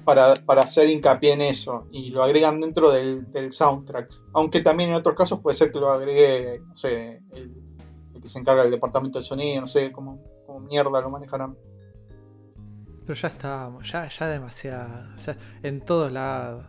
para, 0.04 0.34
para 0.36 0.62
hacer 0.62 0.88
hincapié 0.88 1.32
en 1.32 1.40
eso. 1.40 1.88
Y 1.90 2.10
lo 2.10 2.22
agregan 2.22 2.60
dentro 2.60 2.92
del, 2.92 3.28
del 3.32 3.52
soundtrack. 3.52 4.08
Aunque 4.34 4.60
también 4.60 4.90
en 4.90 4.94
otros 4.94 5.16
casos 5.16 5.40
puede 5.40 5.56
ser 5.56 5.72
que 5.72 5.80
lo 5.80 5.90
agregue, 5.90 6.60
no 6.60 6.76
sé, 6.76 7.22
el, 7.32 7.52
que 8.22 8.28
se 8.28 8.38
encarga 8.38 8.62
del 8.62 8.70
departamento 8.70 9.18
de 9.18 9.24
sonido, 9.24 9.62
no 9.62 9.66
sé 9.66 9.90
cómo, 9.90 10.22
mierda 10.68 11.00
lo 11.00 11.10
manejarán. 11.10 11.56
Pero 13.04 13.14
ya 13.14 13.28
estábamos, 13.28 13.90
ya, 13.90 14.08
ya 14.08 14.28
demasiado. 14.28 15.08
Ya, 15.26 15.36
en 15.64 15.80
todos 15.80 16.12
lados. 16.12 16.66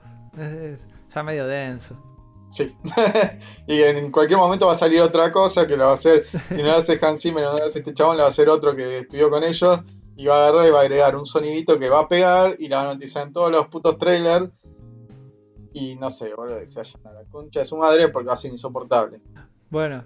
Ya 1.13 1.23
medio 1.23 1.45
denso. 1.45 2.14
Sí. 2.55 2.73
y 3.67 3.81
en 3.81 4.13
cualquier 4.13 4.39
momento 4.39 4.67
va 4.67 4.71
a 4.71 4.77
salir 4.77 5.01
otra 5.01 5.29
cosa 5.29 5.67
que 5.67 5.75
lo 5.75 5.83
va 5.83 5.91
a 5.91 5.95
hacer. 5.95 6.25
Si 6.25 6.63
no 6.63 6.69
lo 6.69 6.75
hace 6.75 6.97
Hans 7.01 7.21
Zimmer 7.21 7.43
o 7.43 7.51
no 7.51 7.59
lo 7.59 7.65
hace 7.65 7.79
este 7.79 7.93
chabón, 7.93 8.15
lo 8.15 8.21
va 8.21 8.27
a 8.27 8.29
hacer 8.29 8.47
otro 8.47 8.73
que 8.77 8.99
estudió 8.99 9.29
con 9.29 9.43
ellos. 9.43 9.81
Y 10.15 10.27
va 10.27 10.37
a 10.37 10.47
agarrar 10.47 10.67
y 10.67 10.71
va 10.71 10.79
a 10.79 10.81
agregar 10.83 11.17
un 11.17 11.25
sonidito 11.25 11.77
que 11.77 11.89
va 11.89 11.99
a 11.99 12.07
pegar 12.07 12.55
y 12.57 12.69
la 12.69 12.77
van 12.77 12.87
a 12.87 12.91
utilizar 12.93 13.27
en 13.27 13.33
todos 13.33 13.51
los 13.51 13.67
putos 13.67 13.97
trailers. 13.97 14.49
Y 15.73 15.97
no 15.97 16.09
sé, 16.09 16.33
boludo, 16.33 16.65
se 16.65 16.79
vayan 16.79 17.07
a 17.07 17.11
la 17.11 17.25
concha 17.25 17.59
de 17.59 17.65
su 17.65 17.75
madre 17.75 18.07
porque 18.07 18.27
va 18.27 18.35
a 18.35 18.37
ser 18.37 18.51
insoportable. 18.51 19.19
Bueno, 19.69 20.05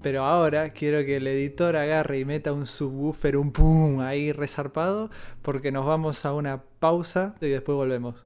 pero 0.00 0.24
ahora 0.24 0.70
quiero 0.70 1.04
que 1.04 1.16
el 1.16 1.26
editor 1.26 1.76
agarre 1.76 2.20
y 2.20 2.24
meta 2.24 2.54
un 2.54 2.64
subwoofer, 2.64 3.36
un 3.36 3.52
pum 3.52 4.00
ahí 4.00 4.32
resarpado, 4.32 5.10
porque 5.42 5.70
nos 5.70 5.84
vamos 5.84 6.24
a 6.24 6.32
una 6.32 6.62
pausa 6.78 7.34
y 7.42 7.48
después 7.48 7.76
volvemos. 7.76 8.22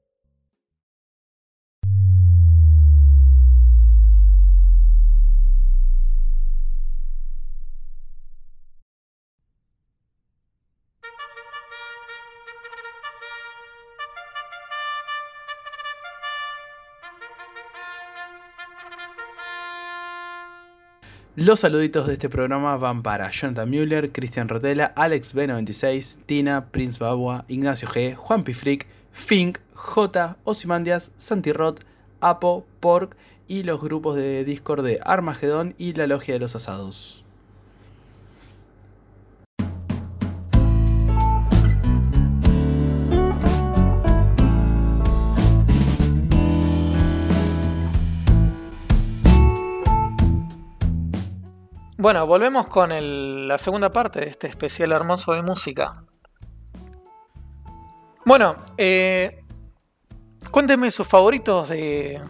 Los 21.39 21.59
saluditos 21.59 22.07
de 22.07 22.13
este 22.13 22.29
programa 22.29 22.77
van 22.77 23.03
para 23.03 23.29
Jonathan 23.29 23.69
Müller, 23.69 24.11
Cristian 24.11 24.49
Rotela, 24.49 24.85
Alex 24.95 25.35
B96, 25.35 26.17
Tina, 26.25 26.71
Prince 26.71 26.97
Babua, 26.97 27.45
Ignacio 27.47 27.87
G, 27.87 28.15
Juan 28.15 28.43
Pifric, 28.43 28.87
Fink, 29.11 29.59
J, 29.75 30.35
Osimandias, 30.45 31.11
Santi 31.15 31.53
Rot, 31.53 31.85
Apo, 32.21 32.65
Pork 32.79 33.15
y 33.47 33.61
los 33.61 33.79
grupos 33.79 34.15
de 34.15 34.45
Discord 34.45 34.83
de 34.83 34.99
Armagedón 35.03 35.75
y 35.77 35.93
la 35.93 36.07
Logia 36.07 36.33
de 36.33 36.39
los 36.39 36.55
Asados. 36.55 37.23
Bueno, 51.99 52.27
volvemos 52.27 52.67
con 52.67 52.91
la 53.47 53.57
segunda 53.57 53.91
parte 53.91 54.19
de 54.19 54.27
este 54.27 54.45
especial 54.45 54.91
hermoso 54.91 55.33
de 55.33 55.41
música. 55.41 56.03
Bueno, 58.23 58.55
eh, 58.77 59.43
cuéntenme 60.51 60.91
sus 60.91 61.07
favoritos 61.07 61.69
de, 61.69 62.21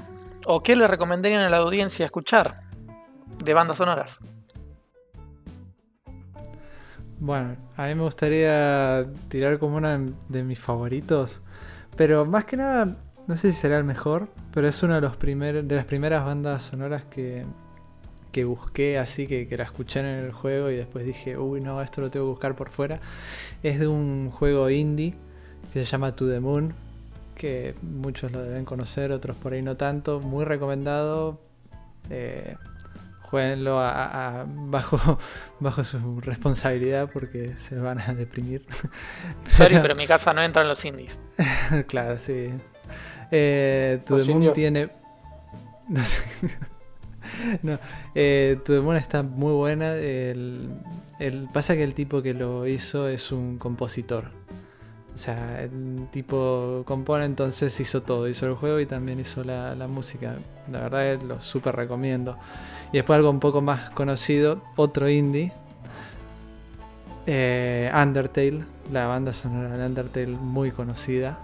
o 0.46 0.64
qué 0.64 0.78
le 0.78 0.88
recomendarían 0.88 1.42
a 1.42 1.50
la 1.50 1.58
audiencia 1.58 2.06
escuchar 2.06 2.62
de 3.44 3.54
bandas 3.54 3.76
sonoras. 3.78 4.22
Bueno, 7.20 7.58
a 7.76 7.88
mí 7.88 7.96
me 7.96 8.04
gustaría 8.04 9.06
tirar 9.28 9.60
como 9.60 9.78
uno 9.78 10.14
de, 10.30 10.44
mis 10.46 10.60
favoritos, 10.60 11.42
pero 11.98 12.26
más 12.26 12.46
que 12.46 12.56
nada, 12.56 12.96
no 13.28 13.36
sé 13.36 13.52
si 13.52 13.60
será 13.60 13.78
el 13.78 13.84
mejor, 13.84 14.30
pero 14.54 14.66
es 14.66 14.82
una 14.82 15.02
de 15.02 15.76
las 15.76 15.86
primeras 15.86 16.24
bandas 16.24 16.64
sonoras 16.64 17.04
que, 17.04 17.46
que 18.38 18.46
busqué 18.46 19.00
así, 19.00 19.26
que, 19.26 19.48
que 19.48 19.58
la 19.58 19.64
escuché 19.64 20.00
en 20.02 20.06
el 20.06 20.32
juego 20.32 20.70
y 20.70 20.76
después 20.76 21.04
dije, 21.08 21.40
uy, 21.40 21.60
no, 21.60 21.82
esto 21.82 22.02
lo 22.02 22.12
tengo 22.12 22.28
que 22.28 22.30
buscar 22.30 22.56
por 22.56 22.70
fuera. 22.70 23.00
Es 23.64 23.80
de 23.80 23.88
un 23.88 24.30
juego 24.30 24.70
indie 24.70 25.16
que 25.74 25.84
se 25.84 25.86
llama 25.86 26.16
To 26.16 26.28
The 26.30 26.40
Moon, 26.40 26.72
que 27.34 27.74
muchos 27.82 28.32
lo 28.32 28.44
deben 28.44 28.64
conocer, 28.64 29.12
otros 29.12 29.36
por 29.38 29.54
ahí 29.54 29.64
no 29.64 29.76
tanto, 29.76 30.20
muy 30.20 30.46
recomendado. 30.46 31.42
Eh, 32.12 32.56
jueguenlo 33.24 33.80
a- 33.80 34.42
a- 34.42 34.46
bajo, 34.48 35.18
bajo 35.60 35.84
su 35.84 36.22
responsabilidad 36.22 37.10
porque 37.12 37.56
se 37.58 37.76
van 37.76 38.00
a 38.02 38.14
deprimir. 38.14 38.64
Sorry, 39.48 39.80
pero 39.82 39.94
en 39.94 39.98
mi 39.98 40.06
casa 40.06 40.32
no 40.36 40.44
entran 40.44 40.68
los 40.68 40.86
indies. 40.86 41.20
claro, 41.88 42.20
sí. 42.20 42.50
Eh, 43.32 44.00
To 44.06 44.14
Los 44.16 44.28
The 44.28 44.32
Moon 44.32 44.44
indios. 44.44 44.54
tiene. 44.54 44.90
No 45.90 46.04
sé. 46.06 46.22
No, 47.64 47.80
eh, 48.16 48.60
The 48.66 48.80
Moon 48.80 48.96
está 48.96 49.24
muy 49.24 49.54
buena. 49.54 49.96
El, 49.96 50.70
pasa 51.54 51.76
que 51.76 51.84
el 51.84 51.94
tipo 51.94 52.22
que 52.22 52.34
lo 52.34 52.68
hizo 52.68 53.08
es 53.08 53.32
un 53.32 53.58
compositor. 53.58 54.26
O 55.14 55.18
sea, 55.18 55.64
el 55.64 56.08
tipo 56.12 56.84
compone, 56.86 57.26
entonces 57.26 57.80
hizo 57.80 58.04
todo. 58.04 58.28
Hizo 58.28 58.46
el 58.46 58.54
juego 58.54 58.80
y 58.80 58.86
también 58.86 59.20
hizo 59.20 59.44
la, 59.44 59.76
la 59.76 59.88
música. 59.88 60.36
La 60.72 60.82
verdad 60.82 61.22
lo 61.22 61.42
súper 61.42 61.76
recomiendo. 61.76 62.38
Y 62.92 62.98
después 62.98 63.18
algo 63.18 63.30
un 63.30 63.40
poco 63.40 63.62
más 63.62 63.90
conocido, 63.92 64.62
otro 64.76 65.10
indie. 65.10 65.52
Eh, 67.26 67.92
Undertale, 67.94 68.64
la 68.92 69.08
banda 69.08 69.34
sonora 69.34 69.78
de 69.78 69.86
Undertale 69.86 70.28
muy 70.28 70.72
conocida. 70.72 71.38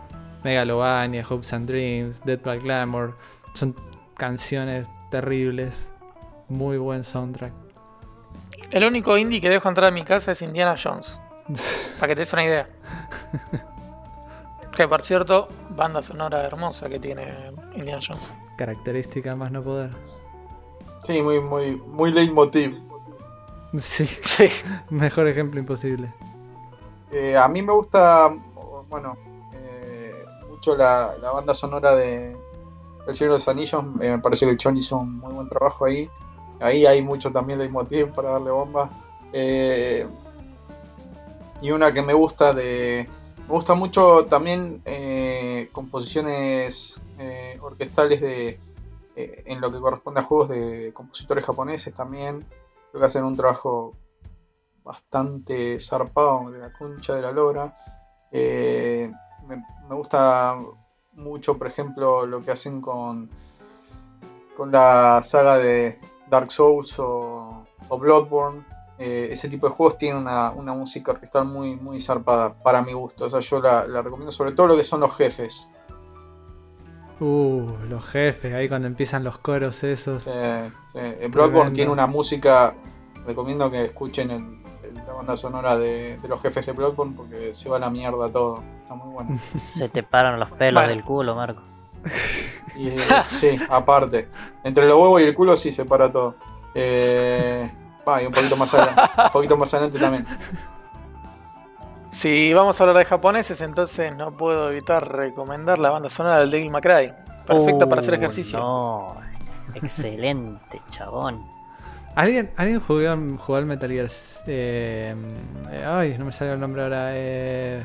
Megalovania, 0.43 1.25
Hopes 1.27 1.51
and 1.53 1.67
Dreams, 1.67 2.21
Dead 2.23 2.39
by 2.41 2.59
Glamour. 2.59 3.17
Son 3.53 3.75
canciones 4.15 4.89
terribles. 5.13 5.85
Muy 6.49 6.77
buen 6.79 7.03
soundtrack. 7.03 7.53
El 8.71 8.83
único 8.83 9.15
indie 9.15 9.39
que 9.39 9.47
dejo 9.49 9.69
entrar 9.69 9.89
a 9.89 9.91
mi 9.91 10.01
casa 10.01 10.31
es 10.31 10.41
Indiana 10.41 10.73
Jones. 10.81 11.19
Para 11.99 12.07
que 12.07 12.15
te 12.15 12.21
des 12.21 12.33
una 12.33 12.43
idea. 12.43 12.67
Que 14.75 14.87
por 14.87 15.03
cierto, 15.03 15.49
banda 15.69 16.01
sonora 16.01 16.41
hermosa 16.43 16.89
que 16.89 16.99
tiene 16.99 17.31
Indiana 17.75 18.01
Jones. 18.05 18.33
Característica 18.57 19.35
más 19.35 19.51
no 19.51 19.61
poder. 19.61 19.91
Sí, 21.03 21.21
muy, 21.21 21.39
muy, 21.39 21.75
muy 21.75 22.11
leitmotiv. 22.11 22.79
Sí, 23.79 24.05
Sí. 24.05 24.49
mejor 24.91 25.27
ejemplo 25.27 25.59
imposible. 25.59 26.11
Eh, 27.11 27.35
a 27.37 27.47
mí 27.47 27.61
me 27.63 27.73
gusta, 27.73 28.29
bueno, 28.87 29.17
eh, 29.53 30.25
mucho 30.47 30.75
la, 30.75 31.15
la 31.19 31.31
banda 31.31 31.53
sonora 31.55 31.95
de 31.95 32.37
El 33.07 33.15
Señor 33.15 33.33
de 33.33 33.39
los 33.39 33.47
Anillos. 33.47 33.83
Eh, 34.01 34.11
me 34.11 34.19
parece 34.19 34.45
que 34.45 34.57
Chon 34.57 34.77
hizo 34.77 34.97
un 34.97 35.19
muy 35.19 35.33
buen 35.33 35.49
trabajo 35.49 35.85
ahí. 35.85 36.09
Ahí 36.59 36.85
hay 36.85 37.01
mucho 37.01 37.31
también 37.31 37.59
leitmotiv 37.59 38.11
para 38.13 38.31
darle 38.31 38.51
bomba. 38.51 38.89
Eh, 39.33 40.07
y 41.61 41.71
una 41.71 41.93
que 41.93 42.01
me 42.01 42.13
gusta 42.13 42.53
de. 42.53 43.07
Me 43.47 43.53
gusta 43.53 43.73
mucho 43.73 44.25
también 44.25 44.81
eh, 44.85 45.69
composiciones 45.71 46.99
orquestales 47.61 48.19
de, 48.19 48.59
en 49.15 49.61
lo 49.61 49.71
que 49.71 49.79
corresponde 49.79 50.19
a 50.19 50.23
juegos 50.23 50.49
de 50.49 50.91
compositores 50.93 51.45
japoneses 51.45 51.93
también. 51.93 52.45
Creo 52.91 53.01
que 53.01 53.05
hacen 53.05 53.23
un 53.23 53.35
trabajo 53.35 53.95
bastante 54.83 55.79
zarpado 55.79 56.51
de 56.51 56.59
la 56.59 56.73
concha 56.73 57.15
de 57.15 57.21
la 57.21 57.31
lora. 57.31 57.73
Me 58.31 59.95
gusta 59.95 60.57
mucho, 61.15 61.57
por 61.57 61.67
ejemplo, 61.67 62.25
lo 62.25 62.41
que 62.43 62.51
hacen 62.51 62.81
con, 62.81 63.29
con 64.57 64.71
la 64.71 65.21
saga 65.23 65.57
de 65.57 65.99
Dark 66.29 66.51
Souls 66.51 66.97
o, 66.99 67.65
o 67.89 67.97
Bloodborne. 67.97 68.63
Eh, 68.99 69.29
ese 69.31 69.49
tipo 69.49 69.67
de 69.67 69.73
juegos 69.73 69.97
tienen 69.97 70.21
una, 70.21 70.51
una 70.51 70.73
música 70.73 71.11
orquestal 71.11 71.45
muy, 71.45 71.75
muy 71.75 71.99
zarpada 71.99 72.53
para 72.53 72.81
mi 72.81 72.93
gusto. 72.93 73.25
O 73.25 73.29
sea, 73.29 73.39
yo 73.39 73.59
la, 73.61 73.87
la 73.87 74.01
recomiendo 74.01 74.31
sobre 74.31 74.51
todo 74.51 74.67
lo 74.67 74.77
que 74.77 74.83
son 74.83 74.99
los 74.99 75.15
jefes. 75.15 75.67
Uh, 77.19 77.67
los 77.89 78.05
jefes, 78.05 78.53
ahí 78.53 78.67
cuando 78.67 78.87
empiezan 78.87 79.23
los 79.23 79.37
coros 79.37 79.83
esos. 79.83 80.23
Sí, 80.23 80.29
sí. 80.91 80.99
Bloodborne 81.29 81.71
tiene 81.71 81.91
una 81.91 82.07
música. 82.07 82.73
Recomiendo 83.25 83.71
que 83.71 83.85
escuchen 83.85 84.31
el- 84.31 84.62
la 84.93 85.13
banda 85.13 85.35
sonora 85.37 85.77
de, 85.77 86.17
de 86.17 86.27
los 86.27 86.41
jefes 86.41 86.65
de 86.65 86.71
Bloodborne 86.73 87.13
porque 87.15 87.53
se 87.53 87.69
va 87.69 87.77
a 87.77 87.79
la 87.79 87.89
mierda 87.89 88.31
todo. 88.31 88.63
Está 88.81 88.95
muy 88.95 89.13
bueno. 89.13 89.37
Se 89.55 89.89
te 89.89 90.03
paran 90.03 90.39
los 90.39 90.49
pelos 90.51 90.81
Vale. 90.81 90.93
del 90.93 91.03
culo, 91.03 91.35
Marco. 91.35 91.61
Y, 92.75 92.89
eh, 92.89 92.97
sí, 93.29 93.57
aparte. 93.69 94.27
Entre 94.63 94.85
los 94.87 94.95
huevos 94.97 95.21
y 95.21 95.25
el 95.25 95.33
culo 95.35 95.55
sí 95.55 95.71
se 95.71 95.85
para 95.85 96.11
todo. 96.11 96.35
Eh, 96.75 97.71
va, 98.07 98.21
y 98.21 98.25
un 98.25 98.33
poquito 98.33 98.57
más 98.57 98.73
adelante. 98.73 99.01
Un 99.25 99.31
poquito 99.31 99.57
más 99.57 99.73
adelante 99.73 99.99
también. 99.99 100.25
Si 102.09 102.53
vamos 102.53 102.79
a 102.79 102.83
hablar 102.83 102.97
de 102.97 103.05
japoneses, 103.05 103.59
entonces 103.61 104.15
no 104.15 104.31
puedo 104.31 104.69
evitar 104.69 105.11
recomendar 105.11 105.79
la 105.79 105.89
banda 105.89 106.09
sonora 106.09 106.39
del 106.39 106.51
Devil 106.51 106.69
May 106.69 106.81
Cry. 106.81 107.13
Perfecto 107.45 107.89
para 107.89 108.01
hacer 108.01 108.13
Uh, 108.13 108.17
ejercicio. 108.17 108.59
No, 108.59 109.15
excelente, 109.73 110.81
chabón. 110.91 111.43
¿Alguien, 112.15 112.51
¿alguien 112.57 112.79
jugó, 112.79 112.99
jugó 113.39 113.57
al 113.57 113.65
Metal 113.65 113.89
Gear? 113.89 114.07
eh, 114.47 115.15
eh, 115.71 115.83
ay, 115.87 116.15
no 116.19 116.25
me 116.25 116.31
sale 116.31 116.53
el 116.53 116.59
nombre 116.59 116.83
ahora. 116.83 117.07
Eh, 117.13 117.81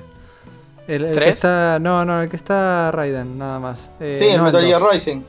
el, 0.87 1.05
el 1.05 1.19
que 1.19 1.29
está. 1.29 1.79
No, 1.81 2.05
no, 2.05 2.23
el 2.23 2.29
que 2.29 2.37
está 2.37 2.91
Raiden, 2.93 3.39
nada 3.39 3.59
más. 3.59 3.91
Eh, 4.01 4.17
Sí, 4.19 4.27
el 4.29 4.39
no, 4.39 4.45
Metal 4.45 4.63
Gear. 4.63 4.83
Rising. 4.93 5.23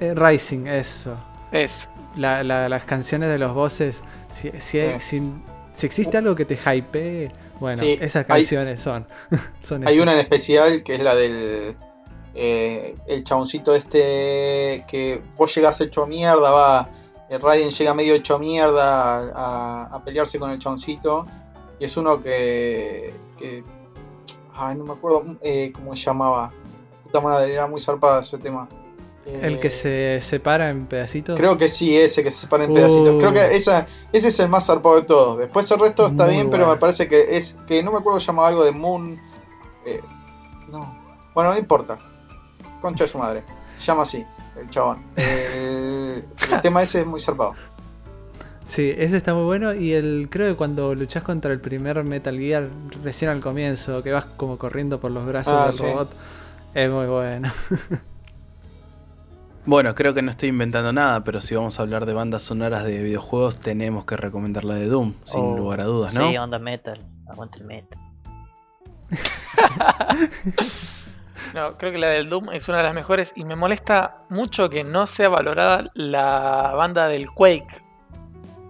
Eh, 0.00 0.14
Rising, 0.14 0.66
eso. 0.68 1.16
Es. 1.50 1.88
La- 2.16 2.42
la- 2.44 2.68
las 2.68 2.84
canciones 2.84 3.28
de 3.30 3.38
los 3.38 3.52
bosses. 3.54 4.02
Si, 4.30 4.50
si, 4.60 4.78
hay- 4.78 5.00
si- 5.00 5.32
si 5.72 5.86
existe 5.86 6.16
algo 6.18 6.34
que 6.36 6.44
te 6.44 6.54
hypee, 6.56 7.30
bueno, 7.58 7.78
Sí, 7.82 7.98
esas 8.00 8.24
hay- 8.28 8.42
canciones 8.42 8.80
son. 8.82 9.06
son 9.62 9.86
Hay 9.86 9.98
una 10.00 10.12
en 10.12 10.18
especial 10.20 10.82
que 10.84 10.94
es 10.94 11.02
la 11.02 11.14
del. 11.16 11.74
eh, 12.34 12.94
el 13.08 13.24
chaboncito 13.24 13.74
este 13.74 14.84
que 14.88 15.20
vos 15.36 15.52
llegás 15.54 15.80
hecho 15.80 16.06
mierda, 16.06 16.50
va. 16.52 16.88
El 17.30 17.40
Raiden 17.40 17.70
llega 17.70 17.94
medio 17.94 18.14
hecho 18.14 18.38
mierda 18.38 19.30
a, 19.34 19.84
a 19.94 20.04
pelearse 20.04 20.38
con 20.38 20.50
el 20.50 20.58
chaboncito. 20.58 21.26
Y 21.78 21.84
es 21.84 21.96
uno 21.96 22.20
que. 22.20 23.14
que 23.38 23.64
ay, 24.52 24.76
no 24.76 24.84
me 24.84 24.92
acuerdo 24.92 25.24
eh, 25.40 25.72
cómo 25.74 25.94
se 25.96 26.02
llamaba. 26.02 26.52
Puta 27.04 27.20
madre, 27.20 27.54
era 27.54 27.66
muy 27.66 27.80
zarpada 27.80 28.20
ese 28.20 28.36
tema. 28.38 28.68
El 29.24 29.60
que 29.60 29.68
Eh, 29.68 29.70
se 29.70 30.20
separa 30.22 30.70
en 30.70 30.86
pedacitos. 30.86 31.38
Creo 31.38 31.56
que 31.56 31.68
sí, 31.68 31.96
ese 31.96 32.24
que 32.24 32.30
se 32.32 32.40
separa 32.42 32.64
en 32.64 32.72
Uh. 32.72 32.74
pedacitos. 32.74 33.14
Creo 33.18 33.32
que 33.32 33.54
esa, 33.54 33.86
ese 34.12 34.28
es 34.28 34.40
el 34.40 34.48
más 34.48 34.66
zarpado 34.66 34.96
de 34.96 35.02
todos. 35.02 35.38
Después 35.38 35.70
el 35.70 35.78
resto 35.78 36.06
está 36.06 36.24
Muy 36.24 36.34
bien, 36.34 36.50
pero 36.50 36.66
me 36.68 36.76
parece 36.78 37.06
que 37.06 37.36
es. 37.36 37.54
que 37.66 37.82
no 37.82 37.92
me 37.92 37.98
acuerdo 37.98 38.18
se 38.18 38.26
llamaba 38.26 38.48
algo 38.48 38.64
de 38.64 38.72
Moon. 38.72 39.20
eh, 39.86 40.00
no. 40.72 40.98
Bueno, 41.32 41.52
no 41.52 41.58
importa. 41.58 41.98
Concha 42.80 43.04
de 43.04 43.10
su 43.10 43.18
madre. 43.18 43.44
Se 43.76 43.84
llama 43.86 44.02
así, 44.02 44.24
el 44.60 44.70
chabón. 44.70 45.02
El, 45.16 46.24
el 46.52 46.60
tema 46.62 46.82
ese 46.82 47.00
es 47.00 47.06
muy 47.06 47.20
zarpado. 47.20 47.54
Sí, 48.64 48.94
ese 48.96 49.16
está 49.16 49.34
muy 49.34 49.44
bueno. 49.44 49.74
Y 49.74 49.92
el 49.94 50.28
creo 50.30 50.48
que 50.52 50.56
cuando 50.56 50.94
luchas 50.94 51.22
contra 51.24 51.52
el 51.52 51.60
primer 51.60 52.04
Metal 52.04 52.38
Gear, 52.38 52.68
recién 53.02 53.30
al 53.30 53.40
comienzo, 53.40 54.02
que 54.02 54.12
vas 54.12 54.26
como 54.26 54.58
corriendo 54.58 55.00
por 55.00 55.10
los 55.10 55.26
brazos 55.26 55.52
Ah, 55.56 55.64
del 55.66 55.72
sí. 55.74 55.82
robot, 55.82 56.12
es 56.74 56.90
muy 56.90 57.06
bueno. 57.06 57.50
Bueno, 59.66 59.94
creo 59.94 60.14
que 60.14 60.22
no 60.22 60.30
estoy 60.30 60.48
inventando 60.48 60.90
nada, 60.90 61.22
pero 61.22 61.38
si 61.42 61.54
vamos 61.54 61.78
a 61.78 61.82
hablar 61.82 62.06
de 62.06 62.14
bandas 62.14 62.42
sonoras 62.42 62.82
de 62.82 63.02
videojuegos, 63.02 63.58
tenemos 63.58 64.06
que 64.06 64.16
recomendar 64.16 64.64
la 64.64 64.74
de 64.74 64.86
Doom, 64.86 65.14
sin 65.26 65.40
Oh, 65.40 65.56
lugar 65.56 65.82
a 65.82 65.84
dudas, 65.84 66.14
¿no? 66.14 66.30
Sí, 66.30 66.36
onda 66.38 66.58
metal. 66.58 67.04
Aguanta 67.28 67.58
el 67.58 67.64
metal. 67.66 67.98
No, 71.54 71.76
creo 71.78 71.92
que 71.92 71.98
la 71.98 72.08
del 72.08 72.28
Doom 72.28 72.50
es 72.52 72.68
una 72.68 72.78
de 72.78 72.84
las 72.84 72.94
mejores 72.94 73.32
y 73.36 73.44
me 73.44 73.56
molesta 73.56 74.18
mucho 74.28 74.68
que 74.70 74.84
no 74.84 75.06
sea 75.06 75.28
valorada 75.28 75.90
la 75.94 76.72
banda 76.76 77.06
del 77.08 77.28
Quake. 77.30 77.82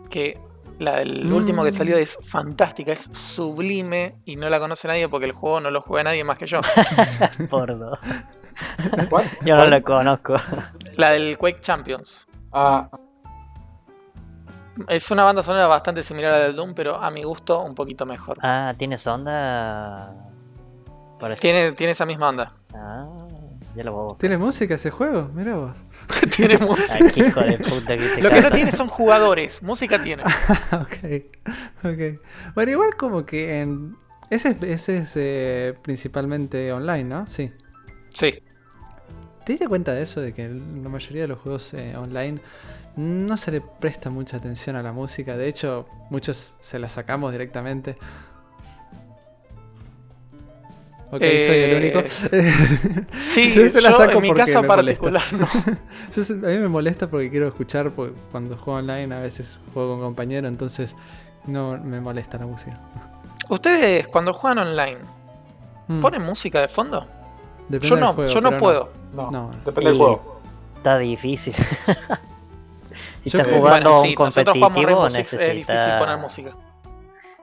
Que 0.09 0.39
la 0.79 0.97
del 0.97 1.27
Mm. 1.27 1.33
último 1.35 1.63
que 1.65 1.73
salió 1.73 1.97
es 1.99 2.19
fantástica, 2.23 2.93
es 2.93 3.01
sublime 3.13 4.17
y 4.25 4.37
no 4.37 4.49
la 4.49 4.59
conoce 4.59 4.89
nadie 4.89 5.09
porque 5.09 5.27
el 5.27 5.33
juego 5.33 5.61
no 5.61 5.71
lo 5.71 5.83
juega 5.83 6.05
nadie 6.05 6.25
más 6.25 6.39
que 6.39 6.47
yo. 6.47 6.61
Por 7.51 7.79
dos. 7.79 7.99
¿Cuál? 9.09 9.27
Yo 9.45 9.55
no 9.55 9.61
¿Cuál? 9.61 9.71
lo 9.71 9.83
conozco. 9.83 10.37
La 10.97 11.11
del 11.11 11.37
Quake 11.39 11.61
Champions. 11.61 12.27
Ah, 12.53 12.89
Es 14.89 15.11
una 15.11 15.25
banda 15.25 15.43
sonora 15.43 15.67
bastante 15.67 16.03
similar 16.03 16.33
a 16.33 16.39
la 16.39 16.45
del 16.45 16.57
Doom, 16.57 16.73
pero 16.75 16.97
a 16.97 17.11
mi 17.11 17.23
gusto 17.23 17.61
un 17.63 17.75
poquito 17.75 18.07
mejor. 18.07 18.39
Ah, 18.43 18.73
¿tienes 18.79 19.07
onda? 19.07 20.15
Parece. 21.21 21.41
Tiene, 21.41 21.73
tiene 21.73 21.93
esa 21.93 22.07
misma 22.07 22.29
onda. 22.31 22.55
Ah, 22.75 23.07
ya 23.77 23.85
lo 23.85 23.93
voy 23.93 24.01
a 24.01 24.05
buscar. 24.05 24.21
¿Tiene 24.21 24.39
música 24.39 24.75
ese 24.75 24.91
juego? 24.91 25.31
Mira 25.35 25.57
vos. 25.57 25.77
tiene 26.37 26.57
música. 26.67 26.95
Ay, 26.95 27.11
qué 27.15 27.27
hijo 27.27 27.41
de 27.41 27.59
puta 27.59 27.97
que 27.97 27.99
se 28.09 28.23
Lo 28.23 28.31
que 28.31 28.41
no 28.41 28.51
tiene 28.51 28.73
son 28.73 28.89
jugadores, 28.89 29.63
música 29.63 30.03
tiene. 30.03 30.23
ok, 30.73 31.25
ok. 31.85 32.21
Bueno, 32.55 32.73
igual 32.73 32.97
como 32.97 33.25
que 33.27 33.61
en... 33.61 33.97
Ese, 34.31 34.51
es- 34.51 34.63
ese 34.63 34.99
es 34.99 35.13
eh, 35.17 35.75
principalmente 35.83 36.73
online, 36.73 37.05
¿no? 37.05 37.27
Sí. 37.27 37.53
Sí. 38.15 38.31
¿Te 39.45 39.53
diste 39.55 39.67
cuenta 39.69 39.93
de 39.93 40.03
eso? 40.03 40.21
De 40.21 40.33
que 40.33 40.49
la 40.49 40.89
mayoría 40.89 41.23
de 41.23 41.29
los 41.29 41.39
juegos 41.41 41.75
eh, 41.75 41.97
online 41.97 42.41
no 42.97 43.37
se 43.37 43.51
le 43.51 43.61
presta 43.61 44.11
mucha 44.11 44.37
atención 44.37 44.77
a 44.77 44.83
la 44.83 44.93
música. 44.93 45.37
De 45.37 45.49
hecho, 45.49 45.87
muchos 46.11 46.53
se 46.61 46.79
la 46.79 46.89
sacamos 46.89 47.33
directamente. 47.33 47.97
Ok, 51.13 51.19
soy 51.21 51.27
el 51.27 51.71
Eh, 51.73 51.77
único. 51.77 52.09
Sí, 53.21 53.51
Yo 53.55 53.69
se 53.69 53.81
la 53.81 53.91
yo 53.91 53.97
saco 53.97 54.13
en 54.19 54.23
mi 54.23 54.33
caso 54.33 54.63
me 54.63 54.69
molesta. 54.69 55.03
particular 55.11 55.23
no. 55.33 55.47
Yo 56.17 56.23
a 56.35 56.51
mí 56.53 56.59
me 56.59 56.69
molesta 56.69 57.09
porque 57.09 57.31
quiero 57.31 57.49
escuchar, 57.49 57.91
porque 57.91 58.15
cuando 58.31 58.57
juego 58.57 58.79
online 58.79 59.13
a 59.15 59.19
veces 59.19 59.59
juego 59.75 59.95
con 59.95 60.01
compañeros, 60.01 60.49
entonces 60.49 60.95
no 61.47 61.77
me 61.79 62.01
molesta 62.01 62.39
la 62.39 62.47
música. 62.47 62.79
Ustedes 63.49 64.07
cuando 64.09 64.33
juegan 64.33 64.59
online, 64.59 64.99
Mm, 65.89 65.99
¿ponen 66.01 66.23
música 66.23 66.61
de 66.61 66.69
fondo? 66.69 67.05
depende 67.69 67.89
Yo 67.89 67.97
no, 67.97 68.13
juego, 68.15 68.31
yo 68.33 68.41
no 68.41 68.57
puedo. 68.59 68.93
no, 69.13 69.31
No. 69.33 69.51
depende 69.65 69.91
del 69.91 69.99
juego. 69.99 70.41
Está 70.77 70.97
difícil. 70.99 71.53
si 73.25 73.29
estás 73.37 73.49
jugando 73.49 73.91
Bueno, 73.91 74.01
un 74.03 74.07
sí, 74.07 74.15
competitivo, 74.15 75.11
Six, 75.11 75.33
es 75.33 75.41
difícil 75.41 75.75
poner 75.75 76.17
necesitas 76.17 76.21
música. 76.21 76.51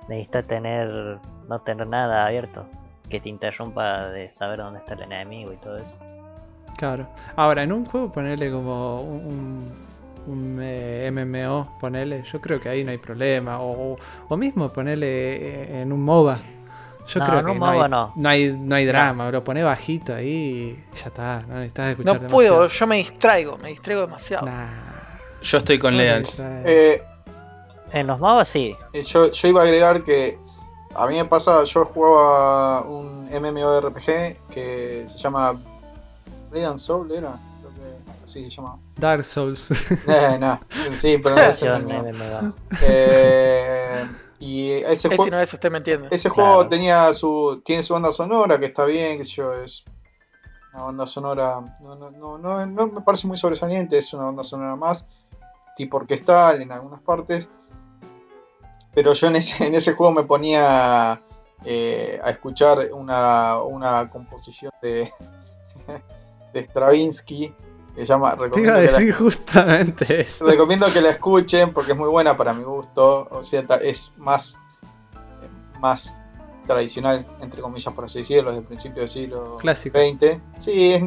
necesita 0.08 0.44
tener 0.44 1.20
no 1.50 1.60
tener 1.60 1.86
nada 1.88 2.26
abierto 2.28 2.66
que 3.10 3.20
te 3.20 3.30
interrumpa 3.30 4.08
de 4.10 4.32
saber 4.32 4.60
dónde 4.60 4.80
está 4.80 4.94
el 4.96 5.04
enemigo 5.04 5.54
y 5.54 5.58
todo 5.58 5.78
eso. 5.78 5.98
Claro. 6.78 7.08
Ahora, 7.36 7.64
en 7.64 7.72
un 7.72 7.86
juego 7.86 8.12
ponerle 8.12 8.52
como 8.52 9.02
un, 9.02 9.72
un, 10.28 10.60
eh, 10.62 11.10
MMO, 11.12 11.78
ponerle, 11.80 12.24
yo 12.24 12.40
creo 12.40 12.60
que 12.60 12.70
ahí 12.70 12.84
no 12.84 12.92
hay 12.92 12.98
problema. 13.00 13.60
O, 13.60 13.94
o- 13.94 13.98
o 14.30 14.38
mismo 14.38 14.70
ponerle 14.72 15.08
eh, 15.08 15.82
en 15.82 15.92
un 15.92 16.04
MOBA. 16.04 16.38
Yo 17.08 17.20
No, 17.22 17.26
creo 17.26 17.40
en 17.40 17.46
que 17.46 17.52
un 17.52 17.60
no, 17.60 17.66
MOBA 17.66 17.84
hay, 17.86 17.90
no. 17.90 18.14
no 18.18 18.30
hay 18.30 18.52
no 18.52 18.76
hay 18.76 18.86
drama, 18.86 19.32
lo 19.32 19.42
pones 19.44 19.64
bajito 19.64 20.14
ahí 20.14 20.78
y 20.94 20.96
ya 20.98 21.08
está, 21.08 21.42
no 21.48 21.56
necesitas 21.56 21.92
escuchar 21.92 22.22
No 22.22 22.28
puedo, 22.28 22.68
yo 22.68 22.88
me 22.88 22.98
distraigo, 22.98 23.58
me 23.58 23.70
distraigo 23.70 24.02
demasiado. 24.02 24.46
Nah, 24.46 24.68
Yo 25.42 25.58
estoy 25.60 25.80
con 25.80 25.98
distraes. 25.98 26.36
Eh, 26.66 27.02
En 27.94 28.08
los 28.08 28.20
MOBA 28.20 28.44
sí. 28.44 28.76
Yo, 28.94 29.32
yo 29.32 29.48
iba 29.48 29.62
a 29.62 29.64
agregar 29.64 30.04
que 30.04 30.38
a 30.98 31.08
mí 31.08 31.16
me 31.16 31.26
pasa, 31.26 31.64
yo 31.64 31.86
jugaba 31.86 32.82
un 32.82 33.30
MMORPG 33.30 34.48
que 34.50 35.06
se 35.08 35.18
llama 35.18 35.62
Radiant 36.52 36.80
Soul, 36.80 37.12
¿era? 37.12 37.38
Creo 37.62 37.74
que 37.74 38.12
así 38.24 38.44
se 38.46 38.50
llama. 38.52 38.80
Dark 38.98 39.24
Souls. 39.26 39.68
Eh, 40.08 40.38
no, 40.40 40.60
sí, 40.96 41.18
pero 41.22 41.36
no 41.36 41.42
es 41.44 41.64
MMO. 41.64 42.54
Eh, 42.82 44.08
y 44.40 44.72
ese 44.72 45.08
juego, 45.10 45.32
no 45.32 45.40
es, 45.40 45.54
usted 45.54 45.72
me 45.72 45.80
entiende. 45.80 46.08
ese 46.12 46.30
Claro. 46.30 46.50
juego 46.52 46.68
tenía 46.70 47.12
su, 47.14 47.62
tiene 47.66 47.82
su 47.84 47.94
banda 47.94 48.12
sonora 48.12 48.60
que 48.60 48.66
está 48.68 48.86
bien, 48.86 49.18
que 49.18 49.26
sé 49.26 49.32
yo, 49.32 49.54
es 49.54 49.84
una 50.74 50.84
banda 50.84 51.08
sonora, 51.08 51.60
no, 51.82 51.96
no, 51.96 52.12
no, 52.12 52.38
no, 52.38 52.66
no 52.66 52.88
me 52.88 53.02
parece 53.02 53.26
muy 53.28 53.38
sobresaliente, 53.38 53.98
es 53.98 54.14
una 54.14 54.26
banda 54.26 54.44
sonora 54.44 54.76
más, 54.76 55.06
tipo 55.76 55.98
orquestal 55.98 56.62
en 56.62 56.72
algunas 56.72 57.02
partes. 57.02 57.50
Pero 58.98 59.14
yo 59.14 59.28
en 59.28 59.36
ese, 59.36 59.64
en 59.64 59.76
ese 59.76 59.94
juego 59.94 60.12
me 60.12 60.24
ponía 60.24 61.22
eh, 61.64 62.20
a 62.24 62.32
escuchar 62.32 62.90
una, 62.94 63.62
una 63.62 64.10
composición 64.10 64.72
de, 64.82 65.14
de 66.54 66.64
Stravinsky 66.64 67.54
Que 67.94 68.02
se 68.02 68.06
llama 68.08 68.36
Te 68.52 68.60
iba 68.60 68.74
a 68.74 68.76
la, 68.78 68.82
decir 68.82 69.14
justamente 69.14 70.22
eso. 70.22 70.46
recomiendo 70.48 70.88
que 70.92 71.02
la 71.02 71.12
escuchen 71.12 71.74
porque 71.74 71.92
es 71.92 71.98
muy 71.98 72.10
buena 72.10 72.36
para 72.36 72.54
mi 72.56 72.64
gusto. 72.64 73.28
O 73.30 73.44
sea, 73.44 73.62
es 73.84 74.12
más, 74.18 74.58
más 75.80 76.16
tradicional, 76.66 77.24
entre 77.40 77.62
comillas, 77.62 77.94
por 77.94 78.06
así 78.06 78.18
decirlo, 78.20 78.50
desde 78.50 78.62
el 78.62 78.68
principio 78.68 79.02
del 79.02 79.10
siglo 79.10 79.58
Clásico. 79.58 80.00
XX. 80.00 80.42
Sí, 80.60 80.92
es, 80.94 81.04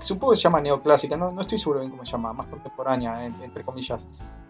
supongo 0.00 0.32
que 0.32 0.36
se 0.38 0.44
llama 0.44 0.62
neoclásica, 0.62 1.16
no, 1.18 1.30
no 1.30 1.42
estoy 1.42 1.58
seguro 1.58 1.80
bien 1.80 1.90
cómo 1.92 2.06
se 2.06 2.12
llama, 2.12 2.32
más 2.32 2.46
contemporánea, 2.48 3.26
en- 3.26 3.36
entre 3.42 3.64
comillas. 3.64 4.08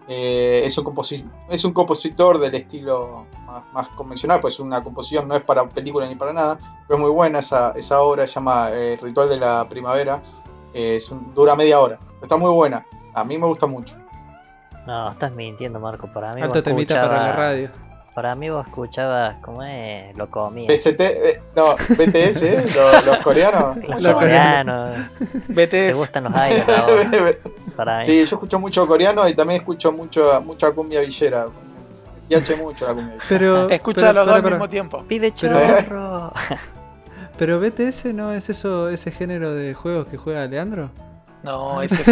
Eh, 0.08 0.62
es, 0.64 0.76
un 0.78 0.84
composi- 0.84 1.24
es 1.48 1.64
un 1.64 1.72
compositor 1.72 2.38
del 2.38 2.54
estilo 2.56 3.26
más, 3.46 3.62
más 3.72 3.88
convencional, 3.90 4.40
pues 4.40 4.58
una 4.58 4.82
composición 4.82 5.28
no 5.28 5.36
es 5.36 5.42
para 5.42 5.64
película 5.68 6.08
ni 6.08 6.16
para 6.16 6.32
nada, 6.32 6.58
pero 6.88 6.98
es 6.98 7.00
muy 7.00 7.10
buena 7.10 7.38
esa, 7.38 7.70
esa 7.72 8.00
obra, 8.02 8.26
se 8.26 8.34
llama 8.34 8.70
eh, 8.72 8.98
Ritual 9.00 9.28
de 9.28 9.36
la 9.36 9.68
Primavera, 9.68 10.20
eh, 10.74 10.96
es 10.96 11.10
un- 11.10 11.32
dura 11.34 11.54
media 11.54 11.78
hora, 11.80 11.98
está 12.20 12.36
muy 12.36 12.50
buena, 12.50 12.84
a 13.14 13.22
mí 13.24 13.38
me 13.38 13.46
gusta 13.46 13.66
mucho. 13.66 13.94
No, 14.86 15.10
estás 15.12 15.32
mintiendo, 15.36 15.78
Marco. 15.78 16.08
Para 16.12 16.32
mí 16.32 16.42
Alto 16.42 16.60
temita 16.60 17.00
para 17.00 17.22
la 17.22 17.32
radio. 17.32 17.70
Para 18.14 18.34
mí 18.34 18.50
vos 18.50 18.66
escuchabas, 18.66 19.36
¿cómo 19.40 19.62
es? 19.62 20.14
Lo 20.16 20.28
comía. 20.30 20.68
Eh, 20.70 21.42
no, 21.56 21.74
BTS, 21.76 22.42
¿eh? 22.42 22.62
los, 22.76 23.06
los 23.06 23.16
coreanos. 23.18 23.76
¿cómo 23.86 23.98
Los 23.98 24.12
coreanos. 24.14 24.94
Te 25.54 25.66
BTS. 25.92 25.96
gustan 25.96 26.24
los 26.24 26.34
aires, 26.34 26.64
Para. 27.76 28.04
Sí, 28.04 28.18
yo 28.18 28.22
escucho 28.24 28.58
mucho 28.60 28.86
coreano 28.86 29.26
y 29.26 29.34
también 29.34 29.60
escucho 29.60 29.90
mucho, 29.92 30.42
mucha 30.42 30.72
cumbia 30.72 31.00
villera. 31.00 31.46
Y 32.28 32.34
hace 32.34 32.54
mucho 32.56 32.86
la 32.86 32.92
cumbia 32.92 33.14
villera. 33.14 33.26
Pero, 33.30 33.70
Escucha 33.70 34.00
pero- 34.08 34.12
los 34.12 34.26
dos 34.26 34.36
al 34.36 34.42
mismo 34.50 34.68
tiempo. 34.68 35.04
Pero- 35.08 35.30
chorro. 35.30 36.32
Pero 37.38 37.58
BTS 37.60 38.04
no 38.12 38.30
es 38.32 38.50
eso, 38.50 38.90
ese 38.90 39.10
género 39.10 39.54
de 39.54 39.72
juegos 39.72 40.06
que 40.06 40.18
juega 40.18 40.44
Leandro. 40.46 40.90
No, 41.42 41.80
ese 41.82 42.02
es. 42.02 42.08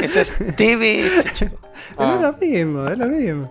ese 0.00 0.20
es 0.22 0.56
TBS, 0.56 1.32
chico. 1.34 1.56
Ah. 1.96 2.14
Es 2.16 2.20
lo 2.20 2.32
mismo, 2.34 2.86
es 2.88 2.98
lo 2.98 3.06
mismo. 3.06 3.50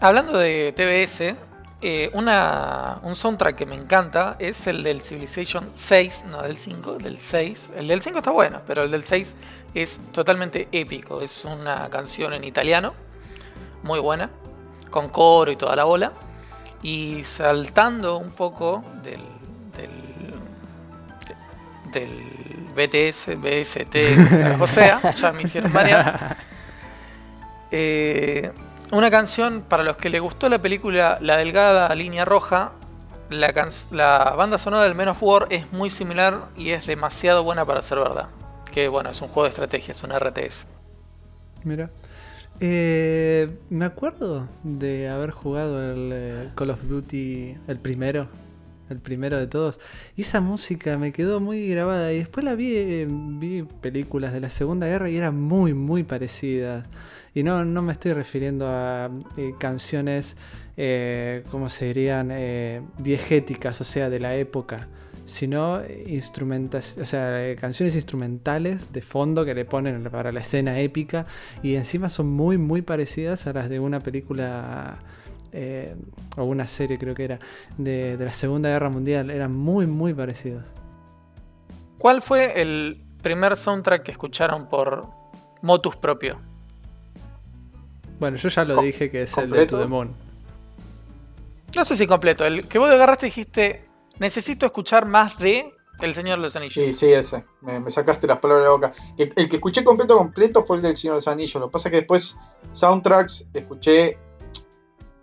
Hablando 0.00 0.38
de 0.38 0.72
TBS, 0.76 1.34
eh, 1.82 2.08
una, 2.12 3.00
un 3.02 3.16
soundtrack 3.16 3.56
que 3.56 3.66
me 3.66 3.74
encanta 3.74 4.36
es 4.38 4.68
el 4.68 4.84
del 4.84 5.02
Civilization 5.02 5.70
6, 5.74 6.26
no 6.30 6.40
del 6.42 6.56
5, 6.56 6.98
del 6.98 7.18
6. 7.18 7.70
El 7.76 7.88
del 7.88 8.00
5 8.00 8.18
está 8.18 8.30
bueno, 8.30 8.60
pero 8.64 8.84
el 8.84 8.92
del 8.92 9.02
6 9.02 9.34
es 9.74 9.98
totalmente 10.12 10.68
épico. 10.70 11.20
Es 11.20 11.44
una 11.44 11.88
canción 11.88 12.32
en 12.32 12.44
italiano, 12.44 12.94
muy 13.82 13.98
buena, 13.98 14.30
con 14.88 15.08
coro 15.08 15.50
y 15.50 15.56
toda 15.56 15.74
la 15.74 15.82
bola. 15.82 16.12
Y 16.80 17.24
saltando 17.24 18.18
un 18.18 18.30
poco 18.30 18.84
del, 19.02 19.20
del, 19.76 19.90
del 21.92 22.68
BTS, 22.72 23.36
BST, 23.36 24.60
o 24.62 24.68
sea, 24.68 25.12
ya 25.12 25.32
me 25.32 25.42
hicieron 25.42 25.72
variar. 25.72 26.36
Eh, 27.70 28.50
una 28.90 29.10
canción 29.10 29.64
para 29.68 29.82
los 29.84 29.96
que 29.96 30.08
les 30.08 30.20
gustó 30.20 30.48
la 30.48 30.60
película 30.60 31.18
La 31.20 31.36
Delgada 31.36 31.94
Línea 31.94 32.24
Roja. 32.24 32.72
La, 33.30 34.34
banda 34.36 34.56
sonora 34.56 34.84
del 34.84 34.94
Men 34.94 35.08
of 35.08 35.22
War 35.22 35.48
es 35.50 35.70
muy 35.72 35.90
similar 35.90 36.46
y 36.56 36.70
es 36.70 36.86
demasiado 36.86 37.44
buena 37.44 37.66
para 37.66 37.82
ser 37.82 37.98
verdad. 37.98 38.28
Que 38.72 38.88
bueno, 38.88 39.10
es 39.10 39.20
un 39.20 39.28
juego 39.28 39.44
de 39.44 39.50
estrategia, 39.50 39.92
es 39.92 40.02
un 40.02 40.10
RTS. 40.10 40.66
Mira. 41.64 41.90
Eh, 42.60 43.56
me 43.70 43.84
acuerdo 43.84 44.48
de 44.64 45.08
haber 45.08 45.30
jugado 45.30 45.92
el 45.92 46.10
eh, 46.12 46.48
Call 46.56 46.70
of 46.70 46.82
Duty, 46.84 47.56
el 47.68 47.78
primero, 47.78 48.28
el 48.88 48.98
primero 48.98 49.36
de 49.36 49.46
todos. 49.46 49.78
Y 50.16 50.22
esa 50.22 50.40
música 50.40 50.96
me 50.96 51.12
quedó 51.12 51.40
muy 51.40 51.68
grabada. 51.68 52.12
Y 52.12 52.18
después 52.18 52.44
la 52.44 52.54
vi, 52.54 52.74
eh, 52.74 53.06
vi 53.08 53.62
películas 53.62 54.32
de 54.32 54.40
la 54.40 54.50
Segunda 54.50 54.86
Guerra 54.86 55.10
y 55.10 55.16
era 55.18 55.30
muy, 55.30 55.74
muy 55.74 56.02
parecida. 56.02 56.86
Y 57.38 57.44
no, 57.44 57.64
no 57.64 57.82
me 57.82 57.92
estoy 57.92 58.14
refiriendo 58.14 58.66
a 58.66 59.08
eh, 59.36 59.54
canciones, 59.58 60.36
eh, 60.76 61.44
¿cómo 61.52 61.68
se 61.68 61.84
dirían? 61.84 62.30
Eh, 62.32 62.82
diegéticas, 62.98 63.80
o 63.80 63.84
sea, 63.84 64.10
de 64.10 64.18
la 64.18 64.34
época. 64.34 64.88
Sino 65.24 65.80
instrumentas, 66.08 66.98
o 67.00 67.04
sea, 67.04 67.48
eh, 67.48 67.54
canciones 67.54 67.94
instrumentales 67.94 68.92
de 68.92 69.02
fondo 69.02 69.44
que 69.44 69.54
le 69.54 69.64
ponen 69.64 70.02
para 70.10 70.32
la 70.32 70.40
escena 70.40 70.80
épica. 70.80 71.26
Y 71.62 71.76
encima 71.76 72.08
son 72.08 72.26
muy, 72.28 72.58
muy 72.58 72.82
parecidas 72.82 73.46
a 73.46 73.52
las 73.52 73.68
de 73.68 73.78
una 73.78 74.00
película 74.00 74.98
eh, 75.52 75.94
o 76.36 76.42
una 76.42 76.66
serie, 76.66 76.98
creo 76.98 77.14
que 77.14 77.22
era, 77.22 77.38
de, 77.76 78.16
de 78.16 78.24
la 78.24 78.32
Segunda 78.32 78.68
Guerra 78.68 78.90
Mundial. 78.90 79.30
Eran 79.30 79.52
muy, 79.52 79.86
muy 79.86 80.12
parecidos. 80.12 80.66
¿Cuál 81.98 82.20
fue 82.20 82.60
el 82.60 83.00
primer 83.22 83.56
soundtrack 83.56 84.02
que 84.02 84.10
escucharon 84.10 84.68
por 84.68 85.06
motus 85.62 85.94
propio? 85.94 86.47
Bueno, 88.18 88.36
yo 88.36 88.48
ya 88.48 88.64
lo 88.64 88.80
dije 88.82 89.10
que 89.10 89.22
es 89.22 89.36
el 89.38 89.50
de 89.50 89.66
The 89.66 89.86
Moon. 89.86 90.12
No 91.74 91.84
sé 91.84 91.96
si 91.96 92.06
completo. 92.06 92.44
El 92.44 92.66
que 92.66 92.78
vos 92.78 92.90
agarraste 92.90 93.26
dijiste, 93.26 93.84
necesito 94.18 94.66
escuchar 94.66 95.06
más 95.06 95.38
de 95.38 95.72
El 96.00 96.14
Señor 96.14 96.38
de 96.38 96.42
los 96.44 96.56
Anillos. 96.56 96.74
Sí, 96.74 96.92
sí, 96.92 97.12
ese. 97.12 97.44
Me, 97.60 97.78
me 97.78 97.90
sacaste 97.90 98.26
las 98.26 98.38
palabras 98.38 98.64
de 98.64 98.68
la 98.68 98.72
boca. 98.74 98.92
El, 99.16 99.32
el 99.36 99.48
que 99.48 99.56
escuché 99.56 99.84
completo, 99.84 100.16
completo 100.16 100.64
fue 100.64 100.76
el 100.76 100.82
del 100.82 100.96
Señor 100.96 101.14
de 101.14 101.18
los 101.18 101.28
Anillos. 101.28 101.60
Lo 101.60 101.68
que 101.68 101.72
pasa 101.72 101.88
es 101.88 101.92
que 101.92 101.98
después, 101.98 102.36
soundtracks, 102.72 103.44
escuché 103.52 104.18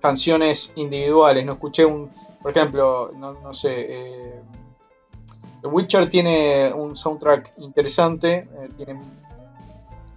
canciones 0.01 0.71
individuales. 0.75 1.45
No 1.45 1.53
escuché 1.53 1.83
un. 1.85 2.09
Por 2.41 2.51
ejemplo, 2.51 3.11
no, 3.15 3.33
no 3.33 3.53
sé. 3.53 3.87
eh, 3.89 4.41
The 5.61 5.67
Witcher 5.67 6.07
tiene 6.09 6.71
un 6.73 6.95
soundtrack 6.95 7.53
interesante. 7.57 8.47
eh, 8.59 8.69
tiene 8.77 9.01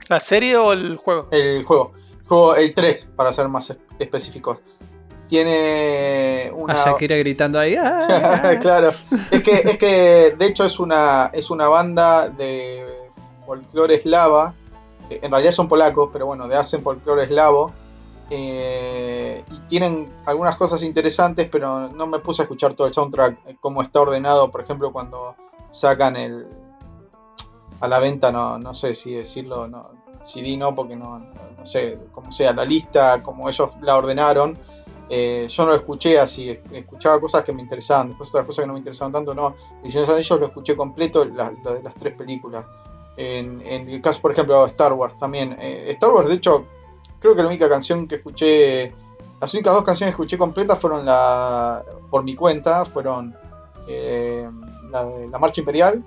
¿La 0.08 0.20
serie 0.20 0.56
o 0.56 0.72
el 0.74 0.96
juego? 0.96 1.28
el 1.30 1.64
juego. 1.64 1.92
El 2.28 2.36
juego, 2.36 2.56
el 2.56 2.74
3, 2.74 3.08
para 3.16 3.32
ser 3.32 3.48
más 3.48 3.70
es- 3.70 3.78
específicos. 3.98 4.58
Tiene 5.26 6.50
una. 6.54 6.74
A 6.74 6.84
Shakira 6.84 7.16
gritando 7.16 7.58
ahí. 7.58 7.74
¡ah! 7.74 8.54
claro. 8.60 8.90
Es 9.30 9.42
que, 9.42 9.62
es 9.64 9.78
que 9.78 10.34
de 10.38 10.46
hecho 10.46 10.66
es 10.66 10.78
una, 10.78 11.30
es 11.32 11.50
una 11.50 11.68
banda 11.68 12.28
de 12.28 13.10
folclore 13.46 13.94
eslava. 13.94 14.54
En 15.08 15.30
realidad 15.30 15.52
son 15.52 15.68
polacos, 15.68 16.10
pero 16.12 16.26
bueno, 16.26 16.46
de 16.48 16.56
hacen 16.56 16.82
folclore 16.82 17.24
eslavo. 17.24 17.72
Eh, 18.28 19.42
y 19.50 19.58
tienen 19.60 20.12
algunas 20.26 20.56
cosas 20.56 20.82
interesantes, 20.82 21.48
pero 21.50 21.88
no 21.88 22.06
me 22.06 22.18
puse 22.18 22.42
a 22.42 22.44
escuchar 22.44 22.74
todo 22.74 22.86
el 22.86 22.92
soundtrack, 22.92 23.38
eh, 23.46 23.56
cómo 23.58 23.80
está 23.80 24.02
ordenado, 24.02 24.50
por 24.50 24.60
ejemplo, 24.60 24.92
cuando 24.92 25.34
sacan 25.70 26.14
el 26.16 26.46
a 27.80 27.88
la 27.88 28.00
venta, 28.00 28.30
no, 28.30 28.58
no 28.58 28.74
sé 28.74 28.94
si 28.94 29.12
decirlo, 29.12 29.66
no, 29.66 29.92
CD 30.22 30.56
no, 30.56 30.74
porque 30.74 30.96
no, 30.96 31.18
no, 31.18 31.26
no 31.58 31.66
sé, 31.66 31.98
como 32.12 32.30
sea, 32.32 32.52
la 32.52 32.64
lista, 32.64 33.22
como 33.22 33.48
ellos 33.48 33.70
la 33.82 33.96
ordenaron, 33.96 34.56
eh, 35.10 35.46
yo 35.48 35.64
no 35.64 35.70
lo 35.70 35.76
escuché 35.76 36.18
así, 36.18 36.50
es- 36.50 36.58
escuchaba 36.72 37.20
cosas 37.20 37.42
que 37.44 37.52
me 37.52 37.62
interesaban, 37.62 38.08
después 38.08 38.28
otras 38.30 38.44
cosas 38.46 38.62
que 38.62 38.66
no 38.66 38.74
me 38.74 38.78
interesaban 38.80 39.12
tanto, 39.12 39.34
no. 39.34 39.54
El 39.82 39.90
Señor 39.90 40.06
de 40.06 40.12
los 40.12 40.16
Anillos 40.16 40.40
lo 40.40 40.46
escuché 40.46 40.76
completo, 40.76 41.24
la, 41.24 41.50
de 41.50 41.82
las 41.82 41.94
tres 41.94 42.14
películas. 42.14 42.64
En, 43.16 43.60
en 43.66 43.88
el 43.88 44.00
caso, 44.00 44.20
por 44.20 44.32
ejemplo, 44.32 44.64
Star 44.66 44.92
Wars 44.92 45.16
también. 45.16 45.56
Eh, 45.58 45.86
Star 45.92 46.10
Wars, 46.10 46.28
de 46.28 46.34
hecho, 46.34 46.66
creo 47.18 47.34
que 47.34 47.42
la 47.42 47.48
única 47.48 47.68
canción 47.68 48.06
que 48.06 48.16
escuché, 48.16 48.92
las 49.40 49.52
únicas 49.54 49.72
dos 49.74 49.82
canciones 49.82 50.12
que 50.14 50.22
escuché 50.22 50.38
completas 50.38 50.78
fueron 50.78 51.04
la, 51.06 51.82
por 52.10 52.22
mi 52.22 52.34
cuenta, 52.36 52.84
fueron 52.84 53.34
eh, 53.88 54.48
la 54.90 55.04
de 55.06 55.28
la 55.28 55.38
Marcha 55.38 55.60
Imperial, 55.62 56.04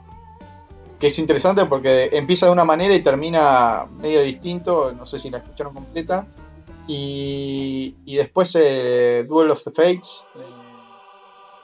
que 1.02 1.08
es 1.08 1.20
interesante 1.20 1.66
porque 1.66 2.10
empieza 2.14 2.46
de 2.46 2.54
una 2.54 2.64
manera 2.64 2.94
y 2.96 3.02
termina 3.02 3.88
medio 3.98 4.22
distinto, 4.22 4.94
no 4.94 5.06
sé 5.06 5.20
si 5.20 5.30
la 5.30 5.40
escucharon 5.40 5.74
completa. 5.74 6.26
Y, 6.88 7.96
y 8.06 8.16
después 8.16 8.56
eh, 8.60 9.26
Duel 9.28 9.52
of 9.52 9.64
the 9.64 9.72
Fates. 9.72 10.24
eh, 10.36 10.46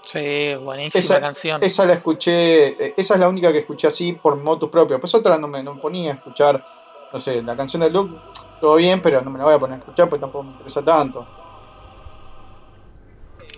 Sí, 0.01 0.55
buenísima 0.63 0.99
Esa- 0.99 1.19
canción. 1.19 1.61
esa 1.61 1.85
la 1.85 1.93
escuché, 1.93 2.67
eh, 2.83 2.93
esa 2.97 3.15
es 3.15 3.19
la 3.19 3.27
única 3.27 3.51
que 3.51 3.59
escuché 3.59 3.88
así 3.88 4.13
por 4.13 4.38
motus 4.38 4.69
propio. 4.69 4.99
Pues 5.01 5.13
otra 5.13 5.38
no 5.38 5.47
me 5.49 5.61
no 5.61 5.75
me 5.75 5.81
ponía 5.81 6.11
a 6.11 6.15
escuchar, 6.15 6.63
no 7.11 7.19
sé, 7.19 7.41
la 7.43 7.57
canción 7.57 7.81
de 7.81 7.89
Luke, 7.89 8.15
todo 8.61 8.75
bien, 8.75 9.01
pero 9.01 9.21
no 9.21 9.29
me 9.29 9.38
la 9.38 9.43
voy 9.45 9.53
a 9.55 9.59
poner 9.59 9.75
a 9.75 9.79
escuchar 9.79 10.07
porque 10.09 10.21
tampoco 10.21 10.43
me 10.45 10.51
interesa 10.51 10.83
tanto. 10.83 11.27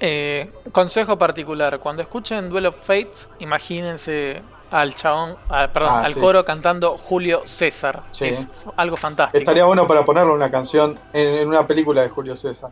Eh, 0.01 0.49
consejo 0.71 1.17
particular, 1.17 1.77
cuando 1.79 2.01
escuchen 2.01 2.49
Duel 2.49 2.67
of 2.67 2.77
Fates, 2.79 3.29
imagínense 3.39 4.41
al 4.71 4.95
chabón, 4.95 5.35
perdón, 5.47 5.89
Ah, 5.91 6.03
al 6.05 6.13
sí. 6.13 6.19
coro 6.19 6.45
cantando 6.45 6.97
Julio 6.97 7.41
César. 7.45 8.03
Sí. 8.11 8.25
Es 8.27 8.47
algo 8.77 8.95
fantástico. 8.97 9.37
Estaría 9.37 9.65
bueno 9.65 9.87
para 9.87 10.05
ponerle 10.05 10.31
una 10.33 10.49
canción 10.51 10.97
en, 11.13 11.35
en 11.35 11.47
una 11.47 11.65
película 11.65 12.01
de 12.03 12.09
Julio 12.09 12.35
César. 12.35 12.71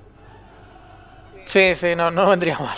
Sí, 1.45 1.75
sí, 1.75 1.95
no, 1.95 2.11
no 2.11 2.29
vendría 2.29 2.59
mal. 2.59 2.77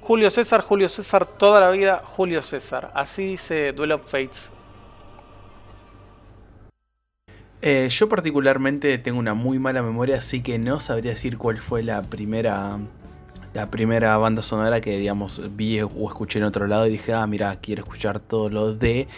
Julio 0.00 0.30
César, 0.30 0.62
Julio 0.62 0.88
César, 0.88 1.26
toda 1.26 1.60
la 1.60 1.70
vida 1.70 2.02
Julio 2.04 2.42
César. 2.42 2.90
Así 2.94 3.24
dice 3.24 3.72
Duel 3.72 3.92
of 3.92 4.02
Fates. 4.04 4.50
Eh, 7.64 7.88
yo 7.90 8.08
particularmente 8.08 8.98
tengo 8.98 9.20
una 9.20 9.34
muy 9.34 9.60
mala 9.60 9.82
memoria, 9.82 10.16
así 10.16 10.42
que 10.42 10.58
no 10.58 10.80
sabría 10.80 11.12
decir 11.12 11.38
cuál 11.38 11.58
fue 11.58 11.84
la 11.84 12.02
primera 12.02 12.78
la 13.54 13.70
primera 13.70 14.16
banda 14.16 14.42
sonora 14.42 14.80
que, 14.80 14.98
digamos, 14.98 15.42
vi 15.56 15.80
o 15.80 16.08
escuché 16.08 16.38
en 16.38 16.44
otro 16.44 16.66
lado 16.66 16.86
y 16.86 16.90
dije, 16.90 17.12
ah, 17.12 17.26
mira, 17.26 17.56
quiero 17.56 17.82
escuchar 17.82 18.18
todo 18.20 18.48
lo 18.48 18.74
de. 18.74 19.08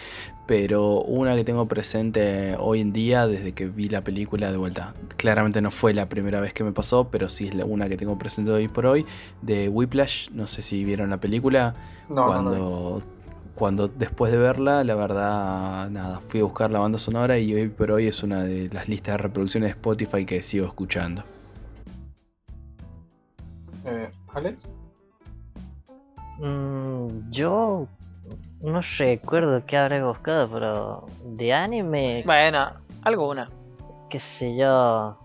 Pero 0.47 1.01
una 1.01 1.35
que 1.35 1.43
tengo 1.43 1.67
presente 1.67 2.55
hoy 2.59 2.79
en 2.81 2.93
día, 2.93 3.27
desde 3.27 3.53
que 3.53 3.65
vi 3.67 3.89
la 3.89 4.01
película 4.03 4.51
de 4.51 4.57
vuelta, 4.57 4.93
claramente 5.17 5.59
no 5.59 5.71
fue 5.71 5.93
la 5.95 6.07
primera 6.07 6.39
vez 6.39 6.53
que 6.53 6.63
me 6.63 6.71
pasó, 6.71 7.07
pero 7.09 7.29
sí 7.29 7.47
es 7.47 7.55
la- 7.55 7.65
una 7.65 7.89
que 7.89 7.97
tengo 7.97 8.17
presente 8.19 8.51
hoy 8.51 8.67
por 8.67 8.85
hoy, 8.85 9.05
de 9.41 9.69
Whiplash. 9.69 10.29
No 10.31 10.45
sé 10.45 10.61
si 10.61 10.83
vieron 10.83 11.09
la 11.09 11.17
película. 11.17 11.73
No, 12.09 12.15
no, 12.15 12.25
cuando, 12.27 12.99
no. 12.99 12.99
cuando 13.55 13.87
después 13.87 14.31
de 14.31 14.37
verla, 14.37 14.83
la 14.83 14.93
verdad, 14.93 15.89
nada, 15.89 16.21
fui 16.27 16.41
a 16.41 16.43
buscar 16.43 16.69
la 16.69 16.77
banda 16.77 16.99
sonora 16.99 17.39
y 17.39 17.51
hoy 17.55 17.69
por 17.69 17.89
hoy 17.89 18.05
es 18.05 18.21
una 18.21 18.43
de 18.43 18.69
las 18.71 18.87
listas 18.87 19.13
de 19.13 19.17
reproducciones 19.17 19.69
de 19.69 19.71
Spotify 19.71 20.25
que 20.25 20.43
sigo 20.43 20.67
escuchando. 20.67 21.23
Eh, 23.85 24.09
¿Alex? 24.35 24.67
Mm, 26.39 27.31
yo 27.31 27.87
no 28.61 28.81
recuerdo 28.97 29.65
qué 29.65 29.77
habré 29.77 30.03
buscado, 30.03 30.49
pero 30.49 31.05
de 31.23 31.53
anime, 31.53 32.23
Bueno, 32.25 32.69
alguna. 33.03 33.49
qué 34.09 34.19
sé 34.19 34.55
yo, 34.57 35.17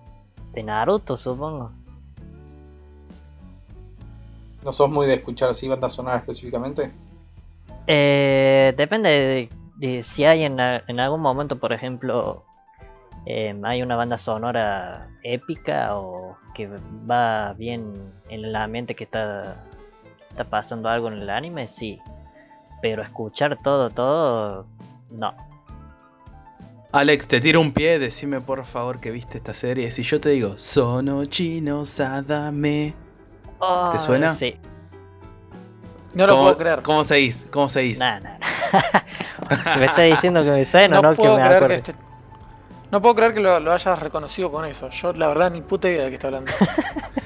de 0.53 0.63
Naruto 0.63 1.17
supongo. 1.17 1.73
¿No 4.65 4.73
sos 4.73 4.91
muy 4.91 5.07
de 5.07 5.15
escuchar 5.15 5.51
así 5.51 5.67
bandas 5.67 5.95
sonoras 5.95 6.21
específicamente? 6.21 6.93
Eh, 7.89 8.73
depende 8.77 9.09
de, 9.09 9.51
de 9.79 10.03
si 10.05 10.25
hay 10.25 10.45
en, 10.45 10.61
algún 10.61 11.21
momento, 11.21 11.59
por 11.59 11.73
ejemplo, 11.73 12.45
em, 13.27 13.65
hay 13.65 13.83
una 13.83 13.97
banda 13.97 14.19
sonora 14.19 15.09
épica 15.25 15.97
o 15.97 16.37
que 16.55 16.69
va 17.11 17.55
bien 17.55 18.20
en 18.31 18.45
el 18.45 18.57
ambiente 18.57 18.95
que 18.95 19.05
está, 19.05 19.57
está 20.31 20.45
pasando 20.45 20.89
algo 20.89 21.09
en 21.09 21.15
el 21.15 21.29
anime, 21.31 21.67
sí. 21.67 21.99
Pero 22.81 23.03
escuchar 23.03 23.59
todo, 23.63 23.91
todo, 23.91 24.67
no. 25.11 25.35
Alex, 26.93 27.29
te 27.29 27.41
tiro 27.41 27.61
un 27.61 27.73
pie, 27.73 27.99
decime 27.99 28.41
por 28.41 28.65
favor 28.65 28.99
que 29.01 29.11
viste 29.11 29.39
esta 29.39 29.55
serie. 29.55 29.91
Si 29.91 30.03
yo 30.03 30.21
te 30.21 30.31
digo, 30.31 30.57
Sono 30.59 31.25
chino 31.27 31.85
sadame. 31.85 32.95
Oh, 33.59 33.93
suena? 33.99 34.35
Sí. 34.35 34.57
No 36.15 36.27
lo 36.27 36.33
¿Cómo- 36.33 36.43
puedo 36.45 36.57
creer. 36.59 36.83
¿Cómo 36.83 37.05
seguís? 37.05 37.47
¿Cómo 37.53 37.69
seguís? 37.69 37.99
Nah, 37.99 38.19
nah, 38.19 38.39
nah. 38.39 39.77
me 39.79 39.85
está 39.87 40.03
diciendo 40.03 40.43
que 40.43 40.51
me 40.51 40.67
suena, 40.67 40.97
no 40.97 41.03
no, 41.03 41.11
que 41.11 41.17
puedo 41.17 41.37
me 41.37 41.47
creer 41.47 41.67
que 41.69 41.75
este- 41.75 41.95
No 42.91 43.01
puedo 43.01 43.15
creer 43.15 43.35
que 43.35 43.41
lo, 43.41 43.61
lo 43.61 43.73
hayas 43.73 43.99
reconocido 44.01 44.51
con 44.51 44.65
eso. 44.65 44.89
Yo, 44.91 45.13
la 45.13 45.29
verdad, 45.29 45.53
ni 45.53 45.61
puta 45.61 45.89
idea 45.89 46.05
de 46.05 46.09
qué 46.09 46.15
está 46.15 46.27
hablando. 46.29 46.51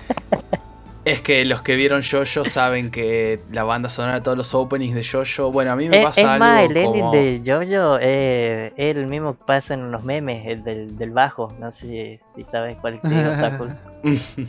Es 1.04 1.20
que 1.20 1.44
los 1.44 1.60
que 1.60 1.76
vieron 1.76 2.02
Jojo 2.02 2.44
saben 2.46 2.90
que 2.90 3.40
la 3.52 3.64
banda 3.64 3.90
sonora 3.90 4.14
de 4.14 4.20
todos 4.22 4.38
los 4.38 4.54
openings 4.54 4.94
de 4.94 5.04
Jojo. 5.04 5.52
Bueno, 5.52 5.72
a 5.72 5.76
mí 5.76 5.88
me 5.88 5.98
Es, 5.98 6.04
pasa 6.04 6.20
es 6.20 6.26
algo 6.26 6.44
más, 6.44 6.64
el 6.64 6.76
ending 6.76 7.00
como. 7.00 7.12
de 7.12 7.42
Jojo 7.44 7.98
eh, 8.00 8.72
es 8.76 8.96
el 8.96 9.06
mismo 9.06 9.36
que 9.36 9.44
pasa 9.44 9.74
en 9.74 9.90
los 9.90 10.02
memes, 10.02 10.46
el 10.46 10.64
del, 10.64 10.96
del 10.96 11.10
bajo. 11.10 11.52
No 11.60 11.70
sé 11.70 12.18
si, 12.22 12.42
si 12.42 12.44
sabes 12.44 12.78
cuál 12.80 13.00
Sakul. 13.02 13.74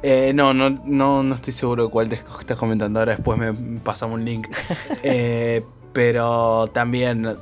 Eh, 0.00 0.30
no, 0.32 0.54
no, 0.54 0.70
no, 0.70 1.24
no 1.24 1.34
estoy 1.34 1.52
seguro 1.52 1.86
de 1.86 1.90
cuál 1.90 2.08
te 2.08 2.14
estás 2.14 2.56
comentando 2.56 3.00
ahora. 3.00 3.16
Después 3.16 3.36
me 3.38 3.80
pasamos 3.80 4.14
un 4.14 4.24
link. 4.24 4.46
Eh, 5.02 5.64
pero 5.92 6.68
también, 6.68 7.36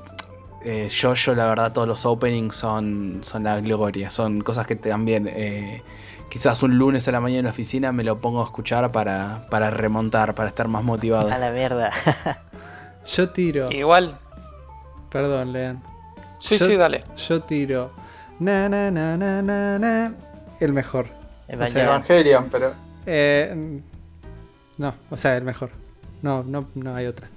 eh, 0.65 0.89
Jojo, 0.89 1.35
la 1.35 1.47
verdad, 1.49 1.73
todos 1.73 1.87
los 1.87 2.07
openings 2.07 2.55
son, 2.55 3.21
son 3.23 3.45
la 3.45 3.61
gloria. 3.61 4.09
Son 4.09 4.41
cosas 4.41 4.67
que 4.67 4.77
también, 4.77 5.29
eh, 5.29 5.83
quizás 6.31 6.63
un 6.63 6.79
lunes 6.79 7.07
a 7.09 7.13
la 7.13 7.21
mañana 7.21 7.41
en 7.41 7.45
la 7.47 7.51
oficina 7.51 7.93
me 7.93 8.05
lo 8.05 8.21
pongo 8.21 8.41
a 8.41 8.45
escuchar 8.45 8.91
para, 8.93 9.47
para 9.51 9.71
remontar, 9.71 10.35
para 10.35 10.49
estar 10.49 10.69
más 10.69 10.85
motivado. 10.85 11.31
A 11.33 11.39
la 11.39 11.51
mierda. 11.51 11.91
Yo 13.07 13.31
tiro. 13.31 13.71
Igual. 13.71 14.19
Perdón, 15.11 15.53
Lean. 15.53 15.83
Sí, 16.39 16.59
Yo- 16.59 16.67
sí, 16.67 16.77
dale. 16.77 17.05
Yo 17.17 17.41
tiro. 17.43 17.93
Na, 18.39 18.69
na, 18.69 18.91
na, 18.91 19.17
na, 19.17 19.41
na, 19.43 19.79
na. 19.79 20.15
El 20.61 20.73
mejor. 20.73 21.07
Evangelion. 21.49 21.87
Evangelion, 21.89 22.49
pero. 22.51 22.75
Eh, 23.07 23.81
no, 24.79 24.95
o 25.11 25.17
sea, 25.17 25.37
el 25.37 25.45
mejor. 25.45 25.71
No, 26.23 26.43
no, 26.43 26.69
no 26.75 26.95
hay 26.95 27.07
otra. 27.07 27.29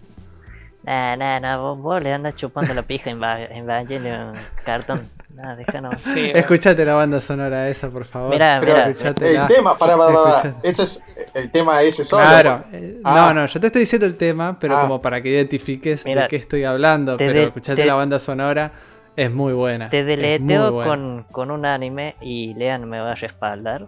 Nah, 0.83 1.15
nah, 1.15 1.39
nah, 1.39 1.57
vos, 1.57 1.77
vos 1.79 2.03
le 2.03 2.13
andas 2.13 2.35
chupando 2.35 2.73
la 2.73 2.81
pija 2.81 3.09
en 3.11 3.23
en 3.23 3.69
Evangelion 3.69 4.33
cartón. 4.65 5.07
Nah, 5.33 5.55
déjanos. 5.55 5.95
Sí, 6.01 6.31
Escuchate 6.33 6.83
la 6.83 6.95
banda 6.95 7.21
sonora 7.21 7.69
esa, 7.69 7.89
por 7.89 8.05
favor. 8.05 8.31
Mirá, 8.31 8.57
pero 8.59 8.73
mirá. 8.73 8.85
el 8.87 9.47
tema, 9.47 9.77
para, 9.77 9.95
para, 9.95 10.13
para. 10.23 10.55
Ese 10.63 10.83
es 10.83 11.03
el 11.33 11.49
tema 11.51 11.81
ese 11.81 12.03
solo. 12.03 12.23
Claro, 12.23 12.63
eh, 12.73 12.99
Ah. 13.03 13.31
no, 13.33 13.41
no, 13.41 13.45
yo 13.47 13.59
te 13.59 13.67
estoy 13.67 13.81
diciendo 13.81 14.05
el 14.05 14.17
tema, 14.17 14.57
pero 14.59 14.75
Ah. 14.77 14.81
como 14.81 15.01
para 15.01 15.21
que 15.21 15.29
identifiques 15.29 16.03
de 16.03 16.25
qué 16.29 16.35
estoy 16.35 16.63
hablando. 16.65 17.15
Pero 17.17 17.33
de- 17.33 17.43
escuchate 17.45 17.81
te- 17.83 17.87
la 17.87 17.93
banda 17.95 18.19
sonora, 18.19 18.71
es 19.15 19.31
muy 19.31 19.53
buena. 19.53 19.89
Te 19.89 20.03
deleteo 20.03 20.71
buena. 20.71 20.89
con, 20.89 21.23
con 21.31 21.51
un 21.51 21.65
anime 21.65 22.15
y 22.21 22.53
Lean 22.55 22.87
me 22.89 22.99
va 22.99 23.11
a 23.11 23.15
respaldar. 23.15 23.87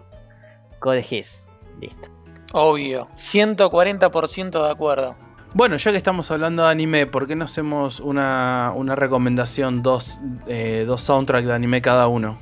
Code 0.78 1.02
Geass. 1.02 1.42
Listo. 1.80 2.08
Obvio. 2.54 3.08
140% 3.16 4.62
de 4.64 4.70
acuerdo. 4.70 5.16
Bueno, 5.54 5.76
ya 5.76 5.90
que 5.90 5.98
estamos 5.98 6.30
hablando 6.30 6.64
de 6.64 6.70
anime, 6.70 7.06
¿por 7.06 7.26
qué 7.26 7.36
no 7.36 7.44
hacemos 7.44 8.00
una, 8.00 8.72
una 8.74 8.94
recomendación, 8.96 9.82
dos, 9.82 10.18
eh, 10.46 10.84
dos 10.86 11.02
soundtracks 11.02 11.46
de 11.46 11.52
anime 11.52 11.82
cada 11.82 12.08
uno? 12.08 12.38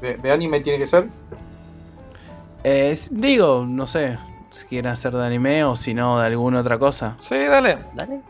De, 0.00 0.16
de 0.16 0.32
anime 0.32 0.60
tiene 0.60 0.78
que 0.78 0.86
ser. 0.86 1.08
Eh, 2.64 2.96
digo, 3.10 3.66
no 3.68 3.86
sé, 3.86 4.16
si 4.52 4.66
quieren 4.66 4.90
hacer 4.90 5.12
de 5.12 5.26
anime 5.26 5.64
o 5.64 5.76
si 5.76 5.92
no 5.92 6.18
de 6.20 6.26
alguna 6.26 6.60
otra 6.60 6.78
cosa. 6.78 7.16
Sí, 7.20 7.36
dale. 7.36 7.78
Dale. 7.94 8.20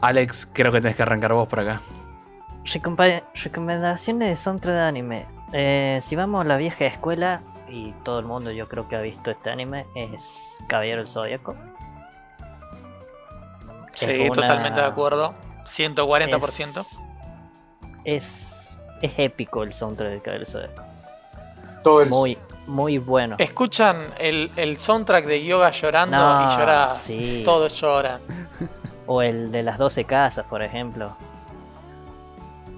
Alex, 0.00 0.48
creo 0.52 0.72
que 0.72 0.80
tenés 0.80 0.96
que 0.96 1.02
arrancar 1.02 1.32
vos 1.34 1.46
por 1.46 1.60
acá. 1.60 1.80
Recomendaciones 3.34 4.28
de 4.28 4.36
soundtrack 4.36 4.74
de 4.74 4.80
anime. 4.80 5.26
Eh, 5.52 6.00
si 6.02 6.16
vamos 6.16 6.44
a 6.44 6.48
la 6.48 6.56
vieja 6.56 6.86
escuela, 6.86 7.42
y 7.68 7.92
todo 8.02 8.18
el 8.18 8.26
mundo 8.26 8.50
yo 8.50 8.68
creo 8.68 8.88
que 8.88 8.96
ha 8.96 9.00
visto 9.00 9.30
este 9.30 9.50
anime, 9.50 9.86
es 9.94 10.58
Caballero 10.66 10.98
del 10.98 11.08
Zodíaco. 11.08 11.54
Sí, 13.94 14.20
una- 14.20 14.32
totalmente 14.32 14.80
de 14.80 14.86
acuerdo. 14.86 15.34
140%. 15.64 16.84
Es, 18.04 18.70
es 19.00 19.12
épico 19.18 19.62
el 19.62 19.72
soundtrack 19.72 20.10
de 20.12 20.20
Caballero 20.20 20.46
Zodíaco. 20.46 20.82
Todo 21.84 22.02
el. 22.02 22.08
Muy, 22.10 22.38
muy 22.66 22.98
bueno. 22.98 23.36
Escuchan 23.38 24.12
el, 24.18 24.50
el 24.56 24.76
soundtrack 24.76 25.24
de 25.26 25.44
Yoga 25.44 25.70
llorando 25.70 26.16
No, 26.16 26.42
y 26.46 26.56
llora. 26.56 26.94
sí. 27.02 27.42
Todos 27.44 27.80
lloran. 27.80 28.20
O 29.06 29.20
el 29.20 29.50
de 29.50 29.64
las 29.64 29.78
12 29.78 30.04
casas, 30.04 30.46
por 30.46 30.62
ejemplo. 30.62 31.16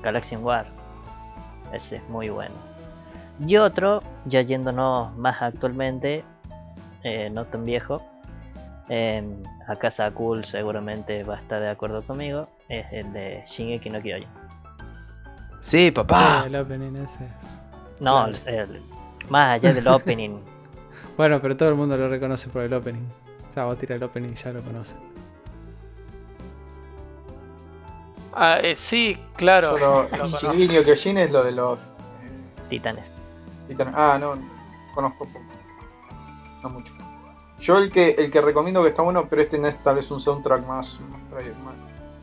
Galaxian 0.03 0.43
War. 0.43 0.67
Ese 1.73 1.97
es 1.97 2.09
muy 2.09 2.31
bueno. 2.31 2.55
Y 3.47 3.57
otro, 3.59 4.03
ya 4.25 4.41
yéndonos 4.41 5.15
más 5.17 5.43
actualmente, 5.43 6.25
eh, 7.03 7.29
no 7.31 7.45
tan 7.45 7.65
viejo. 7.67 8.03
Em, 8.89 9.43
acá 9.69 9.91
Sakul 9.91 10.45
seguramente 10.45 11.23
va 11.25 11.37
a 11.37 11.39
estar 11.39 11.61
de 11.61 11.71
acuerdo 11.71 12.03
conmigo. 12.03 12.49
Es 12.69 12.87
el 12.93 13.13
de 13.13 13.45
Shingeki 13.49 13.91
no 13.91 14.01
Kyojin. 14.03 14.29
Sí, 15.61 15.91
papá. 15.91 16.43
Sí, 16.43 16.49
el 16.49 16.57
opening 16.57 16.97
ese. 16.97 17.29
No, 18.01 18.27
Claro. 18.27 18.33
el- 18.47 18.55
el- 18.77 18.83
más 19.31 19.51
allá 19.55 19.73
del 19.73 19.89
opening. 19.89 20.39
Bueno, 21.17 21.41
pero 21.41 21.57
todo 21.57 21.69
el 21.69 21.77
mundo 21.77 21.97
lo 21.97 22.09
reconoce 22.09 22.49
por 22.49 22.63
el 22.63 22.75
opening. 22.75 23.07
O 23.51 23.55
sea, 23.55 23.67
vos 23.67 23.79
tira 23.79 23.95
el 23.95 24.03
opening 24.03 24.31
y 24.33 24.35
ya 24.35 24.51
lo 24.51 24.61
conoce. 24.63 24.97
Ah, 28.33 28.59
eh, 28.61 28.75
sí, 28.75 29.17
claro. 29.37 29.79
Yo 29.79 30.09
lo. 30.17 30.25
Shingeki 30.27 30.75
no 30.77 30.83
Kyojin 30.83 31.19
es 31.19 31.31
lo 31.33 31.45
de 31.45 31.53
los 31.53 31.79
Titanes. 32.69 33.13
titanes. 33.69 33.95
Ah, 33.97 34.19
no, 34.21 34.35
conozco 34.93 35.25
poco. 35.25 35.41
No 36.65 36.71
mucho. 36.71 36.93
Yo 37.65 37.79
el 37.79 37.91
que 37.91 38.11
el 38.11 38.31
que 38.31 38.41
recomiendo 38.43 38.83
que 38.83 38.89
está 38.89 39.01
bueno, 39.03 39.27
pero 39.29 39.41
este 39.41 39.59
no 39.59 39.69
es 39.69 39.83
tal 39.83 39.95
vez 39.97 40.11
un 40.11 40.21
soundtrack 40.21 40.67
más, 40.67 41.01
más 41.11 41.21
tra- 41.31 41.57
más 41.63 41.75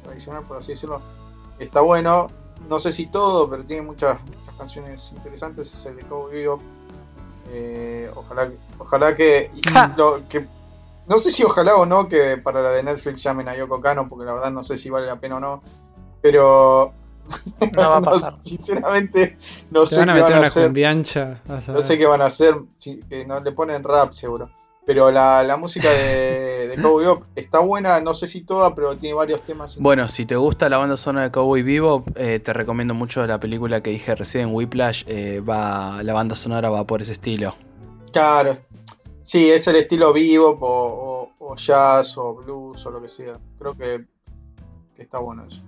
tradicional, 0.03 0.43
por 0.43 0.57
así 0.57 0.73
decirlo. 0.73 1.01
Está 1.57 1.81
bueno, 1.81 2.27
no 2.69 2.79
sé 2.79 2.91
si 2.91 3.07
todo, 3.07 3.49
pero 3.49 3.63
tiene 3.63 3.81
muchas, 3.81 4.23
muchas 4.23 4.53
canciones 4.55 5.11
interesantes. 5.15 5.73
Es 5.73 5.83
el 5.85 5.95
de 5.95 6.03
Cowboy 6.03 6.33
Bebop. 6.33 6.61
Eh, 7.53 8.09
ojalá, 8.15 8.51
ojalá 8.77 9.15
que, 9.15 9.49
lo- 9.97 10.27
que- 10.29 10.47
no 11.07 11.17
sé 11.17 11.31
si 11.31 11.43
ojalá 11.43 11.75
o 11.75 11.85
no 11.87 12.07
que 12.07 12.37
para 12.37 12.61
la 12.61 12.69
de 12.69 12.83
Netflix 12.83 13.23
llamen 13.23 13.49
a 13.49 13.55
Yoko 13.57 13.81
Kano, 13.81 14.07
porque 14.07 14.25
la 14.25 14.33
verdad 14.33 14.51
no 14.51 14.63
sé 14.63 14.77
si 14.77 14.89
vale 14.91 15.07
la 15.07 15.19
pena 15.19 15.37
o 15.37 15.39
no. 15.39 15.63
Pero 16.21 16.93
No 17.75 17.89
va 17.89 17.97
a 17.97 18.01
pasar. 18.03 18.37
sinceramente 18.43 19.37
no 19.71 19.81
Te 19.81 19.87
sé 19.87 19.99
van 19.99 20.09
a 20.11 20.13
qué 20.13 20.19
meter 20.19 20.23
van 20.23 20.33
a 20.33 20.37
una 20.39 20.47
hacer. 20.47 20.63
No 21.73 21.81
sé 21.81 21.97
qué 21.97 22.05
van 22.05 22.21
a 22.21 22.25
hacer, 22.25 22.55
si, 22.77 22.99
que 23.01 23.25
no 23.25 23.39
le 23.39 23.51
ponen 23.53 23.83
rap 23.83 24.13
seguro. 24.13 24.49
Pero 24.85 25.11
la, 25.11 25.43
la 25.43 25.57
música 25.57 25.91
de, 25.91 26.67
de 26.69 26.75
Cowboy 26.81 27.03
Bebop 27.05 27.23
está 27.35 27.59
buena, 27.59 28.01
no 28.01 28.13
sé 28.13 28.25
si 28.27 28.41
toda, 28.41 28.73
pero 28.73 28.97
tiene 28.97 29.13
varios 29.13 29.43
temas. 29.43 29.77
Bueno, 29.77 30.07
si 30.09 30.25
te 30.25 30.35
gusta 30.35 30.69
la 30.69 30.77
banda 30.77 30.97
sonora 30.97 31.25
de 31.25 31.31
Cowboy 31.31 31.61
Vivo, 31.61 32.03
eh, 32.15 32.39
te 32.39 32.51
recomiendo 32.53 32.93
mucho 32.93 33.25
la 33.27 33.39
película 33.39 33.81
que 33.81 33.91
dije 33.91 34.15
recién, 34.15 34.53
Whiplash. 34.53 35.03
eh, 35.07 35.39
va, 35.41 36.01
la 36.03 36.13
banda 36.13 36.35
sonora 36.35 36.69
va 36.69 36.85
por 36.85 37.01
ese 37.01 37.11
estilo. 37.11 37.55
Claro. 38.11 38.57
Sí, 39.23 39.51
es 39.51 39.67
el 39.67 39.75
estilo 39.75 40.11
vivo 40.13 40.57
o, 40.59 41.31
o- 41.39 41.51
o 41.51 41.55
jazz 41.55 42.17
o 42.17 42.33
blues 42.35 42.83
o 42.85 42.89
lo 42.91 43.01
que 43.01 43.07
sea. 43.07 43.37
Creo 43.59 43.77
que, 43.77 44.03
que 44.95 45.01
está 45.03 45.19
bueno 45.19 45.45
eso. 45.45 45.61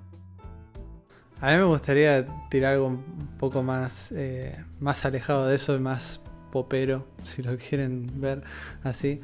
A 1.39 1.51
mí 1.51 1.57
me 1.57 1.65
gustaría 1.65 2.25
tirar 2.49 2.73
algo 2.73 2.87
un 2.87 3.03
poco 3.37 3.61
más, 3.63 4.11
eh, 4.13 4.57
más 4.79 5.03
alejado 5.05 5.45
de 5.45 5.55
eso, 5.55 5.77
más 5.79 6.19
popero, 6.53 7.07
si 7.23 7.41
lo 7.41 7.57
quieren 7.57 8.07
ver 8.21 8.43
así. 8.83 9.19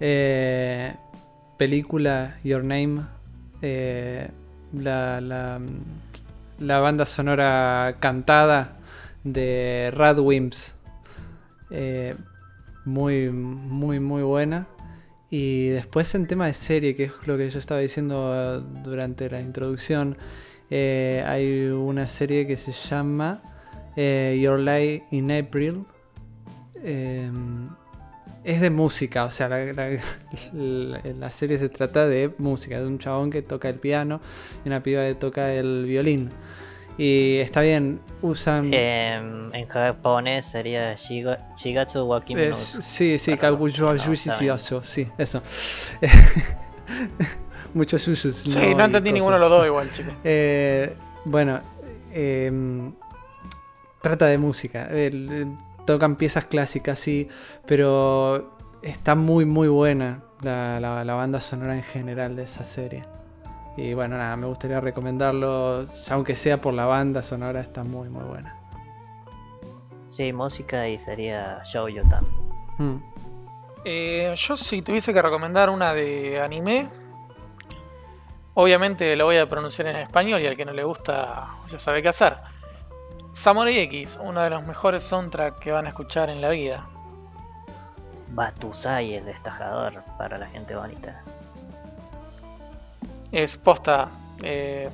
Eh, 0.00 0.92
película 1.56 2.38
Your 2.44 2.62
Name, 2.62 3.06
eh, 3.62 4.28
la, 4.74 5.20
la, 5.20 6.78
banda 6.78 7.06
sonora 7.06 7.96
cantada 8.00 8.76
de 9.22 9.90
Radwimps, 9.94 10.74
eh, 11.70 12.14
muy, 12.84 13.30
muy, 13.30 13.98
muy 13.98 14.22
buena. 14.22 14.66
Y 15.30 15.68
después 15.68 16.14
en 16.14 16.26
tema 16.26 16.46
de 16.46 16.54
serie, 16.54 16.94
que 16.94 17.04
es 17.04 17.12
lo 17.24 17.38
que 17.38 17.48
yo 17.48 17.58
estaba 17.58 17.80
diciendo 17.80 18.32
eh, 18.34 18.62
durante 18.84 19.30
la 19.30 19.40
introducción, 19.40 20.18
hay 20.70 21.68
una 21.68 22.08
serie 22.08 22.48
que 22.48 22.56
se 22.56 22.72
llama 22.72 23.40
Your 23.96 24.58
Lie 24.58 25.04
in 25.12 25.30
April. 25.30 25.86
Eh, 26.84 27.30
es 28.44 28.60
de 28.60 28.68
música, 28.70 29.24
o 29.24 29.30
sea, 29.30 29.48
la, 29.48 29.64
la- 29.72 29.98
la- 30.52 31.00
la 31.02 31.30
serie 31.30 31.56
se 31.58 31.70
trata 31.70 32.06
de 32.06 32.30
música, 32.38 32.78
de 32.78 32.86
un 32.86 32.98
chabón 32.98 33.30
que 33.30 33.40
toca 33.42 33.68
el 33.70 33.76
piano 33.76 34.20
y 34.64 34.68
una 34.68 34.82
piba 34.82 35.02
que 35.02 35.14
toca 35.14 35.52
el 35.52 35.84
violín. 35.86 36.30
Y 36.98 37.38
está 37.38 37.62
bien, 37.62 38.00
usan... 38.22 38.72
Em, 38.72 39.52
en 39.54 39.66
japonés 39.66 40.44
sería 40.44 40.94
Shiga- 40.96 41.56
Shigatsu 41.56 42.04
wa 42.04 42.22
Kimi 42.24 42.40
no 42.40 42.46
Es- 42.54 42.74
Uso. 42.76 42.82
sí, 42.82 43.18
sí, 43.18 43.36
Kaguyo 43.36 43.86
no, 43.86 43.90
Ayushi 43.90 44.12
está 44.12 44.32
bien. 44.32 44.38
Shiyasu, 44.56 44.80
sí, 44.84 45.08
eso. 45.18 45.42
Muchos 47.74 48.04
yuyus. 48.06 48.36
Sí, 48.36 48.74
no, 48.76 48.84
entendí 48.84 49.12
ninguno 49.12 49.34
de 49.34 49.40
los 49.40 49.50
dos 49.50 49.66
igual, 49.66 49.90
chicos. 49.92 50.12
Eh, 50.24 50.92
bueno, 51.24 51.60
em, 52.12 52.92
trata 54.00 54.26
de 54.26 54.38
música. 54.38 54.86
El- 54.90 55.28
eh, 55.32 55.46
tocan 55.86 56.16
piezas 56.16 56.44
clásicas, 56.46 56.98
sí, 56.98 57.28
pero 57.66 58.56
está 58.82 59.14
muy, 59.14 59.44
muy 59.44 59.68
buena 59.68 60.22
la, 60.42 60.78
la- 60.80 61.04
la 61.04 61.14
banda 61.14 61.40
sonora 61.40 61.74
en 61.74 61.82
general 61.82 62.36
de 62.36 62.44
esa 62.44 62.64
serie. 62.64 63.02
Y 63.76 63.92
bueno, 63.94 64.16
nada, 64.16 64.36
me 64.36 64.46
gustaría 64.46 64.80
recomendarlo, 64.80 65.84
aunque 66.10 66.36
sea 66.36 66.60
por 66.60 66.74
la 66.74 66.84
banda 66.86 67.22
sonora, 67.22 67.60
está 67.60 67.82
muy, 67.82 68.08
muy 68.08 68.22
buena. 68.24 68.56
Sí, 70.06 70.32
música 70.32 70.88
y 70.88 70.96
sería 70.98 71.60
Shoujo 71.64 72.08
Tam. 72.08 72.24
Mm. 72.78 73.02
Eh, 73.84 74.32
yo 74.36 74.56
si 74.56 74.80
tuviese 74.80 75.12
que 75.12 75.20
recomendar 75.20 75.70
una 75.70 75.92
de 75.92 76.40
anime, 76.40 76.88
obviamente 78.54 79.16
lo 79.16 79.24
voy 79.26 79.38
a 79.38 79.48
pronunciar 79.48 79.88
en 79.88 79.96
español 79.96 80.40
y 80.40 80.46
al 80.46 80.56
que 80.56 80.64
no 80.64 80.72
le 80.72 80.84
gusta 80.84 81.48
ya 81.68 81.78
sabe 81.78 82.00
qué 82.02 82.08
hacer. 82.08 82.36
Samurai 83.34 83.78
X, 83.80 84.18
uno 84.22 84.40
de 84.40 84.50
los 84.50 84.64
mejores 84.66 85.02
soundtracks 85.02 85.58
que 85.58 85.72
van 85.72 85.86
a 85.86 85.88
escuchar 85.90 86.30
en 86.30 86.40
la 86.40 86.48
vida. 86.50 86.86
Batusai, 88.30 89.14
el 89.14 89.24
destajador 89.26 90.02
para 90.16 90.38
la 90.38 90.46
gente 90.46 90.74
bonita. 90.74 91.22
Es 93.30 93.56
posta, 93.56 94.08
eh, 94.42 94.88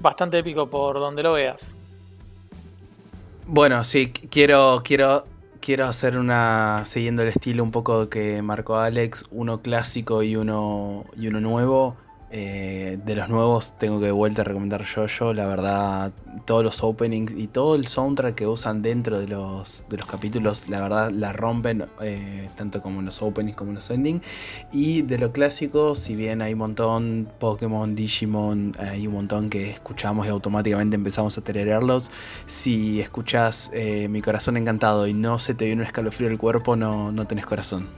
bastante 0.00 0.38
épico 0.38 0.68
por 0.70 0.98
donde 0.98 1.22
lo 1.22 1.32
veas. 1.34 1.74
Bueno, 3.46 3.82
sí, 3.84 4.12
qu- 4.14 4.28
quiero, 4.30 4.80
quiero, 4.84 5.24
quiero 5.60 5.86
hacer 5.86 6.16
una, 6.16 6.84
siguiendo 6.86 7.22
el 7.22 7.28
estilo 7.28 7.64
un 7.64 7.72
poco 7.72 8.08
que 8.08 8.40
marcó 8.40 8.76
Alex, 8.76 9.26
uno 9.32 9.60
clásico 9.60 10.22
y 10.22 10.36
uno, 10.36 11.04
y 11.16 11.26
uno 11.26 11.40
nuevo. 11.40 11.96
Eh, 12.34 12.98
de 13.04 13.14
los 13.14 13.28
nuevos 13.28 13.74
tengo 13.76 14.00
que 14.00 14.06
de 14.06 14.12
vuelta 14.12 14.42
recomendar 14.42 14.86
yo 14.86 15.34
la 15.34 15.46
verdad, 15.46 16.12
todos 16.46 16.64
los 16.64 16.82
openings 16.82 17.34
y 17.36 17.46
todo 17.46 17.74
el 17.74 17.86
soundtrack 17.86 18.34
que 18.34 18.46
usan 18.46 18.80
dentro 18.80 19.20
de 19.20 19.28
los, 19.28 19.84
de 19.90 19.98
los 19.98 20.06
capítulos, 20.06 20.66
la 20.70 20.80
verdad 20.80 21.10
la 21.10 21.34
rompen, 21.34 21.84
eh, 22.00 22.48
tanto 22.56 22.80
como 22.80 23.02
los 23.02 23.20
openings 23.20 23.54
como 23.54 23.72
los 23.72 23.90
endings. 23.90 24.22
Y 24.72 25.02
de 25.02 25.18
lo 25.18 25.30
clásico, 25.30 25.94
si 25.94 26.16
bien 26.16 26.40
hay 26.40 26.54
un 26.54 26.60
montón, 26.60 27.28
Pokémon, 27.38 27.94
Digimon, 27.94 28.76
hay 28.78 29.06
un 29.06 29.12
montón 29.12 29.50
que 29.50 29.70
escuchamos 29.70 30.26
y 30.26 30.30
automáticamente 30.30 30.96
empezamos 30.96 31.36
a 31.36 31.44
tenerlos. 31.44 32.10
Si 32.46 33.02
escuchas 33.02 33.70
eh, 33.74 34.08
Mi 34.08 34.22
Corazón 34.22 34.56
Encantado 34.56 35.06
y 35.06 35.12
no 35.12 35.38
se 35.38 35.52
te 35.52 35.66
viene 35.66 35.82
un 35.82 35.86
escalofrío 35.86 36.30
del 36.30 36.38
cuerpo, 36.38 36.76
no, 36.76 37.12
no 37.12 37.26
tenés 37.26 37.44
corazón. 37.44 37.88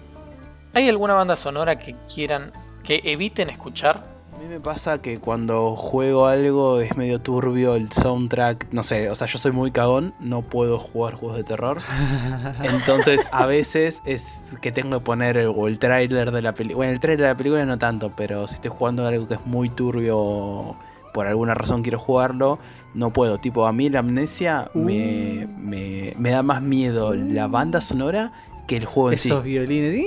¿Hay 0.73 0.89
alguna 0.89 1.15
banda 1.15 1.37
sonora 1.37 1.79
que 1.79 1.95
quieran, 2.13 2.51
que 2.83 3.01
eviten 3.05 3.49
escuchar? 3.49 4.14
A 4.45 4.47
mí 4.47 4.53
me 4.53 4.61
pasa 4.61 5.01
que 5.01 5.21
cuando 5.21 5.75
juego 5.75 6.27
algo 6.27 6.79
es 6.79 6.99
medio 6.99 7.19
turbio 7.19 7.77
el 7.77 7.91
soundtrack, 7.91 8.67
no 8.73 8.83
sé, 8.83 9.09
o 9.09 9.15
sea, 9.15 9.27
yo 9.27 9.39
soy 9.39 9.53
muy 9.53 9.71
cagón, 9.71 10.13
no 10.21 10.43
puedo 10.43 10.79
jugar 10.79 11.15
juegos 11.15 11.39
de 11.39 11.45
terror. 11.45 11.81
Entonces, 12.63 13.27
a 13.33 13.47
veces 13.47 14.03
es 14.05 14.43
que 14.61 14.71
tengo 14.71 14.99
que 14.99 15.03
poner 15.03 15.39
el, 15.39 15.47
o 15.47 15.67
el 15.67 15.79
tráiler 15.79 16.31
de 16.31 16.43
la 16.43 16.53
película. 16.53 16.77
Bueno, 16.77 16.93
el 16.93 17.01
tráiler 17.01 17.23
de 17.23 17.29
la 17.29 17.37
película 17.39 17.65
no 17.65 17.79
tanto, 17.79 18.13
pero 18.15 18.47
si 18.47 18.57
estoy 18.57 18.71
jugando 18.71 19.07
algo 19.07 19.27
que 19.27 19.35
es 19.35 19.47
muy 19.47 19.71
turbio, 19.71 20.77
por 21.15 21.27
alguna 21.27 21.55
razón 21.55 21.81
quiero 21.81 21.99
jugarlo, 21.99 22.59
no 22.93 23.15
puedo. 23.15 23.39
Tipo, 23.39 23.67
a 23.67 23.73
mí 23.73 23.89
la 23.89 24.01
amnesia 24.01 24.71
me, 24.75 25.49
me, 25.57 26.13
me 26.19 26.31
da 26.31 26.43
más 26.43 26.61
miedo 26.61 27.15
la 27.15 27.47
banda 27.47 27.81
sonora 27.81 28.33
que 28.67 28.77
el 28.77 28.85
juego 28.85 29.13
en 29.13 29.19
sí. 29.19 29.29
Esos 29.29 29.43
violines. 29.43 30.05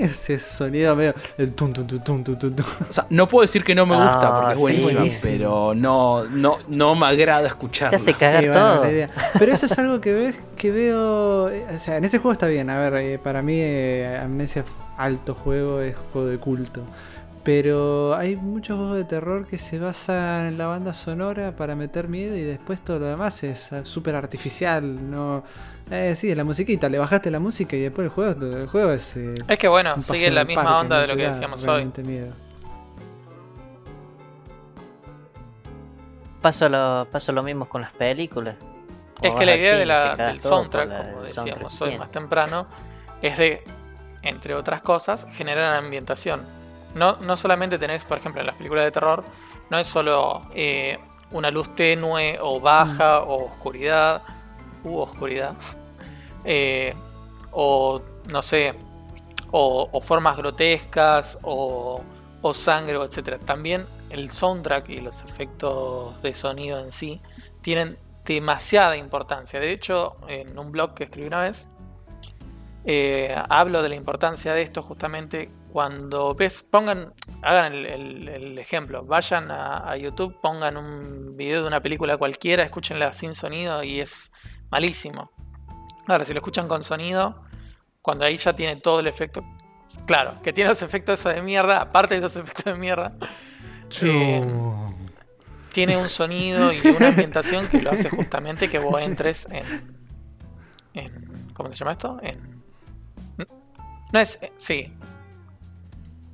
Ese 0.00 0.38
sonido 0.38 0.94
medio. 0.96 1.14
El 1.38 1.52
tum, 1.54 1.72
tum, 1.72 1.86
tum, 1.86 1.98
tum, 2.00 2.24
tum, 2.24 2.36
tum, 2.36 2.50
tum. 2.56 2.66
O 2.88 2.92
sea, 2.92 3.06
no 3.10 3.28
puedo 3.28 3.42
decir 3.42 3.62
que 3.64 3.74
no 3.74 3.86
me 3.86 3.94
gusta 3.96 4.28
Ah, 4.28 4.34
porque 4.34 4.50
es 4.50 4.54
sí, 4.56 4.60
buenísima, 4.60 4.92
buenísimo. 4.92 5.32
pero 5.32 5.74
no, 5.74 6.24
no, 6.24 6.58
no 6.68 6.94
me 6.94 7.06
agrada 7.06 7.48
hace 7.48 8.14
cagar 8.14 8.42
Sí, 8.42 8.48
bueno, 8.48 8.72
todo. 8.74 8.82
la 8.84 8.90
idea. 8.90 9.10
Pero 9.38 9.52
eso 9.52 9.66
es 9.66 9.78
algo 9.78 10.00
que 10.00 10.12
ves, 10.12 10.36
que 10.56 10.70
veo. 10.70 11.48
eh, 11.50 11.64
O 11.74 11.78
sea, 11.78 11.96
en 11.96 12.04
ese 12.04 12.18
juego 12.18 12.32
está 12.32 12.46
bien. 12.46 12.70
A 12.70 12.78
ver, 12.78 12.94
eh, 12.94 13.18
para 13.18 13.42
mí, 13.42 13.54
eh, 13.56 14.20
Amnesia 14.22 14.64
alto 14.96 15.34
juego 15.34 15.80
es 15.80 15.94
juego 16.12 16.28
de 16.28 16.38
culto. 16.38 16.82
Pero 17.42 18.14
hay 18.16 18.36
muchos 18.36 18.78
juegos 18.78 18.96
de 18.96 19.04
terror 19.04 19.46
que 19.46 19.58
se 19.58 19.78
basan 19.78 20.46
en 20.46 20.56
la 20.58 20.66
banda 20.66 20.94
sonora 20.94 21.54
para 21.54 21.76
meter 21.76 22.08
miedo 22.08 22.34
y 22.36 22.42
después 22.42 22.80
todo 22.80 22.98
lo 23.00 23.06
demás 23.06 23.42
es 23.44 23.70
eh, 23.70 23.80
súper 23.84 24.14
artificial. 24.14 25.10
No, 25.10 25.44
eh, 25.90 26.14
sí, 26.16 26.34
la 26.34 26.44
musiquita, 26.44 26.88
le 26.88 26.98
bajaste 26.98 27.30
la 27.30 27.40
música 27.40 27.76
y 27.76 27.80
después 27.80 28.04
el 28.06 28.10
juego, 28.10 28.46
el 28.56 28.66
juego 28.68 28.92
es. 28.92 29.16
eh, 29.16 29.34
Es 29.48 29.58
que 29.58 29.68
bueno, 29.68 30.00
sigue 30.02 30.30
la 30.30 30.44
misma 30.44 30.64
parque, 30.64 30.80
onda 30.80 30.96
no 30.96 31.02
de 31.02 31.08
lo 31.08 31.16
que 31.16 31.28
decíamos 31.28 31.66
hoy. 31.66 31.92
miedo. 32.04 32.32
Paso 36.40 36.68
lo, 36.68 37.06
paso 37.10 37.32
lo 37.32 37.42
mismo 37.42 37.68
con 37.68 37.80
las 37.80 37.92
películas. 37.92 38.56
Es 39.22 39.34
que 39.34 39.46
la 39.46 39.56
idea 39.56 39.76
de 39.76 39.86
la- 39.86 40.16
del 40.16 40.40
soundtrack, 40.42 40.88
la- 40.88 40.98
como 40.98 41.22
decíamos 41.22 41.72
soundtrack 41.72 41.92
hoy 41.92 41.98
más 41.98 42.10
temprano, 42.10 42.66
es 43.22 43.38
de, 43.38 43.64
entre 44.22 44.54
otras 44.54 44.82
cosas, 44.82 45.26
generar 45.32 45.76
ambientación. 45.76 46.42
No, 46.94 47.16
no 47.16 47.36
solamente 47.36 47.78
tenés, 47.78 48.04
por 48.04 48.18
ejemplo, 48.18 48.40
en 48.42 48.46
las 48.46 48.56
películas 48.56 48.84
de 48.84 48.90
terror, 48.90 49.24
no 49.70 49.78
es 49.78 49.86
solo 49.86 50.42
eh, 50.54 50.98
una 51.30 51.50
luz 51.50 51.74
tenue 51.74 52.38
o 52.40 52.60
baja 52.60 53.20
o 53.20 53.46
oscuridad, 53.46 54.22
u 54.84 54.98
oscuridad, 54.98 55.56
eh, 56.44 56.94
o 57.50 58.00
no 58.30 58.42
sé, 58.42 58.74
o, 59.50 60.00
formas 60.00 60.36
grotescas 60.36 61.38
o, 61.42 62.00
o 62.42 62.54
sangre, 62.54 62.98
etc. 62.98 63.38
También 63.44 63.86
el 64.10 64.30
soundtrack 64.30 64.88
y 64.90 65.00
los 65.00 65.22
efectos 65.22 66.20
de 66.22 66.34
sonido 66.34 66.78
en 66.78 66.92
sí 66.92 67.20
tienen 67.62 67.98
demasiada 68.24 68.96
importancia. 68.96 69.60
De 69.60 69.70
hecho, 69.70 70.16
en 70.28 70.58
un 70.58 70.72
blog 70.72 70.94
que 70.94 71.04
escribí 71.04 71.26
una 71.26 71.42
vez, 71.42 71.70
eh, 72.84 73.34
hablo 73.48 73.82
de 73.82 73.88
la 73.88 73.94
importancia 73.94 74.52
de 74.52 74.62
esto 74.62 74.82
justamente 74.82 75.50
cuando 75.72 76.34
ves, 76.34 76.62
pongan, 76.62 77.12
hagan 77.42 77.74
el, 77.74 78.58
ejemplo, 78.58 79.04
vayan 79.04 79.50
a 79.50 79.96
YouTube, 79.96 80.40
pongan 80.40 80.76
un 80.76 81.36
video 81.36 81.62
de 81.62 81.68
una 81.68 81.80
película 81.80 82.16
cualquiera, 82.16 82.62
escúchenla 82.62 83.12
sin 83.12 83.34
sonido 83.34 83.82
y 83.82 84.00
es 84.00 84.32
malísimo. 84.74 85.30
Ahora, 86.08 86.24
si 86.24 86.32
lo 86.34 86.40
escuchan 86.40 86.66
con 86.66 86.82
sonido, 86.82 87.40
cuando 88.02 88.24
ahí 88.24 88.36
ya 88.38 88.56
tiene 88.56 88.74
todo 88.74 88.98
el 88.98 89.06
efecto, 89.06 89.44
claro, 90.04 90.34
que 90.42 90.52
tiene 90.52 90.68
los 90.70 90.82
efectos 90.82 91.20
esos 91.20 91.32
de 91.32 91.42
mierda, 91.42 91.80
aparte 91.80 92.14
de 92.14 92.26
esos 92.26 92.34
efectos 92.34 92.64
de 92.64 92.74
mierda, 92.74 93.12
eh, 94.02 94.44
tiene 95.70 95.96
un 95.96 96.08
sonido 96.08 96.72
y 96.72 96.80
una 96.88 97.06
ambientación 97.08 97.68
que 97.68 97.80
lo 97.82 97.92
hace 97.92 98.10
justamente 98.10 98.68
que 98.68 98.80
vos 98.80 99.00
entres 99.00 99.46
en. 99.48 99.96
en 100.94 101.52
¿Cómo 101.54 101.68
se 101.68 101.76
llama 101.76 101.92
esto? 101.92 102.18
En. 102.20 102.64
No 104.12 104.18
es. 104.18 104.40
eh, 104.42 104.52
Sí. 104.56 104.92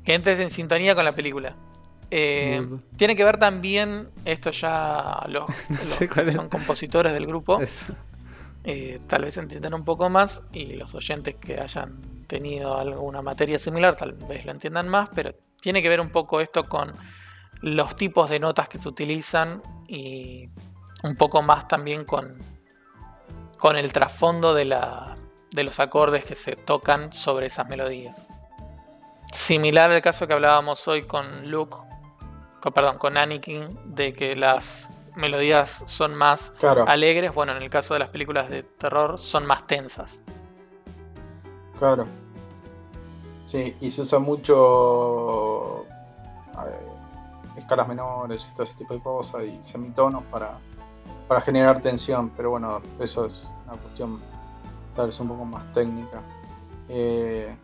Que 0.02 0.14
entres 0.14 0.40
en 0.40 0.50
sintonía 0.50 0.94
con 0.94 1.04
la 1.04 1.14
película. 1.14 1.54
Eh, 2.10 2.66
tiene 2.96 3.14
que 3.14 3.22
ver 3.22 3.36
también, 3.36 4.08
esto 4.24 4.50
ya 4.50 5.26
los, 5.28 5.46
No 5.68 5.76
sé 5.76 6.06
los 6.06 6.14
cuál 6.14 6.24
que 6.24 6.32
son 6.32 6.48
compositores 6.48 7.12
del 7.12 7.26
grupo, 7.26 7.60
Eso. 7.60 7.84
Eh, 8.64 9.00
tal 9.06 9.24
vez 9.24 9.36
entiendan 9.36 9.74
un 9.74 9.84
poco 9.84 10.10
más 10.10 10.42
y 10.52 10.74
los 10.74 10.94
oyentes 10.94 11.36
que 11.36 11.58
hayan 11.58 12.26
tenido 12.26 12.76
alguna 12.76 13.22
materia 13.22 13.58
similar 13.58 13.96
tal 13.96 14.12
vez 14.12 14.44
lo 14.44 14.52
entiendan 14.52 14.88
más, 14.88 15.08
pero 15.14 15.34
tiene 15.60 15.82
que 15.82 15.88
ver 15.88 16.00
un 16.00 16.10
poco 16.10 16.40
esto 16.40 16.68
con 16.68 16.94
los 17.62 17.96
tipos 17.96 18.30
de 18.30 18.38
notas 18.38 18.68
que 18.68 18.78
se 18.78 18.88
utilizan 18.88 19.62
y 19.88 20.48
un 21.02 21.16
poco 21.16 21.42
más 21.42 21.68
también 21.68 22.04
con, 22.04 22.36
con 23.58 23.76
el 23.76 23.92
trasfondo 23.92 24.54
de, 24.54 24.64
la, 24.66 25.16
de 25.50 25.62
los 25.64 25.80
acordes 25.80 26.24
que 26.24 26.34
se 26.34 26.56
tocan 26.56 27.12
sobre 27.12 27.46
esas 27.46 27.68
melodías. 27.68 28.26
Similar 29.32 29.90
al 29.90 30.02
caso 30.02 30.26
que 30.26 30.32
hablábamos 30.32 30.86
hoy 30.88 31.02
con 31.02 31.50
Luke, 31.50 31.76
perdón, 32.74 32.98
con 32.98 33.16
Anakin, 33.16 33.68
de 33.84 34.12
que 34.12 34.36
las 34.36 34.90
melodías 35.16 35.82
son 35.86 36.14
más 36.14 36.52
alegres, 36.86 37.34
bueno, 37.34 37.56
en 37.56 37.62
el 37.62 37.70
caso 37.70 37.94
de 37.94 38.00
las 38.00 38.08
películas 38.08 38.48
de 38.50 38.62
terror 38.62 39.18
son 39.18 39.46
más 39.46 39.66
tensas. 39.66 40.22
Claro. 41.78 42.06
Sí, 43.44 43.76
y 43.80 43.90
se 43.90 44.02
usa 44.02 44.18
mucho 44.18 45.84
escalas 47.56 47.88
menores 47.88 48.46
y 48.50 48.54
todo 48.54 48.64
ese 48.64 48.74
tipo 48.74 48.94
de 48.94 49.00
cosas 49.00 49.44
y 49.44 49.58
semitonos 49.62 50.22
para, 50.30 50.58
para 51.28 51.40
generar 51.40 51.80
tensión, 51.80 52.30
pero 52.36 52.50
bueno, 52.50 52.80
eso 52.98 53.26
es 53.26 53.50
una 53.66 53.76
cuestión 53.76 54.20
tal 54.94 55.06
vez 55.06 55.20
un 55.20 55.28
poco 55.28 55.44
más 55.44 55.72
técnica. 55.72 56.22
Eh, 56.88 57.54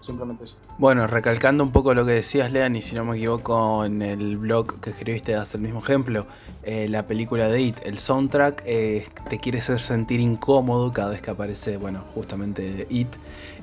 Simplemente 0.00 0.44
eso. 0.44 0.56
Bueno, 0.78 1.06
recalcando 1.06 1.64
un 1.64 1.72
poco 1.72 1.92
lo 1.92 2.06
que 2.06 2.12
decías, 2.12 2.52
Lean, 2.52 2.76
y 2.76 2.82
si 2.82 2.94
no 2.94 3.04
me 3.04 3.16
equivoco, 3.16 3.84
en 3.84 4.00
el 4.00 4.36
blog 4.36 4.80
que 4.80 4.90
escribiste 4.90 5.34
hasta 5.34 5.56
el 5.56 5.64
mismo 5.64 5.80
ejemplo, 5.80 6.26
eh, 6.62 6.88
la 6.88 7.06
película 7.06 7.48
de 7.48 7.60
It, 7.60 7.76
el 7.84 7.98
soundtrack, 7.98 8.62
eh, 8.64 9.06
te 9.28 9.38
quiere 9.38 9.58
hacer 9.58 9.80
sentir 9.80 10.20
incómodo 10.20 10.92
cada 10.92 11.10
vez 11.10 11.20
que 11.20 11.30
aparece, 11.30 11.76
bueno, 11.78 12.04
justamente 12.14 12.86
It. 12.88 13.08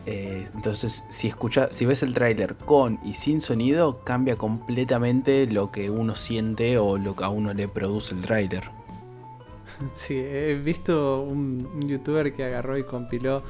Eh, 0.06 0.48
entonces, 0.54 1.06
si 1.10 1.28
escucha, 1.28 1.70
si 1.72 1.86
ves 1.86 2.04
el 2.04 2.14
tráiler 2.14 2.56
con 2.56 3.00
y 3.04 3.14
sin 3.14 3.42
sonido, 3.42 4.04
cambia 4.04 4.36
completamente 4.36 5.48
lo 5.48 5.72
que 5.72 5.90
uno 5.90 6.16
siente 6.16 6.78
o 6.78 6.98
lo 6.98 7.16
que 7.16 7.24
a 7.24 7.30
uno 7.30 7.54
le 7.54 7.68
produce 7.68 8.14
el 8.14 8.22
tráiler. 8.22 8.64
Sí, 9.94 10.16
he 10.16 10.54
visto 10.54 11.22
un, 11.22 11.68
un 11.74 11.88
youtuber 11.88 12.32
que 12.34 12.44
agarró 12.44 12.78
y 12.78 12.84
compiló 12.84 13.42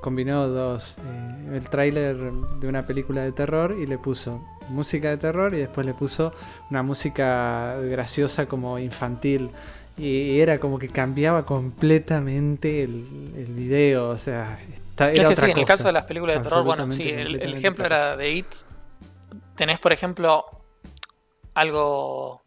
combinó 0.00 0.48
dos, 0.48 0.98
eh, 0.98 1.56
el 1.56 1.68
tráiler 1.68 2.16
de 2.16 2.68
una 2.68 2.86
película 2.86 3.22
de 3.22 3.32
terror 3.32 3.76
y 3.78 3.86
le 3.86 3.98
puso 3.98 4.44
música 4.68 5.10
de 5.10 5.16
terror 5.16 5.54
y 5.54 5.58
después 5.58 5.86
le 5.86 5.94
puso 5.94 6.32
una 6.70 6.82
música 6.82 7.76
graciosa 7.80 8.46
como 8.46 8.78
infantil. 8.78 9.50
Y 9.96 10.38
era 10.38 10.58
como 10.60 10.78
que 10.78 10.88
cambiaba 10.88 11.44
completamente 11.44 12.84
el, 12.84 13.32
el 13.36 13.52
video, 13.52 14.10
o 14.10 14.16
sea, 14.16 14.60
está, 14.72 15.10
era 15.10 15.28
otra 15.28 15.48
En 15.48 15.58
el 15.58 15.64
caso 15.64 15.84
de 15.84 15.92
las 15.92 16.04
películas 16.04 16.36
de 16.36 16.42
terror, 16.42 16.64
bueno, 16.64 16.88
sí, 16.92 17.08
el, 17.08 17.42
el 17.42 17.54
ejemplo 17.54 17.84
era 17.84 18.16
de 18.16 18.30
It. 18.30 18.46
Tenés, 19.56 19.80
por 19.80 19.92
ejemplo, 19.92 20.44
algo 21.54 22.42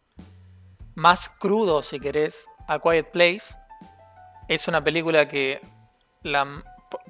más 0.96 1.28
crudo, 1.28 1.84
si 1.84 2.00
querés, 2.00 2.46
A 2.68 2.80
Quiet 2.80 3.12
Place. 3.12 3.56
Es 4.48 4.70
una 4.70 4.82
película 4.82 5.28
que 5.28 5.60
la, 6.24 6.64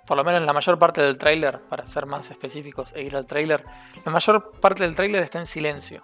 por 0.06 0.18
lo 0.18 0.24
menos 0.24 0.42
la 0.44 0.54
mayor 0.54 0.78
parte 0.78 1.02
del 1.02 1.18
tráiler, 1.18 1.60
para 1.62 1.86
ser 1.86 2.06
más 2.06 2.30
específicos 2.30 2.92
e 2.96 3.02
ir 3.02 3.16
al 3.16 3.26
tráiler, 3.26 3.64
la 4.06 4.12
mayor 4.12 4.52
parte 4.60 4.84
del 4.84 4.96
tráiler 4.96 5.24
está 5.24 5.40
en 5.40 5.48
silencio. 5.48 6.04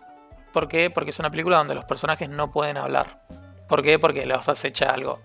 ¿Por 0.54 0.68
qué? 0.68 0.90
Porque 0.90 1.12
es 1.12 1.20
una 1.20 1.30
película 1.30 1.58
donde 1.58 1.76
los 1.76 1.86
personajes 1.86 2.30
no 2.30 2.52
pueden 2.52 2.78
hablar. 2.78 3.22
¿Por 3.68 3.84
qué? 3.84 4.00
Porque 4.00 4.26
los 4.26 4.48
acecha 4.48 4.92
algo. 4.92 5.20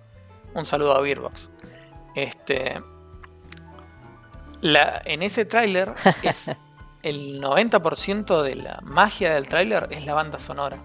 Un 0.54 0.66
saludo 0.66 0.96
a 0.96 1.00
Beerbox. 1.00 1.50
Este, 2.14 2.82
la, 4.60 5.00
en 5.04 5.22
ese 5.22 5.44
tráiler 5.44 5.94
es 6.22 6.50
el 7.02 7.40
90% 7.40 8.42
de 8.42 8.56
la 8.56 8.80
magia 8.82 9.34
del 9.34 9.48
tráiler 9.48 9.88
es 9.90 10.04
la 10.04 10.14
banda 10.14 10.38
sonora. 10.38 10.78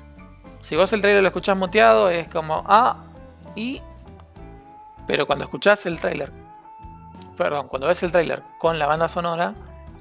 Si 0.62 0.76
vos 0.76 0.92
el 0.94 1.02
tráiler 1.02 1.22
lo 1.22 1.28
escuchás 1.28 1.58
muteado 1.58 2.10
es 2.10 2.28
como 2.28 2.64
ah 2.68 3.06
y 3.56 3.82
pero 5.06 5.26
cuando 5.26 5.46
escuchás 5.46 5.86
el 5.86 6.00
tráiler 6.00 6.32
perdón, 7.38 7.68
cuando 7.68 7.88
ves 7.88 8.02
el 8.04 8.12
tráiler 8.12 8.44
con 8.58 8.78
la 8.80 8.88
banda 8.88 9.08
sonora, 9.08 9.54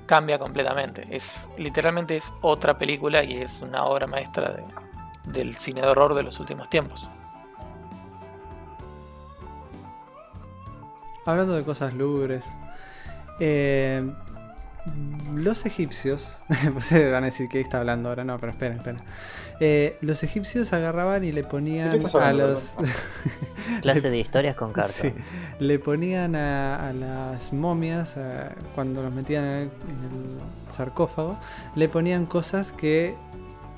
cambia 0.07 0.39
completamente. 0.39 1.07
Es 1.11 1.51
literalmente 1.59 2.17
es 2.17 2.33
otra 2.41 2.79
película 2.79 3.23
y 3.23 3.37
es 3.37 3.61
una 3.61 3.85
obra 3.85 4.07
maestra 4.07 4.57
del 5.25 5.57
cine 5.59 5.83
de 5.83 5.89
horror 5.89 6.15
de 6.15 6.23
los 6.23 6.41
últimos 6.41 6.69
tiempos. 6.71 7.09
Hablando 11.25 11.55
de 11.55 11.65
cosas 11.65 11.93
lúgubres, 11.93 12.47
eh, 13.41 14.09
los 15.35 15.67
egipcios, 15.67 16.37
ustedes 16.77 17.13
van 17.13 17.25
a 17.25 17.27
decir 17.27 17.49
que 17.49 17.61
está 17.61 17.79
hablando 17.79 18.09
ahora, 18.09 18.25
no, 18.25 18.39
pero 18.39 18.53
esperen, 18.53 18.79
esperen. 18.79 19.01
Eh, 19.59 19.97
los 20.01 20.23
egipcios 20.23 20.73
agarraban 20.73 21.25
y 21.25 21.33
le 21.33 21.43
ponían 21.43 21.91
a 22.21 22.33
los. 22.33 22.75
Clase 23.83 24.11
de 24.11 24.19
historias 24.19 24.57
con 24.57 24.73
cartas. 24.73 24.97
Sí, 24.97 25.13
le 25.59 25.79
ponían 25.79 26.37
a, 26.37 26.93
las 26.93 27.53
momias, 27.53 28.17
cuando 28.75 29.03
los 29.03 29.13
metían 29.13 29.45
en 29.45 29.61
el, 29.61 29.71
sarcófago, 30.69 31.39
le 31.75 31.89
ponían 31.89 32.27
cosas 32.27 32.73
que. 32.73 33.15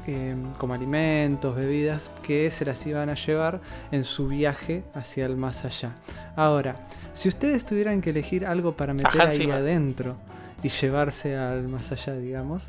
Em, 0.07 0.55
como 0.55 0.73
alimentos, 0.73 1.55
bebidas, 1.55 2.11
que 2.23 2.51
se 2.51 2.65
las 2.65 2.87
iban 2.87 3.11
a 3.11 3.15
llevar 3.15 3.61
en 3.93 4.05
su 4.05 4.27
viaje 4.27 4.83
hacia 4.95 5.27
el 5.27 5.37
más 5.37 5.67
allá. 5.67 5.97
Ahora, 6.35 6.89
si 7.13 7.29
ustedes 7.29 7.67
tuvieran 7.67 8.01
que 8.01 8.11
elegir 8.11 8.47
algo 8.47 8.75
para 8.75 8.95
meter 8.95 9.21
ahí 9.21 9.51
adentro, 9.51 10.17
y 10.63 10.69
llevarse 10.69 11.37
al 11.37 11.69
más 11.69 11.93
allá, 11.93 12.15
digamos. 12.15 12.69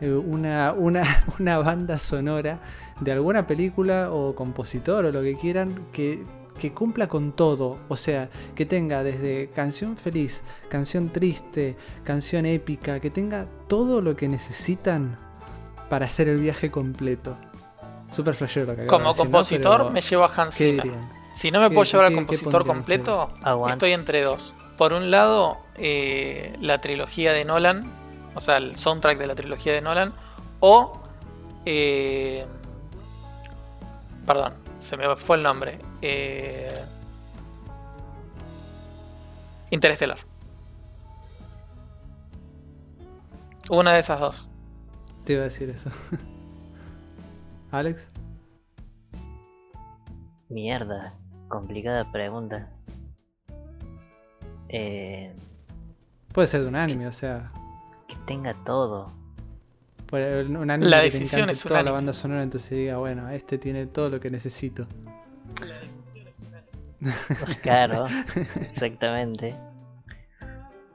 Eh, 0.00 0.10
una, 0.10 0.72
una, 0.72 1.24
una, 1.38 1.58
banda 1.58 1.98
sonora 1.98 2.58
de 3.00 3.12
alguna 3.12 3.46
película 3.46 4.12
o 4.12 4.34
compositor 4.34 5.04
o 5.04 5.12
lo 5.12 5.22
que 5.22 5.36
quieran 5.36 5.86
que, 5.92 6.24
que, 6.58 6.72
cumpla 6.72 7.06
con 7.08 7.32
todo. 7.32 7.78
O 7.88 7.96
sea, 7.96 8.28
que 8.54 8.66
tenga 8.66 9.02
desde 9.02 9.50
canción 9.54 9.96
feliz, 9.96 10.42
canción 10.68 11.10
triste, 11.10 11.76
canción 12.02 12.46
épica, 12.46 13.00
que 13.00 13.10
tenga 13.10 13.46
todo 13.68 14.00
lo 14.00 14.16
que 14.16 14.28
necesitan 14.28 15.16
para 15.88 16.06
hacer 16.06 16.28
el 16.28 16.38
viaje 16.38 16.70
completo. 16.70 17.36
Super 18.10 18.34
flashero 18.34 18.66
lo 18.66 18.76
que 18.76 18.86
Como 18.86 19.12
compositor 19.14 19.90
me 19.90 20.00
llevo 20.00 20.24
a 20.24 20.32
Hans 20.34 20.54
Zimmer. 20.54 20.92
Si 21.34 21.50
no 21.50 21.60
me 21.60 21.68
puedo 21.68 21.84
llevar 21.84 22.06
al 22.06 22.14
compositor 22.14 22.64
completo, 22.64 23.28
estoy 23.68 23.92
entre 23.92 24.22
dos. 24.22 24.54
Por 24.76 24.92
un 24.92 25.10
lado, 25.10 25.58
eh, 25.76 26.56
la 26.60 26.80
trilogía 26.80 27.32
de 27.32 27.44
Nolan, 27.44 27.90
o 28.34 28.40
sea, 28.40 28.56
el 28.56 28.76
soundtrack 28.76 29.18
de 29.18 29.26
la 29.26 29.34
trilogía 29.34 29.72
de 29.72 29.80
Nolan, 29.80 30.12
o... 30.60 31.00
Eh, 31.66 32.44
perdón, 34.26 34.54
se 34.78 34.96
me 34.96 35.16
fue 35.16 35.36
el 35.36 35.42
nombre. 35.42 35.78
Eh, 36.02 36.84
Interestelar. 39.70 40.18
Una 43.70 43.94
de 43.94 44.00
esas 44.00 44.20
dos. 44.20 44.50
Te 45.24 45.32
iba 45.32 45.42
a 45.42 45.46
decir 45.46 45.70
eso. 45.70 45.90
Alex. 47.72 48.06
Mierda, 50.48 51.14
complicada 51.48 52.12
pregunta. 52.12 52.70
Eh, 54.68 55.32
Puede 56.32 56.48
ser 56.48 56.62
de 56.62 56.68
un 56.68 56.76
anime, 56.76 57.06
o 57.06 57.12
sea. 57.12 57.52
Que 58.08 58.16
tenga 58.26 58.54
todo. 58.64 59.12
Un 60.12 60.70
anime 60.70 60.90
la 60.90 61.00
decisión 61.00 61.50
es 61.50 61.62
toda 61.62 61.82
la 61.82 61.90
banda 61.90 62.12
sonora, 62.12 62.42
entonces 62.42 62.70
diga, 62.70 62.98
bueno, 62.98 63.28
este 63.30 63.58
tiene 63.58 63.86
todo 63.86 64.10
lo 64.10 64.20
que 64.20 64.30
necesito. 64.30 64.86
La 65.60 65.80
decisión 65.80 66.28
es 66.28 66.38
un 66.40 66.54
anime. 66.54 67.60
claro, 67.62 68.06
exactamente. 68.72 69.56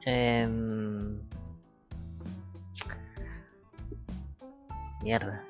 Em, 0.06 1.20
mierda. 5.02 5.44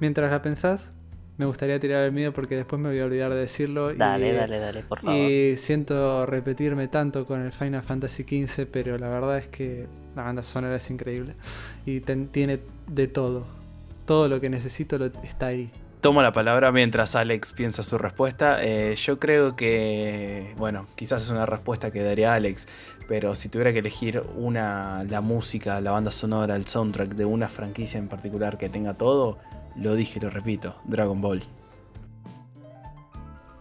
Mientras 0.00 0.30
la 0.30 0.40
pensás, 0.40 0.90
me 1.38 1.46
gustaría 1.46 1.78
tirar 1.78 2.04
el 2.04 2.12
mío 2.12 2.32
porque 2.32 2.56
después 2.56 2.82
me 2.82 2.88
voy 2.88 2.98
a 2.98 3.04
olvidar 3.04 3.30
de 3.30 3.36
decirlo. 3.36 3.94
Dale, 3.94 4.32
dale, 4.32 4.58
dale, 4.58 4.82
por 4.82 5.00
favor. 5.00 5.14
Y 5.16 5.56
siento 5.56 6.26
repetirme 6.26 6.88
tanto 6.88 7.26
con 7.26 7.40
el 7.40 7.52
Final 7.52 7.82
Fantasy 7.82 8.24
XV, 8.24 8.66
pero 8.66 8.98
la 8.98 9.08
verdad 9.08 9.38
es 9.38 9.46
que 9.46 9.86
la 10.16 10.24
banda 10.24 10.42
sonora 10.42 10.76
es 10.76 10.90
increíble. 10.90 11.36
Y 11.86 12.00
tiene 12.00 12.58
de 12.88 13.06
todo. 13.06 13.46
Todo 14.04 14.26
lo 14.26 14.40
que 14.40 14.50
necesito 14.50 14.96
está 15.22 15.46
ahí. 15.46 15.70
Tomo 16.00 16.22
la 16.22 16.32
palabra 16.32 16.72
mientras 16.72 17.14
Alex 17.14 17.52
piensa 17.52 17.84
su 17.84 17.98
respuesta. 17.98 18.58
Eh, 18.60 18.96
yo 18.96 19.20
creo 19.20 19.54
que, 19.54 20.54
bueno, 20.56 20.88
quizás 20.96 21.22
es 21.22 21.30
una 21.30 21.46
respuesta 21.46 21.92
que 21.92 22.02
daría 22.02 22.34
Alex, 22.34 22.66
pero 23.06 23.36
si 23.36 23.48
tuviera 23.48 23.72
que 23.72 23.78
elegir 23.78 24.22
una, 24.36 25.04
la 25.04 25.20
música, 25.20 25.80
la 25.80 25.92
banda 25.92 26.10
sonora, 26.10 26.56
el 26.56 26.66
soundtrack 26.66 27.10
de 27.10 27.24
una 27.24 27.48
franquicia 27.48 27.98
en 27.98 28.08
particular 28.08 28.58
que 28.58 28.68
tenga 28.68 28.94
todo, 28.94 29.38
lo 29.78 29.94
dije 29.94 30.18
y 30.18 30.22
lo 30.22 30.30
repito, 30.30 30.74
Dragon 30.84 31.20
Ball. 31.20 31.42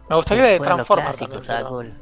Me 0.09 0.15
gustaría 0.15 0.43
la 0.43 0.49
de 0.49 0.59
Transformers 0.59 1.17
clásico, 1.17 1.39
también. 1.39 1.57
pero- 1.57 1.63
Sakul. 1.67 1.93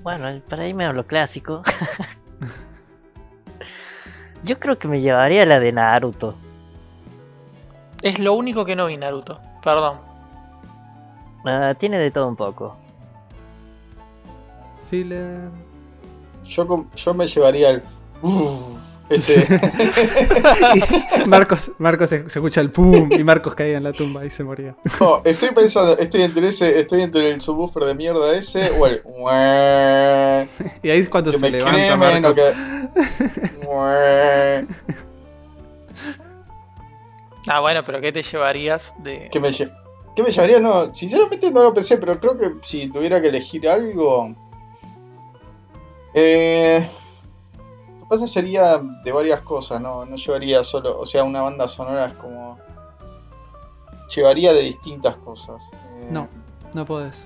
bueno, 0.02 0.40
para 0.48 0.66
irme 0.66 0.84
a 0.86 0.92
lo 0.92 1.06
clásico. 1.06 1.62
Yo 4.44 4.58
creo 4.58 4.78
que 4.78 4.88
me 4.88 5.00
llevaría 5.00 5.46
la 5.46 5.58
de 5.60 5.72
Naruto. 5.72 6.34
Es 8.02 8.18
lo 8.18 8.34
único 8.34 8.64
que 8.66 8.76
no 8.76 8.86
vi 8.86 8.96
Naruto. 8.98 9.40
Perdón. 9.62 9.98
Ah, 11.46 11.74
tiene 11.78 11.98
de 11.98 12.10
todo 12.10 12.28
un 12.28 12.36
poco. 12.36 12.76
Filler. 14.90 15.48
Yo, 16.44 16.66
com- 16.66 16.90
yo 16.94 17.14
me 17.14 17.26
llevaría 17.26 17.70
el. 17.70 17.82
Uf, 18.20 18.76
ese. 19.08 19.46
Y 21.24 21.28
Marcos, 21.28 21.70
Marcos 21.78 22.08
se, 22.08 22.28
se 22.28 22.38
escucha 22.38 22.60
el 22.60 22.70
pum 22.70 23.08
y 23.12 23.22
Marcos 23.24 23.54
caía 23.54 23.76
en 23.76 23.84
la 23.84 23.92
tumba 23.92 24.24
y 24.24 24.30
se 24.30 24.42
moría. 24.44 24.74
No, 25.00 25.20
estoy 25.24 25.50
pensando, 25.52 25.96
estoy 25.98 26.22
entre 26.22 26.48
ese, 26.48 26.78
estoy 26.80 27.02
entre 27.02 27.30
el 27.30 27.40
subwoofer 27.40 27.84
de 27.84 27.94
mierda 27.94 28.34
ese 28.34 28.70
o 28.70 28.86
el. 28.86 29.02
Y 30.82 30.90
ahí 30.90 30.98
es 31.00 31.08
cuando 31.08 31.30
que 31.32 31.38
se 31.38 31.50
me 31.50 31.58
levanta 31.58 31.78
cremen 31.96 32.22
Marcos. 32.22 32.34
que. 32.34 32.52
Ah, 37.46 37.60
bueno, 37.60 37.84
pero 37.84 38.00
¿qué 38.00 38.10
te 38.12 38.22
llevarías 38.22 38.94
de. 39.02 39.28
¿Qué 39.30 39.38
me, 39.38 39.48
lle- 39.50 39.70
¿Qué 40.16 40.22
me 40.22 40.30
llevaría? 40.30 40.60
No, 40.60 40.92
sinceramente 40.94 41.50
no 41.50 41.62
lo 41.62 41.74
pensé, 41.74 41.98
pero 41.98 42.18
creo 42.18 42.38
que 42.38 42.52
si 42.62 42.90
tuviera 42.90 43.20
que 43.20 43.28
elegir 43.28 43.68
algo. 43.68 44.34
Eh. 46.14 46.88
Pasa 48.14 48.26
sería 48.26 48.80
de 49.02 49.12
varias 49.12 49.40
cosas, 49.42 49.80
¿no? 49.80 50.04
No 50.04 50.16
llevaría 50.16 50.62
solo. 50.64 50.98
O 51.00 51.06
sea, 51.06 51.24
una 51.24 51.42
banda 51.42 51.66
sonora 51.68 52.06
es 52.06 52.12
como. 52.14 52.58
Llevaría 54.14 54.52
de 54.52 54.60
distintas 54.60 55.16
cosas. 55.16 55.62
Eh, 55.72 56.08
No. 56.10 56.28
No 56.72 56.84
podés. 56.84 57.16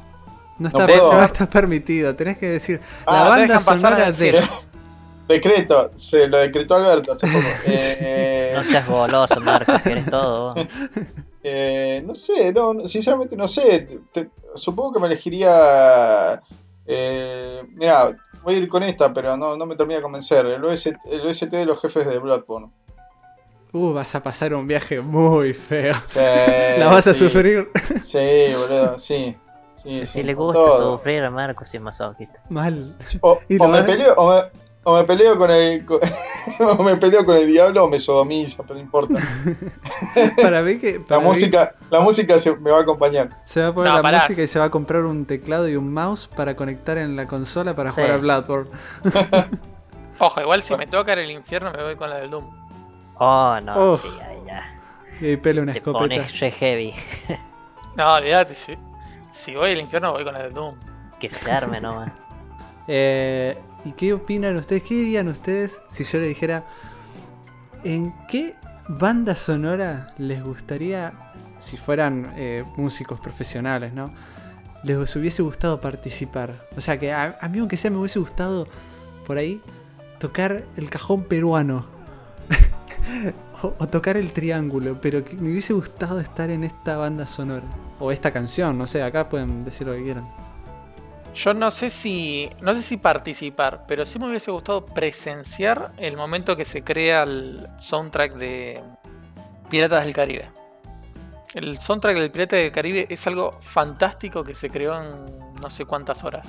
No 0.58 0.68
está, 0.68 0.86
puedo. 0.86 1.12
no 1.12 1.22
está 1.24 1.48
permitido. 1.48 2.14
Tenés 2.16 2.36
que 2.38 2.46
decir 2.48 2.80
Ah, 3.06 3.24
la 3.24 3.28
banda 3.28 3.58
sonora 3.60 4.12
de. 4.12 4.42
Decreto, 5.28 5.90
se 5.94 6.26
lo 6.26 6.38
decretó 6.38 6.76
Alberto 6.76 7.12
hace 7.12 7.26
poco. 7.26 7.44
Eh, 7.66 8.52
No 8.54 8.64
seas 8.64 8.86
goloso, 8.88 9.40
Marcos, 9.40 9.80
que 9.82 9.90
eres 9.92 10.06
todo. 10.06 10.54
vos. 10.54 10.66
eh, 11.42 12.02
no 12.06 12.14
sé, 12.14 12.50
no, 12.52 12.72
no, 12.74 12.84
sinceramente 12.86 13.36
no 13.36 13.46
sé. 13.46 13.80
Te- 13.80 14.00
te- 14.24 14.30
supongo 14.54 14.94
que 14.94 15.00
me 15.00 15.06
elegiría. 15.06 16.42
Eh, 16.86 17.62
mira, 17.74 18.16
voy 18.42 18.54
a 18.54 18.58
ir 18.58 18.68
con 18.68 18.82
esta, 18.82 19.12
pero 19.12 19.36
no, 19.36 19.56
no 19.56 19.66
me 19.66 19.76
termina 19.76 19.96
de 19.98 20.02
convencer. 20.02 20.46
El, 20.46 20.64
OS 20.64 20.86
el 20.86 21.26
OST 21.26 21.44
de 21.44 21.66
los 21.66 21.80
jefes 21.80 22.06
de 22.06 22.18
Bloodborne. 22.18 22.70
Uh, 23.72 23.92
vas 23.92 24.14
a 24.14 24.22
pasar 24.22 24.54
un 24.54 24.66
viaje 24.66 25.00
muy 25.00 25.52
feo. 25.54 25.94
Sí, 26.06 26.18
La 26.78 26.86
vas 26.88 27.06
a 27.06 27.14
sufrir 27.14 27.68
Sí, 28.00 28.18
boludo, 28.54 28.98
sí. 28.98 29.36
sí, 29.74 30.00
Si 30.00 30.06
sí, 30.06 30.22
le 30.22 30.32
gusta 30.34 30.58
todo. 30.58 30.96
sufrir 30.96 31.22
a 31.22 31.30
Marcos 31.30 31.74
y 31.74 31.78
masoquista. 31.78 32.40
mal. 32.48 32.96
O, 33.20 33.38
o 33.60 33.68
me 33.68 33.82
peleo, 33.82 34.14
o, 34.16 34.30
me, 34.34 34.42
o 34.90 34.96
me 34.96 35.04
peleo 35.04 35.36
con 35.36 35.50
el. 35.50 35.84
con- 35.84 36.00
o 36.60 36.82
me 36.82 36.96
peleo 36.96 37.24
con 37.26 37.36
el 37.36 37.46
diablo 37.46 37.84
o 37.84 37.88
me 37.88 37.98
sodomiza, 37.98 38.62
pero 38.62 38.74
no 38.76 38.80
importa. 38.80 39.18
Para 40.42 40.62
mí 40.62 40.78
que. 40.78 41.02
La 41.08 41.18
mí 41.18 41.24
música, 41.24 41.74
la 41.90 42.00
música 42.00 42.38
se, 42.38 42.56
me 42.56 42.70
va 42.70 42.78
a 42.78 42.82
acompañar. 42.82 43.28
Se 43.44 43.60
va 43.60 43.68
a 43.68 43.74
poner 43.74 43.90
No, 43.90 43.96
la 43.98 44.02
pará. 44.02 44.20
música 44.22 44.42
y 44.42 44.46
se 44.46 44.58
va 44.58 44.66
a 44.66 44.70
comprar 44.70 45.04
un 45.04 45.26
teclado 45.26 45.68
y 45.68 45.76
un 45.76 45.92
mouse 45.92 46.26
para 46.28 46.56
conectar 46.56 46.96
en 46.96 47.16
la 47.16 47.26
consola 47.26 47.74
para 47.76 47.90
Sí. 47.90 47.96
jugar 47.96 48.12
a 48.12 48.16
Bloodborne. 48.16 48.70
Ojo, 50.20 50.40
igual 50.40 50.62
si 50.62 50.74
me 50.76 50.86
toca 50.86 51.12
en 51.12 51.18
el 51.20 51.30
infierno 51.30 51.70
me 51.70 51.82
voy 51.82 51.94
con 51.96 52.08
la 52.10 52.16
del 52.16 52.30
Doom. 52.30 52.46
Oh, 53.18 53.60
no, 53.60 53.92
Uf. 53.92 54.02
sí, 54.02 54.08
ya, 54.18 54.30
ya. 54.46 54.80
Y 55.20 55.26
ahí 55.26 55.36
pele 55.36 55.60
una 55.60 55.72
Te 55.72 55.78
escopeta. 55.78 55.98
pones 56.04 56.40
re 56.40 56.50
heavy. 56.50 56.94
No, 57.96 58.14
olvídate, 58.14 58.54
si, 58.54 58.76
si 59.32 59.54
voy 59.54 59.72
al 59.72 59.80
infierno 59.80 60.12
voy 60.12 60.24
con 60.24 60.32
la 60.34 60.42
del 60.44 60.54
Doom. 60.54 60.76
Que 61.20 61.28
se 61.30 61.50
arme 61.50 61.80
nomás. 61.80 62.10
Eh, 62.86 63.58
¿Y 63.84 63.92
qué 63.92 64.12
opinan 64.12 64.56
ustedes? 64.56 64.82
¿Qué 64.82 64.94
dirían 64.94 65.28
ustedes 65.28 65.80
si 65.88 66.04
yo 66.04 66.18
les 66.18 66.28
dijera 66.28 66.64
en 67.84 68.12
qué 68.28 68.54
banda 68.88 69.34
sonora 69.34 70.14
les 70.18 70.42
gustaría, 70.42 71.12
si 71.58 71.76
fueran 71.76 72.32
eh, 72.36 72.64
músicos 72.76 73.20
profesionales, 73.20 73.92
¿no? 73.92 74.12
Les 74.82 75.16
hubiese 75.16 75.42
gustado 75.42 75.80
participar. 75.80 76.66
O 76.76 76.80
sea, 76.80 76.98
que 76.98 77.12
a, 77.12 77.36
mí 77.50 77.58
aunque 77.58 77.76
sea 77.76 77.90
me 77.90 77.98
hubiese 77.98 78.18
gustado 78.18 78.66
por 79.26 79.38
ahí 79.38 79.60
tocar 80.18 80.64
el 80.76 80.88
cajón 80.88 81.24
peruano. 81.24 81.86
o, 83.62 83.74
o 83.78 83.88
tocar 83.88 84.16
el 84.16 84.32
triángulo, 84.32 85.00
pero 85.00 85.24
que 85.24 85.36
me 85.36 85.50
hubiese 85.50 85.72
gustado 85.72 86.20
estar 86.20 86.50
en 86.50 86.64
esta 86.64 86.96
banda 86.96 87.26
sonora. 87.26 87.66
O 87.98 88.12
esta 88.12 88.32
canción, 88.32 88.78
no 88.78 88.86
sé, 88.86 89.02
acá 89.02 89.28
pueden 89.28 89.64
decir 89.64 89.86
lo 89.86 89.94
que 89.94 90.02
quieran. 90.04 90.28
Yo 91.38 91.54
no 91.54 91.70
sé 91.70 91.90
si. 91.90 92.50
No 92.60 92.74
sé 92.74 92.82
si 92.82 92.96
participar, 92.96 93.84
pero 93.86 94.04
sí 94.04 94.18
me 94.18 94.26
hubiese 94.26 94.50
gustado 94.50 94.84
presenciar 94.84 95.92
el 95.96 96.16
momento 96.16 96.56
que 96.56 96.64
se 96.64 96.82
crea 96.82 97.22
el 97.22 97.68
soundtrack 97.78 98.34
de 98.34 98.82
Piratas 99.70 100.04
del 100.04 100.14
Caribe. 100.14 100.50
El 101.54 101.78
soundtrack 101.78 102.16
del 102.16 102.32
Pirata 102.32 102.56
del 102.56 102.72
Caribe 102.72 103.06
es 103.08 103.24
algo 103.28 103.52
fantástico 103.52 104.42
que 104.42 104.52
se 104.52 104.68
creó 104.68 105.00
en 105.00 105.54
no 105.62 105.70
sé 105.70 105.84
cuántas 105.84 106.24
horas. 106.24 106.48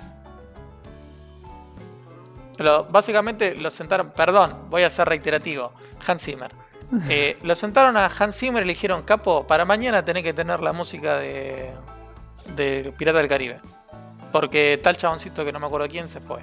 Pero 2.58 2.86
básicamente 2.86 3.54
lo 3.54 3.70
sentaron. 3.70 4.10
Perdón, 4.10 4.70
voy 4.72 4.82
a 4.82 4.90
ser 4.90 5.08
reiterativo. 5.08 5.72
Hans 6.06 6.24
Zimmer. 6.24 6.52
Eh, 7.08 7.38
lo 7.44 7.54
sentaron 7.54 7.96
a 7.98 8.08
Hans 8.08 8.36
Zimmer 8.36 8.64
y 8.64 8.66
le 8.66 8.74
dijeron: 8.74 9.04
Capo, 9.04 9.46
para 9.46 9.64
mañana 9.64 10.04
tenés 10.04 10.24
que 10.24 10.34
tener 10.34 10.60
la 10.62 10.74
música 10.74 11.20
de, 11.20 11.70
de 12.56 12.92
Pirata 12.98 13.20
del 13.20 13.28
Caribe. 13.28 13.62
Porque 14.32 14.80
tal 14.82 14.96
chaboncito 14.98 15.44
que 15.46 15.52
no 15.52 15.60
me 15.60 15.66
acuerdo 15.68 15.88
quién 15.88 16.08
se 16.08 16.20
fue. 16.20 16.40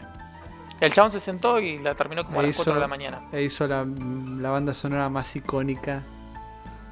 El 0.80 0.92
chabón 0.92 1.10
se 1.12 1.20
sentó 1.20 1.58
y 1.58 1.78
la 1.78 1.94
terminó 1.94 2.24
como 2.24 2.40
a 2.40 2.42
las 2.42 2.54
4 2.56 2.74
de 2.74 2.78
hizo- 2.78 2.80
la 2.82 2.88
mañana. 2.88 3.22
E 3.32 3.42
hizo 3.42 3.66
la, 3.66 3.86
la 3.86 4.50
banda 4.50 4.74
sonora 4.74 5.08
más 5.08 5.34
icónica 5.34 6.02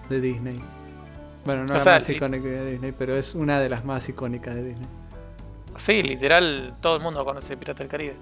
de 0.09 0.21
Disney. 0.21 0.61
Bueno, 1.45 1.65
no 1.65 1.73
O 1.73 1.77
la 1.77 1.81
sea, 1.81 1.95
más 1.97 2.09
icónica 2.09 2.47
de 2.49 2.71
Disney, 2.73 2.93
pero 2.93 3.15
es 3.17 3.35
una 3.35 3.61
de 3.61 3.69
las 3.69 3.85
más 3.85 4.09
icónicas 4.09 4.55
de 4.55 4.63
Disney. 4.65 4.89
Sí, 5.77 6.03
literal, 6.03 6.77
todo 6.81 6.97
el 6.97 7.03
mundo 7.03 7.25
conoce 7.25 7.57
Pirata 7.59 7.81
del 7.81 7.89
Caribe. 7.89 8.17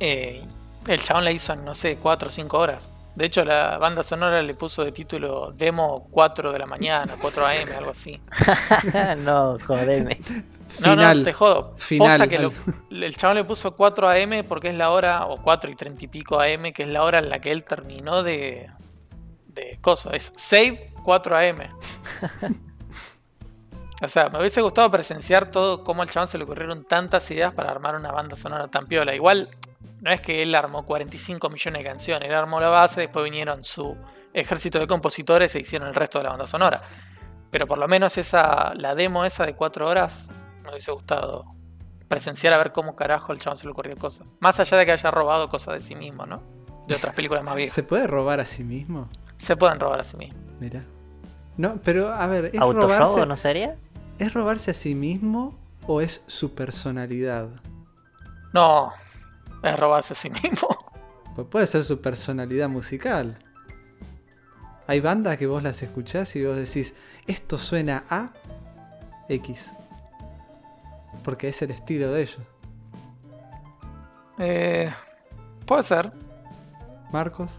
Eh, 0.00 0.40
el 0.86 1.02
chabón 1.02 1.24
la 1.24 1.32
hizo 1.32 1.52
en, 1.52 1.64
no 1.64 1.74
sé, 1.74 1.96
4 1.96 2.28
o 2.28 2.30
5 2.30 2.58
horas. 2.58 2.88
De 3.14 3.26
hecho, 3.26 3.44
la 3.44 3.76
banda 3.78 4.02
sonora 4.04 4.40
le 4.42 4.54
puso 4.54 4.84
de 4.84 4.92
título 4.92 5.52
Demo 5.52 6.06
4 6.10 6.52
de 6.52 6.58
la 6.58 6.66
mañana, 6.66 7.16
4 7.20 7.46
AM, 7.46 7.68
algo 7.76 7.90
así. 7.90 8.20
no, 9.18 9.58
jodeme. 9.66 10.18
No, 10.80 10.90
Final. 10.90 11.18
no, 11.18 11.24
te 11.24 11.32
jodo. 11.32 11.74
Final, 11.78 12.18
Posta 12.18 12.28
que 12.28 12.38
lo- 12.38 12.52
el 12.90 13.16
chabón 13.16 13.36
le 13.36 13.44
puso 13.44 13.74
4 13.76 14.08
AM 14.10 14.44
porque 14.48 14.68
es 14.68 14.74
la 14.76 14.90
hora, 14.90 15.26
o 15.26 15.42
4 15.42 15.70
y 15.70 15.74
30 15.76 16.04
y 16.04 16.08
pico 16.08 16.40
AM, 16.40 16.72
que 16.72 16.82
es 16.84 16.88
la 16.88 17.02
hora 17.02 17.18
en 17.18 17.28
la 17.30 17.38
que 17.40 17.50
él 17.52 17.64
terminó 17.64 18.22
de. 18.22 18.70
de 19.48 19.78
coso. 19.80 20.12
Es 20.12 20.32
Save 20.36 20.92
4 21.02 21.36
AM. 21.36 21.58
O 24.02 24.08
sea, 24.08 24.28
me 24.28 24.38
hubiese 24.40 24.60
gustado 24.60 24.90
presenciar 24.90 25.50
todo 25.50 25.82
cómo 25.82 26.02
al 26.02 26.10
chabón 26.10 26.28
se 26.28 26.36
le 26.36 26.44
ocurrieron 26.44 26.84
tantas 26.84 27.30
ideas 27.30 27.54
para 27.54 27.70
armar 27.70 27.96
una 27.96 28.12
banda 28.12 28.36
sonora 28.36 28.68
tan 28.68 28.84
piola. 28.86 29.14
Igual, 29.14 29.48
no 30.02 30.10
es 30.12 30.20
que 30.20 30.42
él 30.42 30.54
armó 30.54 30.84
45 30.84 31.48
millones 31.48 31.82
de 31.82 31.88
canciones, 31.88 32.28
él 32.28 32.34
armó 32.34 32.60
la 32.60 32.68
base, 32.68 33.00
después 33.00 33.24
vinieron 33.24 33.64
su 33.64 33.96
ejército 34.34 34.78
de 34.78 34.86
compositores 34.86 35.54
e 35.54 35.60
hicieron 35.60 35.88
el 35.88 35.94
resto 35.94 36.18
de 36.18 36.24
la 36.24 36.30
banda 36.30 36.46
sonora. 36.46 36.82
Pero 37.50 37.66
por 37.66 37.78
lo 37.78 37.88
menos 37.88 38.18
esa, 38.18 38.74
la 38.74 38.94
demo 38.94 39.24
esa 39.24 39.46
de 39.46 39.54
4 39.54 39.88
horas, 39.88 40.28
me 40.66 40.72
hubiese 40.72 40.92
gustado 40.92 41.44
presenciar 42.08 42.52
a 42.52 42.58
ver 42.58 42.72
cómo 42.72 42.94
carajo 42.94 43.32
el 43.32 43.38
chabón 43.38 43.56
se 43.56 43.64
le 43.64 43.72
ocurrió 43.72 43.96
cosas. 43.96 44.26
Más 44.40 44.60
allá 44.60 44.76
de 44.76 44.86
que 44.86 44.92
haya 44.92 45.10
robado 45.10 45.48
cosas 45.48 45.74
de 45.74 45.80
sí 45.80 45.94
mismo, 45.94 46.26
¿no? 46.26 46.42
De 46.86 46.94
otras 46.94 47.14
películas 47.14 47.42
más 47.42 47.56
viejas. 47.56 47.74
¿Se 47.74 47.82
puede 47.82 48.06
robar 48.06 48.40
a 48.40 48.46
sí 48.46 48.62
mismo? 48.62 49.08
Se 49.38 49.56
pueden 49.56 49.80
robar 49.80 50.00
a 50.00 50.04
sí 50.04 50.16
mismo. 50.16 50.38
Mira. 50.60 50.82
No, 51.56 51.80
pero 51.82 52.12
a 52.12 52.26
ver, 52.26 52.46
¿es 52.46 52.60
¿Autorrobo 52.60 52.92
robarse, 52.92 53.26
no 53.26 53.36
sería? 53.36 53.76
¿es 54.18 54.32
robarse 54.32 54.70
a 54.70 54.74
sí 54.74 54.94
mismo 54.94 55.58
o 55.86 56.00
es 56.00 56.22
su 56.26 56.54
personalidad? 56.54 57.48
No, 58.52 58.92
es 59.62 59.78
robarse 59.78 60.14
a 60.14 60.16
sí 60.16 60.30
mismo. 60.30 60.68
Pues 61.34 61.48
puede 61.48 61.66
ser 61.66 61.84
su 61.84 62.00
personalidad 62.00 62.66
musical. 62.66 63.36
Hay 64.86 65.00
bandas 65.00 65.36
que 65.36 65.46
vos 65.46 65.62
las 65.62 65.82
escuchás 65.82 66.34
y 66.34 66.42
vos 66.42 66.56
decís, 66.56 66.94
esto 67.26 67.58
suena 67.58 68.04
a 68.08 68.30
X. 69.28 69.70
Porque 71.26 71.48
es 71.48 71.60
el 71.60 71.72
estilo 71.72 72.12
de 72.12 72.22
ellos. 72.22 72.38
Eh, 74.38 74.92
puede 75.66 75.82
ser. 75.82 76.12
Marcos. 77.10 77.50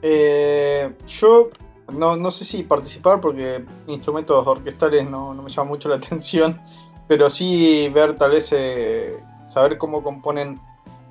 Eh, 0.00 0.90
yo 1.06 1.50
no, 1.92 2.16
no 2.16 2.30
sé 2.30 2.46
si 2.46 2.62
participar 2.62 3.20
porque 3.20 3.62
instrumentos 3.88 4.46
orquestales 4.46 5.08
no, 5.10 5.34
no 5.34 5.42
me 5.42 5.50
llama 5.50 5.68
mucho 5.68 5.90
la 5.90 5.96
atención, 6.02 6.58
pero 7.06 7.28
sí 7.28 7.90
ver 7.90 8.14
tal 8.14 8.30
vez, 8.30 8.50
eh, 8.52 9.22
saber 9.44 9.76
cómo 9.76 10.02
componen, 10.02 10.58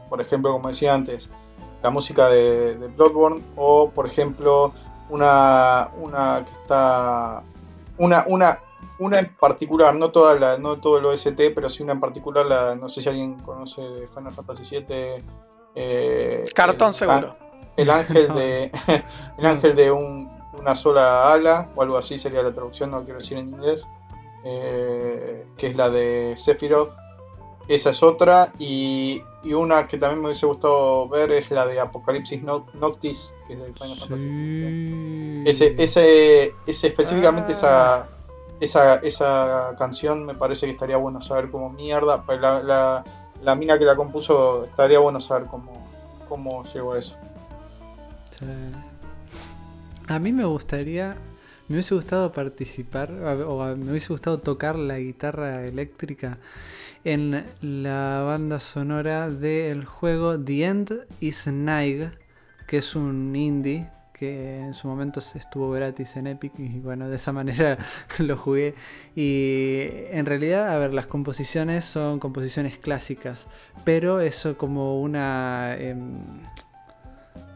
por 0.10 0.20
ejemplo, 0.20 0.52
como 0.52 0.70
decía 0.70 0.96
antes, 0.96 1.30
la 1.84 1.92
música 1.92 2.28
de, 2.30 2.76
de 2.76 2.88
Bloodborne 2.88 3.44
o, 3.56 3.92
por 3.92 4.08
ejemplo, 4.08 4.74
una, 5.12 5.92
una 6.02 6.44
que 6.44 6.54
está 6.54 7.44
una, 8.00 8.26
una, 8.28 8.60
una 9.00 9.20
en 9.20 9.36
particular, 9.36 9.94
no 9.96 10.12
toda 10.12 10.38
la, 10.40 10.58
no 10.58 10.78
todo 10.78 10.98
el 10.98 11.06
OST, 11.06 11.40
pero 11.54 11.70
sí 11.70 11.84
una 11.84 11.94
en 11.94 12.00
particular, 12.00 12.46
la, 12.46 12.76
no 12.76 12.90
sé 12.90 13.02
si 13.02 13.10
alguien 13.10 13.36
conoce 13.42 13.82
de 13.82 14.08
Final 14.08 14.34
Fantasy 14.34 14.64
VII. 14.80 15.24
eh, 15.76 16.46
Cartón 16.56 16.88
el- 16.90 16.94
seguro. 16.94 17.36
El 17.76 17.90
ángel 17.92 18.28
de. 18.34 18.72
el 19.38 19.46
ángel 19.46 19.76
de 19.76 19.92
un- 19.92 20.30
una 20.60 20.76
sola 20.76 21.32
ala, 21.32 21.70
o 21.76 21.82
algo 21.84 21.98
así 21.98 22.18
sería 22.18 22.42
la 22.42 22.52
traducción, 22.54 22.90
no 22.90 23.00
lo 23.00 23.04
quiero 23.06 23.20
decir 23.20 23.38
en 23.38 23.50
inglés. 23.50 23.86
eh, 24.44 25.46
que 25.58 25.68
es 25.68 25.76
la 25.76 25.90
de 25.90 26.34
Sephiroth. 26.38 26.90
Esa 27.68 27.90
es 27.90 28.02
otra. 28.02 28.54
Y, 28.60 29.22
y 29.44 29.54
una 29.54 29.88
que 29.88 29.98
también 29.98 30.22
me 30.22 30.28
hubiese 30.28 30.46
gustado 30.46 31.10
ver 31.10 31.32
es 31.32 31.52
la 31.52 31.66
de 31.68 31.80
Apocalipsis 31.82 32.42
Noc- 32.44 32.72
Noctis, 32.74 33.34
que 33.46 33.54
es 33.54 33.60
del 33.60 33.74
Final 33.74 33.98
Fantasy. 33.98 35.44
Ese, 35.46 35.76
ese, 35.78 36.54
ese 36.66 36.88
específicamente 36.88 37.52
Ah. 37.52 37.56
esa, 37.56 38.10
esa, 38.60 38.96
esa 38.96 39.76
canción 39.78 40.26
me 40.26 40.36
parece 40.36 40.66
que 40.66 40.72
estaría 40.72 40.98
bueno 40.98 41.22
saber 41.22 41.50
cómo 41.50 41.70
mierda. 41.70 42.24
pues 42.24 42.40
La, 42.40 42.62
la, 42.64 43.04
la 43.42 43.56
mina 43.56 43.78
que 43.78 43.86
la 43.86 43.96
compuso 43.96 44.66
estaría 44.66 45.00
bueno 45.00 45.20
saber 45.20 45.48
cómo, 45.48 45.88
cómo 46.28 46.64
llegó 46.64 46.94
a 46.94 47.00
eso. 47.00 47.16
A 50.08 50.20
mí 50.20 50.32
me 50.32 50.46
gustaría, 50.46 51.18
me 51.68 51.76
hubiese 51.76 51.96
gustado 51.96 52.32
participar, 52.32 53.12
o 53.12 53.76
me 53.76 53.92
hubiese 53.92 54.10
gustado 54.10 54.40
tocar 54.40 54.76
la 54.76 55.00
guitarra 55.00 55.66
eléctrica 55.66 56.38
en 57.04 57.46
la 57.62 58.24
banda 58.26 58.60
sonora 58.60 59.30
del 59.30 59.86
juego 59.86 60.40
The 60.40 60.66
End 60.66 61.06
is 61.20 61.48
Nigh, 61.48 62.12
que 62.68 62.78
es 62.78 62.96
un 62.96 63.36
indie 63.36 63.90
que 64.20 64.60
en 64.60 64.74
su 64.74 64.88
momento 64.88 65.20
estuvo 65.20 65.72
gratis 65.72 66.16
en 66.16 66.28
Epic 66.28 66.54
y 66.58 66.80
bueno, 66.80 67.10
de 67.10 67.16
esa 67.16 67.32
manera 67.34 67.78
lo 68.20 68.38
jugué. 68.38 68.74
Y 69.16 69.88
en 70.12 70.26
realidad, 70.26 70.70
a 70.74 70.78
ver, 70.78 70.94
las 70.94 71.08
composiciones 71.08 71.86
son 71.86 72.20
composiciones 72.20 72.78
clásicas, 72.78 73.48
pero 73.84 74.20
eso 74.20 74.58
como 74.58 75.02
una... 75.02 75.76
em, 75.78 76.42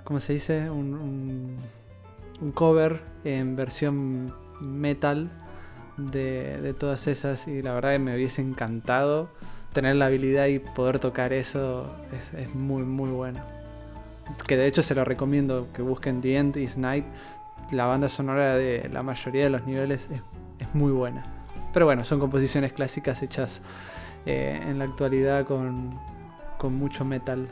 ¿cómo 0.04 0.20
se 0.20 0.34
dice? 0.34 0.70
Un 0.70 1.56
cover 2.54 3.02
en 3.24 3.56
versión 3.56 4.34
metal 4.60 5.30
de, 5.98 6.60
de 6.62 6.74
todas 6.74 7.08
esas 7.08 7.48
y 7.48 7.62
la 7.62 7.74
verdad 7.74 7.92
que 7.92 8.00
me 8.00 8.16
hubiese 8.16 8.42
encantado 8.42 9.30
tener 9.74 9.96
la 9.96 10.08
habilidad 10.08 10.48
y 10.48 10.60
poder 10.60 11.00
tocar 11.00 11.34
eso 11.34 11.96
es, 12.12 12.34
es 12.34 12.56
muy 12.56 12.84
muy 12.84 13.10
bueno. 13.10 13.61
Que 14.48 14.58
de 14.58 14.68
hecho 14.68 14.84
se 14.84 14.96
lo 14.96 15.06
recomiendo 15.06 15.68
que 15.74 15.82
busquen 15.82 16.22
The 16.22 16.38
End 16.38 16.58
is 16.58 16.78
Night. 16.78 17.06
La 17.72 17.86
banda 17.86 18.10
sonora 18.10 18.56
de 18.56 18.90
la 18.92 19.04
mayoría 19.04 19.44
de 19.44 19.50
los 19.50 19.66
niveles 19.66 20.10
es, 20.12 20.22
muy 20.74 20.92
buena. 20.92 21.24
Pero 21.74 21.86
bueno, 21.86 22.04
son 22.04 22.20
composiciones 22.20 22.74
clásicas 22.74 23.22
hechas 23.24 23.62
eh, 24.26 24.60
en 24.64 24.78
la 24.78 24.86
actualidad 24.86 25.46
con, 25.46 26.00
con 26.58 26.76
mucho 26.76 27.04
metal. 27.06 27.50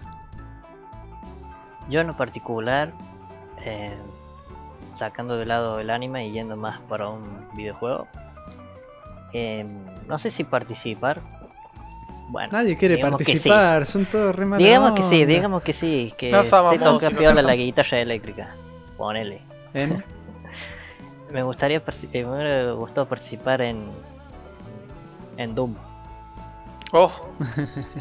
Yo 1.89 2.01
en 2.01 2.07
lo 2.07 2.15
particular, 2.15 2.93
eh, 3.65 3.97
sacando 4.93 5.37
de 5.37 5.45
lado 5.45 5.79
el 5.79 5.89
anime 5.89 6.27
y 6.27 6.31
yendo 6.31 6.55
más 6.55 6.79
para 6.81 7.09
un 7.09 7.47
videojuego, 7.55 8.07
eh, 9.33 9.65
no 10.07 10.17
sé 10.17 10.29
si 10.29 10.43
participar. 10.43 11.38
Bueno, 12.29 12.49
Nadie 12.51 12.77
quiere 12.77 12.95
sí. 12.95 13.01
participar, 13.01 13.85
son 13.87 14.05
todos 14.05 14.35
re 14.35 14.45
Digamos 14.57 14.91
que 14.93 15.03
sí, 15.03 15.25
digamos 15.25 15.63
que 15.63 15.73
sí, 15.73 16.13
que 16.17 16.31
No 16.31 16.43
se 16.43 16.79
toca 16.79 17.09
piola 17.09 17.41
la 17.41 17.55
guitarra 17.55 17.99
eléctrica. 17.99 18.55
Ponele. 18.97 19.41
¿En? 19.73 20.03
Me 21.31 21.43
gustaría 21.43 21.77
eh, 21.77 22.23
me 22.25 22.31
hubiera 22.31 22.71
gustado 22.71 23.07
participar 23.07 23.61
en 23.61 23.87
en 25.37 25.55
Doom, 25.55 25.75
Oh, 26.91 27.11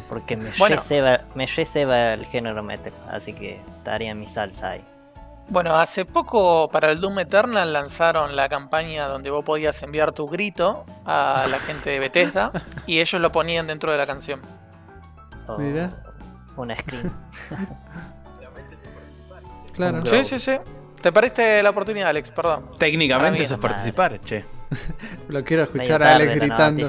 porque 0.09 0.35
me 0.35 0.49
Bueno. 0.57 0.75
receba, 0.75 1.21
me 1.35 1.45
receba 1.45 2.13
el 2.13 2.25
género 2.25 2.63
metal, 2.63 2.91
así 3.09 3.33
que 3.33 3.61
estaría 3.77 4.13
mi 4.15 4.27
salsa 4.27 4.71
ahí. 4.71 4.83
Bueno, 5.49 5.75
hace 5.75 6.05
poco 6.05 6.69
para 6.69 6.91
el 6.91 7.01
Doom 7.01 7.19
Eternal 7.19 7.73
lanzaron 7.73 8.35
la 8.35 8.47
campaña 8.49 9.07
donde 9.07 9.31
vos 9.31 9.43
podías 9.43 9.81
enviar 9.81 10.11
tu 10.11 10.27
grito 10.27 10.85
a 11.05 11.47
la 11.49 11.59
gente 11.67 11.89
de 11.89 11.99
Bethesda 11.99 12.51
y 12.85 12.99
ellos 12.99 13.19
lo 13.19 13.31
ponían 13.31 13.65
dentro 13.65 13.91
de 13.91 13.97
la 13.97 14.05
canción. 14.05 14.41
O 15.47 15.57
Mira. 15.57 15.91
Una 16.55 16.77
screen. 16.79 17.11
Claro. 19.73 20.05
Sí, 20.05 20.23
sí, 20.23 20.39
sí. 20.39 20.57
Te 21.01 21.11
perdiste 21.11 21.63
la 21.63 21.69
oportunidad, 21.69 22.09
Alex, 22.09 22.31
perdón. 22.31 22.71
Técnicamente 22.77 23.41
eso 23.41 23.55
es 23.55 23.59
participar, 23.59 24.19
che. 24.19 24.45
Lo 25.29 25.43
quiero 25.43 25.63
escuchar 25.63 26.03
a 26.03 26.15
Alex 26.15 26.35
gritando. 26.35 26.87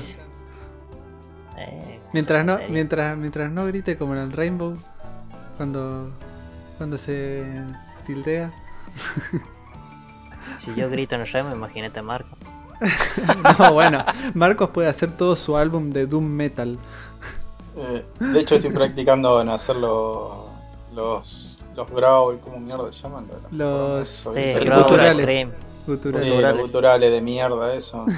Eh, 1.57 2.01
Mientras 2.13 2.45
no, 2.45 2.59
mientras, 2.69 3.17
mientras 3.17 3.51
no 3.51 3.67
grite 3.67 3.97
como 3.97 4.15
en 4.17 4.23
el 4.23 4.33
Rainbow, 4.33 4.77
cuando, 5.57 6.11
cuando 6.77 6.99
se 6.99 7.45
tiltea. 8.03 8.53
Si 10.59 10.75
yo 10.75 10.89
grito 10.91 11.15
en 11.15 11.27
remo, 11.27 11.53
imagínate 11.55 11.99
a 12.01 12.03
Marco. 12.03 12.37
No, 13.59 13.73
bueno, 13.75 14.05
Marcos 14.35 14.71
puede 14.71 14.89
hacer 14.89 15.11
todo 15.11 15.37
su 15.37 15.57
álbum 15.57 15.91
de 15.91 16.07
Doom 16.07 16.25
Metal. 16.25 16.79
Eh, 17.77 18.05
de 18.19 18.41
hecho, 18.41 18.55
estoy 18.57 18.71
practicando 18.71 19.41
en 19.41 19.49
hacer 19.51 19.77
los. 19.77 20.33
los. 20.95 21.59
los 21.77 21.91
growl, 21.91 22.41
¿cómo 22.41 22.59
mierda 22.59 22.91
se 22.93 23.03
llaman? 23.03 23.27
Los- 23.51 24.03
Eso, 24.09 24.33
Sí, 24.33 24.69
guturales. 24.69 25.27
Sí, 25.27 25.51
Guturales. 25.87 26.43
los 26.43 26.57
guturales 26.67 27.11
de 27.13 27.21
mierda, 27.21 27.75
eso. 27.75 28.05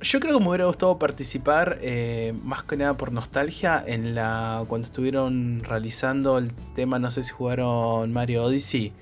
Yo 0.00 0.20
creo 0.20 0.38
que 0.38 0.42
me 0.42 0.50
hubiera 0.50 0.66
gustado 0.66 0.98
participar, 0.98 1.78
eh, 1.80 2.34
más 2.42 2.64
que 2.64 2.76
nada 2.76 2.96
por 2.96 3.12
nostalgia, 3.12 3.82
en 3.86 4.14
la 4.14 4.64
cuando 4.68 4.86
estuvieron 4.86 5.62
realizando 5.64 6.38
el 6.38 6.52
tema, 6.74 6.98
no 6.98 7.10
sé 7.10 7.22
si 7.22 7.30
jugaron 7.30 8.12
Mario 8.12 8.44
Odyssey, 8.44 8.92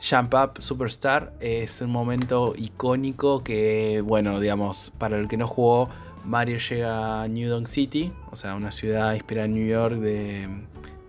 Jump 0.00 0.34
Up 0.34 0.62
Superstar, 0.62 1.32
es 1.40 1.80
un 1.80 1.90
momento 1.90 2.54
icónico 2.56 3.42
que, 3.42 4.02
bueno, 4.04 4.38
digamos, 4.40 4.92
para 4.96 5.18
el 5.18 5.28
que 5.28 5.36
no 5.36 5.46
jugó, 5.46 5.88
Mario 6.24 6.58
llega 6.58 7.22
a 7.22 7.28
New 7.28 7.50
Donk 7.50 7.66
City, 7.66 8.12
o 8.30 8.36
sea, 8.36 8.54
una 8.54 8.70
ciudad 8.70 9.14
inspirada 9.14 9.46
en 9.46 9.54
New 9.54 9.66
York 9.66 9.94
de, 9.94 10.46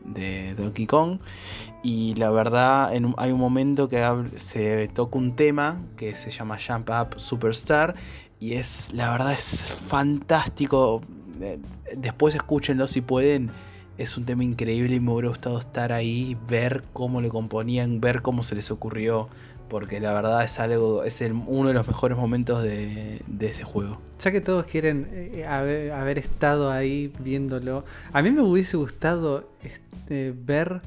de 0.06 0.56
Donkey 0.56 0.86
Kong. 0.88 1.20
Y 1.84 2.16
la 2.16 2.30
verdad, 2.30 2.94
en 2.94 3.14
hay 3.18 3.32
un 3.32 3.40
momento 3.40 3.88
que 3.88 4.06
se 4.38 4.88
toca 4.90 5.18
un 5.18 5.36
tema 5.36 5.82
que 5.96 6.16
se 6.16 6.32
llama 6.32 6.58
Jump 6.66 6.90
Up 6.90 7.20
Superstar. 7.20 7.96
Y 8.40 8.54
es, 8.54 8.90
la 8.94 9.12
verdad, 9.12 9.34
es 9.34 9.72
fantástico. 9.88 11.02
Eh, 11.42 11.60
Después 11.96 12.36
escúchenlo 12.36 12.88
si 12.88 13.02
pueden. 13.02 13.50
Es 13.98 14.16
un 14.16 14.26
tema 14.26 14.44
increíble 14.44 14.96
y 14.96 15.00
me 15.00 15.12
hubiera 15.12 15.30
gustado 15.30 15.58
estar 15.60 15.92
ahí, 15.92 16.38
ver 16.48 16.84
cómo 16.94 17.20
lo 17.20 17.28
componían, 17.30 18.00
ver 18.00 18.22
cómo 18.22 18.44
se 18.44 18.56
les 18.56 18.72
ocurrió. 18.72 19.28
Porque 19.68 20.00
la 20.00 20.14
verdad 20.14 20.44
es 20.44 20.60
algo, 20.60 21.04
es 21.04 21.22
el- 21.22 21.34
uno 21.34 21.68
de 21.68 21.74
los 21.76 21.86
mejores 21.88 22.18
momentos 22.18 22.64
de, 22.64 23.22
de 23.28 23.48
ese 23.48 23.64
juego. 23.66 24.00
Ya 24.24 24.32
que 24.32 24.42
todos 24.42 24.66
quieren 24.66 25.08
eh, 25.12 25.46
haber, 25.46 25.92
haber 25.92 26.18
estado 26.18 26.72
ahí 26.72 27.14
viéndolo, 27.20 27.84
a 28.14 28.22
mí 28.22 28.32
me 28.32 28.42
hubiese 28.42 28.78
gustado 28.78 29.50
este, 29.64 30.34
ver 30.36 30.82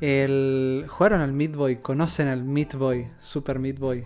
el... 0.00 0.84
Jugaron 0.88 1.20
al 1.20 1.32
Meat 1.32 1.56
Boy, 1.56 1.76
conocen 1.76 2.28
al 2.28 2.42
Meat 2.44 2.74
Boy, 2.74 3.06
Super 3.20 3.58
Meat 3.58 3.78
Boy, 3.78 4.04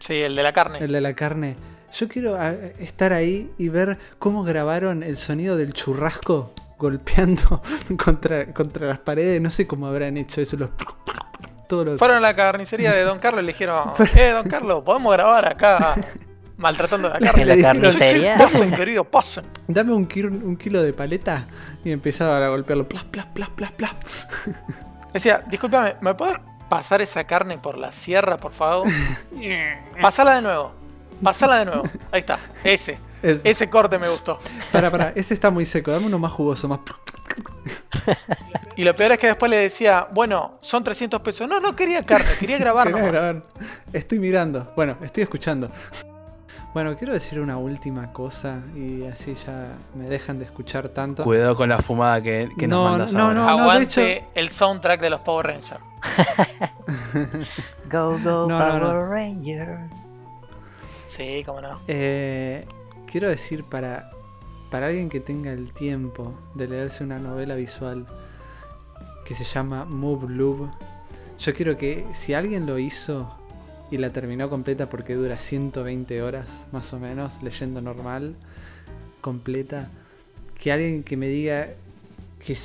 Sí, 0.00 0.14
el 0.14 0.36
de 0.36 0.42
la 0.42 0.52
carne. 0.52 0.78
el 0.80 0.92
de 0.92 1.00
la 1.00 1.14
carne. 1.14 1.56
Yo 1.98 2.08
quiero 2.08 2.36
ah, 2.38 2.52
estar 2.78 3.12
ahí 3.12 3.50
y 3.58 3.68
ver 3.70 3.98
cómo 4.18 4.42
grabaron 4.44 5.02
el 5.02 5.16
sonido 5.16 5.56
del 5.56 5.72
churrasco 5.72 6.52
golpeando 6.78 7.62
contra, 8.04 8.52
contra 8.52 8.86
las 8.86 8.98
paredes. 8.98 9.40
No 9.40 9.50
sé 9.50 9.66
cómo 9.66 9.86
habrán 9.86 10.16
hecho 10.18 10.40
eso. 10.42 10.56
Los... 10.56 10.70
Todos 11.68 11.86
los... 11.86 11.98
Fueron 11.98 12.18
a 12.18 12.20
la 12.20 12.36
carnicería 12.36 12.92
de 12.92 13.02
Don 13.02 13.18
Carlos 13.18 13.42
y 13.42 13.46
le 13.46 13.52
dijeron, 13.52 13.90
eh, 14.14 14.30
Don 14.30 14.46
Carlos, 14.48 14.82
¿podemos 14.84 15.12
grabar 15.12 15.48
acá 15.48 15.94
maltratando 16.58 17.08
la 17.08 17.18
carne? 17.18 17.42
En 17.42 17.48
la 17.48 17.56
carnicería. 17.60 18.36
Pasen, 18.36 18.72
querido, 18.74 19.02
pasen. 19.04 19.46
Dame 19.66 19.92
un, 19.94 20.06
kilo- 20.06 20.28
un 20.28 20.56
kilo 20.56 20.82
de 20.82 20.92
paleta 20.92 21.46
y 21.82 21.90
empezaban 21.92 22.42
a 22.42 22.48
golpearlo. 22.48 22.86
Plas, 22.88 23.04
plas, 23.04 23.26
plas, 23.26 23.48
plas, 23.50 23.72
plas. 23.72 23.92
Decía, 25.14 25.42
discúlpame, 25.48 25.96
¿me 26.02 26.14
puedes 26.14 26.36
pasar 26.68 27.00
esa 27.00 27.24
carne 27.24 27.56
por 27.58 27.78
la 27.78 27.90
sierra, 27.90 28.36
por 28.36 28.52
favor? 28.52 28.86
Pasala 30.02 30.36
de 30.36 30.42
nuevo. 30.42 30.72
Pasala 31.22 31.56
de 31.58 31.64
nuevo. 31.66 31.82
Ahí 32.12 32.20
está. 32.20 32.38
Ese. 32.64 32.98
Es- 33.22 33.40
Ese 33.44 33.68
corte 33.70 33.98
me 33.98 34.08
gustó. 34.08 34.38
Para, 34.70 34.90
para, 34.90 35.08
ese 35.10 35.34
está 35.34 35.50
muy 35.50 35.66
seco. 35.66 35.90
Dame 35.90 36.06
uno 36.06 36.18
más 36.18 36.32
jugoso, 36.32 36.68
más. 36.68 36.80
Y 38.76 38.84
lo 38.84 38.94
peor 38.94 39.12
es 39.12 39.18
que 39.18 39.26
después 39.28 39.50
le 39.50 39.56
decía, 39.56 40.06
bueno, 40.12 40.58
son 40.60 40.84
300 40.84 41.20
pesos. 41.22 41.48
No, 41.48 41.58
no 41.60 41.74
quería 41.74 42.02
carne, 42.02 42.26
quería 42.38 42.58
grabar 42.60 42.88
Quería 42.88 43.02
grabar. 43.10 43.42
Estoy 43.92 44.18
mirando. 44.20 44.72
Bueno, 44.76 44.96
estoy 45.02 45.22
escuchando. 45.22 45.70
Bueno, 46.74 46.94
quiero 46.96 47.14
decir 47.14 47.40
una 47.40 47.56
última 47.56 48.12
cosa 48.12 48.58
y 48.76 49.04
así 49.06 49.34
ya 49.46 49.68
me 49.94 50.04
dejan 50.08 50.38
de 50.38 50.44
escuchar 50.44 50.90
tanto. 50.90 51.24
Cuidado 51.24 51.56
con 51.56 51.70
la 51.70 51.78
fumada 51.78 52.20
que, 52.20 52.50
que 52.58 52.68
No, 52.68 52.82
nos 52.82 52.90
mandas 52.90 53.12
no, 53.14 53.20
ahora. 53.22 53.34
no. 53.34 53.48
Aguante 53.48 54.16
hecho- 54.18 54.26
el 54.34 54.50
soundtrack 54.50 55.00
de 55.00 55.10
los 55.10 55.20
Power 55.20 55.46
Rangers. 55.46 55.80
Go, 57.90 58.10
go, 58.18 58.18
No, 58.18 58.46
no, 58.46 58.58
Power 58.58 58.82
no. 58.82 59.06
Ranger. 59.06 59.78
Sí, 61.16 61.42
cómo 61.44 61.60
no. 61.60 61.80
Eh, 61.88 62.64
quiero 63.10 63.28
decir, 63.28 63.64
para, 63.64 64.10
para 64.70 64.86
alguien 64.88 65.08
que 65.08 65.20
tenga 65.20 65.52
el 65.52 65.72
tiempo 65.72 66.34
de 66.54 66.68
leerse 66.68 67.04
una 67.04 67.18
novela 67.18 67.54
visual 67.54 68.06
que 69.24 69.34
se 69.34 69.44
llama 69.44 69.84
Move 69.84 70.28
Lube, 70.32 70.68
yo 71.38 71.54
quiero 71.54 71.76
que 71.76 72.06
si 72.14 72.34
alguien 72.34 72.66
lo 72.66 72.78
hizo 72.78 73.34
y 73.90 73.98
la 73.98 74.10
terminó 74.10 74.48
completa 74.50 74.88
porque 74.88 75.14
dura 75.14 75.38
120 75.38 76.22
horas 76.22 76.64
más 76.72 76.92
o 76.92 76.98
menos, 76.98 77.42
leyendo 77.42 77.80
normal, 77.80 78.34
completa, 79.20 79.88
que 80.60 80.72
alguien 80.72 81.02
que 81.02 81.16
me 81.16 81.28
diga 81.28 81.68
que, 82.44 82.56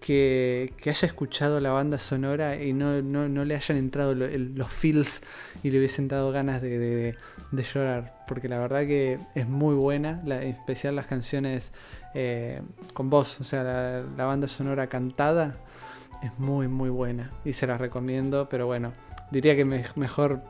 que, 0.00 0.90
haya 0.90 1.06
escuchado 1.08 1.58
la 1.60 1.70
banda 1.70 1.98
sonora 1.98 2.62
y 2.62 2.72
no, 2.72 3.02
no- 3.02 3.28
no 3.28 3.44
le 3.44 3.56
hayan 3.56 3.76
entrado 3.76 4.14
los 4.14 4.68
feels 4.72 5.22
y 5.62 5.70
le 5.70 5.78
hubiesen 5.78 6.08
dado 6.08 6.30
ganas 6.32 6.62
de- 6.62 7.16
de 7.52 7.62
llorar, 7.62 8.24
porque 8.26 8.48
la 8.48 8.58
verdad 8.58 8.80
que 8.80 9.18
es 9.34 9.48
muy 9.48 9.74
buena, 9.74 10.20
la- 10.24 10.42
en 10.42 10.48
especial 10.50 10.96
las 10.96 11.06
canciones 11.06 11.72
eh, 12.14 12.60
con 12.92 13.08
voz, 13.10 13.40
o 13.40 13.44
sea, 13.44 13.62
la, 14.16 14.24
banda 14.24 14.48
sonora 14.48 14.88
cantada 14.88 15.54
es 16.22 16.38
muy 16.38 16.66
muy 16.68 16.88
buena 16.90 17.30
y 17.44 17.52
se 17.52 17.66
las 17.66 17.80
recomiendo, 17.80 18.48
pero 18.48 18.66
bueno, 18.66 18.92
diría 19.30 19.54
que 19.54 19.64
me- 19.64 19.86
mejor 19.96 20.40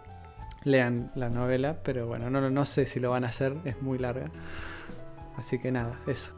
lean 0.64 1.10
la 1.14 1.28
novela, 1.28 1.76
pero 1.84 2.06
bueno, 2.06 2.30
no, 2.30 2.48
no 2.50 2.64
sé 2.64 2.86
si 2.86 2.98
lo 2.98 3.10
van 3.10 3.24
a 3.24 3.28
hacer, 3.28 3.54
es 3.64 3.80
muy 3.82 3.98
larga. 3.98 4.30
Así 5.36 5.58
que 5.58 5.70
nada, 5.70 5.92
eso. 6.06 6.32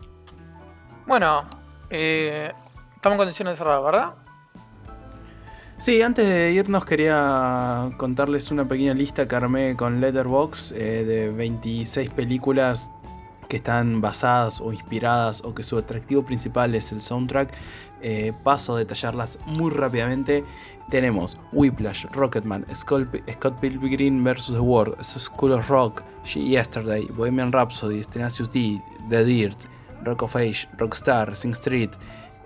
Bueno, 1.07 1.45
eh, 1.89 2.53
estamos 2.97 3.15
en 3.15 3.19
condiciones 3.19 3.57
cerrar, 3.59 3.83
¿verdad? 3.83 4.15
Sí, 5.81 6.03
antes 6.03 6.29
de 6.29 6.51
irnos 6.51 6.85
quería 6.85 7.93
contarles 7.99 8.51
una 8.51 8.67
pequeña 8.67 8.95
lista 8.95 9.29
que 9.29 9.37
armé 9.37 9.77
con 9.77 10.01
Letterboxd 10.01 10.75
eh, 10.77 11.05
de 11.05 11.31
26 11.31 12.11
películas 12.11 12.91
que 13.49 13.59
están 13.59 14.01
basadas 14.01 14.61
o 14.61 14.73
inspiradas 14.73 15.45
o 15.45 15.55
que 15.55 15.63
su 15.63 15.79
atractivo 15.79 16.25
principal 16.25 16.75
es 16.75 16.91
el 16.91 17.01
soundtrack. 17.01 17.55
Eh, 18.03 18.33
paso 18.43 18.75
a 18.75 18.79
detallarlas 18.79 19.39
muy 19.47 19.71
rápidamente. 19.71 20.45
Tenemos 20.91 21.39
Whiplash, 21.53 22.07
Rocketman, 22.11 22.67
Scott, 22.75 23.07
Pilgrim 23.61 24.25
vs. 24.25 24.47
The 24.47 24.59
World, 24.59 25.01
School 25.05 25.53
of 25.53 25.71
Rock, 25.71 26.03
Yesterday, 26.35 27.07
Bohemian 27.07 27.53
Rhapsody, 27.53 28.03
Tenacious 28.03 28.51
D, 28.51 28.83
The 29.09 29.25
Dirt, 29.25 29.67
Rock 30.03 30.23
of 30.23 30.35
Age, 30.35 30.69
Rockstar, 30.77 31.37
Sing 31.37 31.55
Street, 31.55 31.93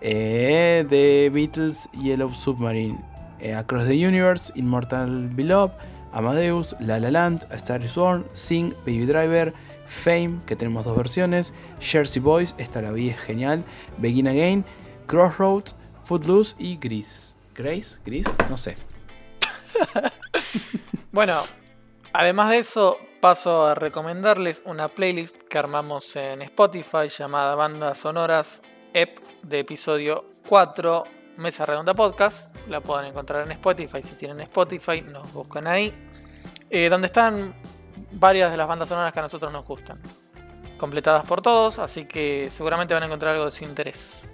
eh, 0.02 0.84
The 0.86 1.30
Beatles, 1.30 1.88
Yellow 1.94 2.34
Submarine, 2.34 3.11
eh, 3.43 3.55
Across 3.55 3.89
the 3.89 4.06
Universe, 4.06 4.52
Immortal 4.56 5.28
Beloved, 5.35 5.74
Amadeus, 6.12 6.74
La 6.81 6.98
La 6.98 7.10
Land, 7.10 7.47
Star 7.52 7.82
is 7.82 7.94
Born, 7.94 8.24
Sing, 8.32 8.74
Baby 8.86 9.06
Driver, 9.06 9.52
Fame, 9.86 10.40
que 10.47 10.56
tenemos 10.56 10.85
dos 10.85 10.97
versiones, 10.97 11.52
Jersey 11.81 12.23
Boys, 12.23 12.55
esta 12.56 12.81
la 12.81 12.93
vi, 12.93 13.10
es 13.10 13.20
genial, 13.20 13.64
Begin 13.98 14.28
Again, 14.28 14.64
Crossroads, 15.06 15.74
Footloose 16.05 16.55
y 16.59 16.77
Gris. 16.77 17.36
¿Grace? 17.55 17.98
¿Gris? 18.05 18.27
No 18.48 18.56
sé. 18.56 18.77
Bueno, 21.12 21.43
además 22.14 22.48
de 22.48 22.59
eso, 22.59 22.98
paso 23.20 23.66
a 23.66 23.74
recomendarles 23.74 24.62
una 24.64 24.89
playlist 24.89 25.36
que 25.43 25.59
armamos 25.59 26.16
en 26.16 26.40
Spotify 26.40 27.10
llamada 27.10 27.55
Bandas 27.55 27.98
Sonoras 27.98 28.62
EP 28.94 29.20
de 29.43 29.59
episodio 29.59 30.24
4, 30.48 31.05
Mesa 31.43 31.66
Redonda 31.66 31.93
Podcast. 31.93 32.55
La 32.69 32.81
pueden 32.81 33.06
encontrar 33.06 33.44
en 33.44 33.52
Spotify. 33.52 34.02
Si 34.02 34.14
tienen 34.14 34.40
Spotify, 34.40 35.02
nos 35.02 35.31
buscan 35.32 35.66
ahí. 35.66 35.93
Eh, 36.70 36.89
donde 36.89 37.06
están 37.06 37.55
varias 38.12 38.51
de 38.51 38.56
las 38.56 38.66
bandas 38.66 38.89
sonoras 38.89 39.12
que 39.12 39.19
a 39.19 39.23
nosotros 39.23 39.52
nos 39.52 39.66
gustan. 39.66 40.01
Completadas 40.78 41.24
por 41.24 41.43
todos, 41.43 41.78
así 41.78 42.05
que 42.05 42.48
seguramente 42.51 42.94
van 42.94 43.02
a 43.02 43.06
encontrar 43.06 43.35
algo 43.35 43.44
de 43.47 43.52
su 43.52 43.64
interés. 43.64 44.31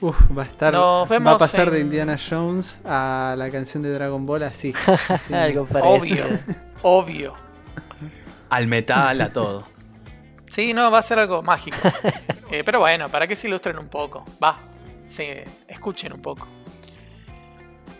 Uf, 0.00 0.16
va 0.36 0.42
a 0.42 0.46
estar. 0.46 0.72
Nos 0.72 0.82
va 0.82 1.02
a 1.02 1.18
vemos 1.18 1.38
pasar 1.38 1.70
de 1.70 1.80
Indiana 1.80 2.16
Jones 2.18 2.80
a 2.84 3.34
la 3.36 3.50
canción 3.50 3.82
de 3.82 3.92
Dragon 3.92 4.24
Ball 4.24 4.44
así. 4.44 4.74
así. 5.08 5.32
Algo. 5.34 5.66
Obvio, 5.82 6.24
obvio. 6.82 7.34
Al 8.50 8.66
metal, 8.66 9.20
a 9.20 9.32
todo. 9.32 9.66
Sí, 10.50 10.72
no, 10.72 10.90
va 10.90 10.98
a 10.98 11.02
ser 11.02 11.18
algo 11.18 11.42
mágico. 11.42 11.76
Eh, 12.50 12.62
pero 12.62 12.78
bueno, 12.78 13.08
para 13.08 13.26
que 13.26 13.34
se 13.34 13.48
ilustren 13.48 13.78
un 13.78 13.88
poco. 13.88 14.24
Va, 14.40 14.56
sí, 15.14 15.28
escuchen 15.68 16.12
un 16.12 16.20
poco. 16.20 16.48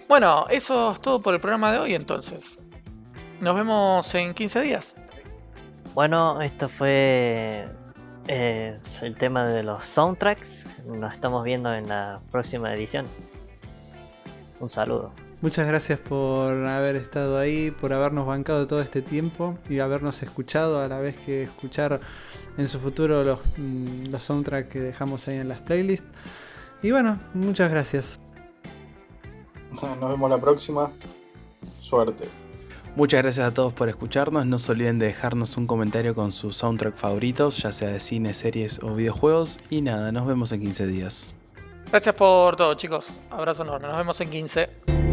Bueno, 0.09 0.47
eso 0.51 0.93
es 0.93 1.01
todo 1.01 1.23
por 1.23 1.35
el 1.35 1.41
programa 1.41 1.73
de 1.73 1.79
hoy 1.79 1.95
entonces. 1.95 2.59
Nos 3.41 3.55
vemos 3.55 4.15
en 4.15 4.35
15 4.35 4.61
días. 4.61 4.97
Bueno, 5.95 6.43
esto 6.43 6.69
fue 6.69 7.67
eh, 8.27 8.79
el 9.03 9.17
tema 9.17 9.47
de 9.47 9.63
los 9.63 9.87
soundtracks. 9.87 10.67
Nos 10.87 11.15
estamos 11.15 11.45
viendo 11.45 11.73
en 11.73 11.89
la 11.89 12.21
próxima 12.33 12.75
edición. 12.75 13.07
Un 14.61 14.69
saludo. 14.69 15.13
Muchas 15.41 15.67
gracias 15.67 15.99
por 15.99 16.67
haber 16.67 16.97
estado 16.97 17.39
ahí, 17.39 17.71
por 17.71 17.93
habernos 17.93 18.27
bancado 18.27 18.67
todo 18.67 18.81
este 18.81 19.03
tiempo 19.03 19.59
y 19.69 19.79
habernos 19.79 20.23
escuchado 20.23 20.81
a 20.81 20.89
la 20.89 20.99
vez 20.99 21.19
que 21.19 21.45
escuchar 21.45 22.01
en 22.57 22.69
su 22.69 22.81
futuro 22.81 23.23
los, 23.25 23.41
mm, 23.57 24.07
los 24.07 24.23
soundtracks 24.23 24.69
que 24.69 24.81
dejamos 24.81 25.29
ahí 25.29 25.37
en 25.37 25.49
las 25.49 25.61
playlists. 25.61 26.09
Y 26.85 26.91
bueno, 26.91 27.19
muchas 27.33 27.71
gracias. 27.71 28.21
Nos 30.01 30.11
vemos 30.11 30.29
la 30.29 30.39
próxima. 30.39 30.93
Suerte. 31.81 32.29
Muchas 32.95 33.23
gracias 33.23 33.47
a 33.49 33.55
todos 33.55 33.73
por 33.73 33.89
escucharnos. 33.89 34.45
No 34.45 34.59
se 34.59 34.71
olviden 34.71 34.99
de 34.99 35.07
dejarnos 35.07 35.57
un 35.57 35.67
comentario 35.67 36.15
con 36.15 36.31
sus 36.31 36.59
soundtrack 36.59 36.95
favoritos, 36.95 37.57
ya 37.57 37.73
sea 37.73 37.89
de 37.89 38.01
cine, 38.01 38.35
series 38.35 38.81
o 38.83 38.95
videojuegos. 38.95 39.61
Y 39.71 39.81
nada, 39.81 40.13
nos 40.13 40.27
vemos 40.27 40.53
en 40.53 40.61
15 40.61 40.87
días. 40.87 41.33
Gracias 41.91 42.15
por 42.15 42.55
todo, 42.55 42.75
chicos. 42.75 43.11
Abrazo 43.31 43.63
enorme. 43.63 43.89
Nos 43.89 43.97
vemos 43.97 44.21
en 44.21 44.29
15. 44.29 45.04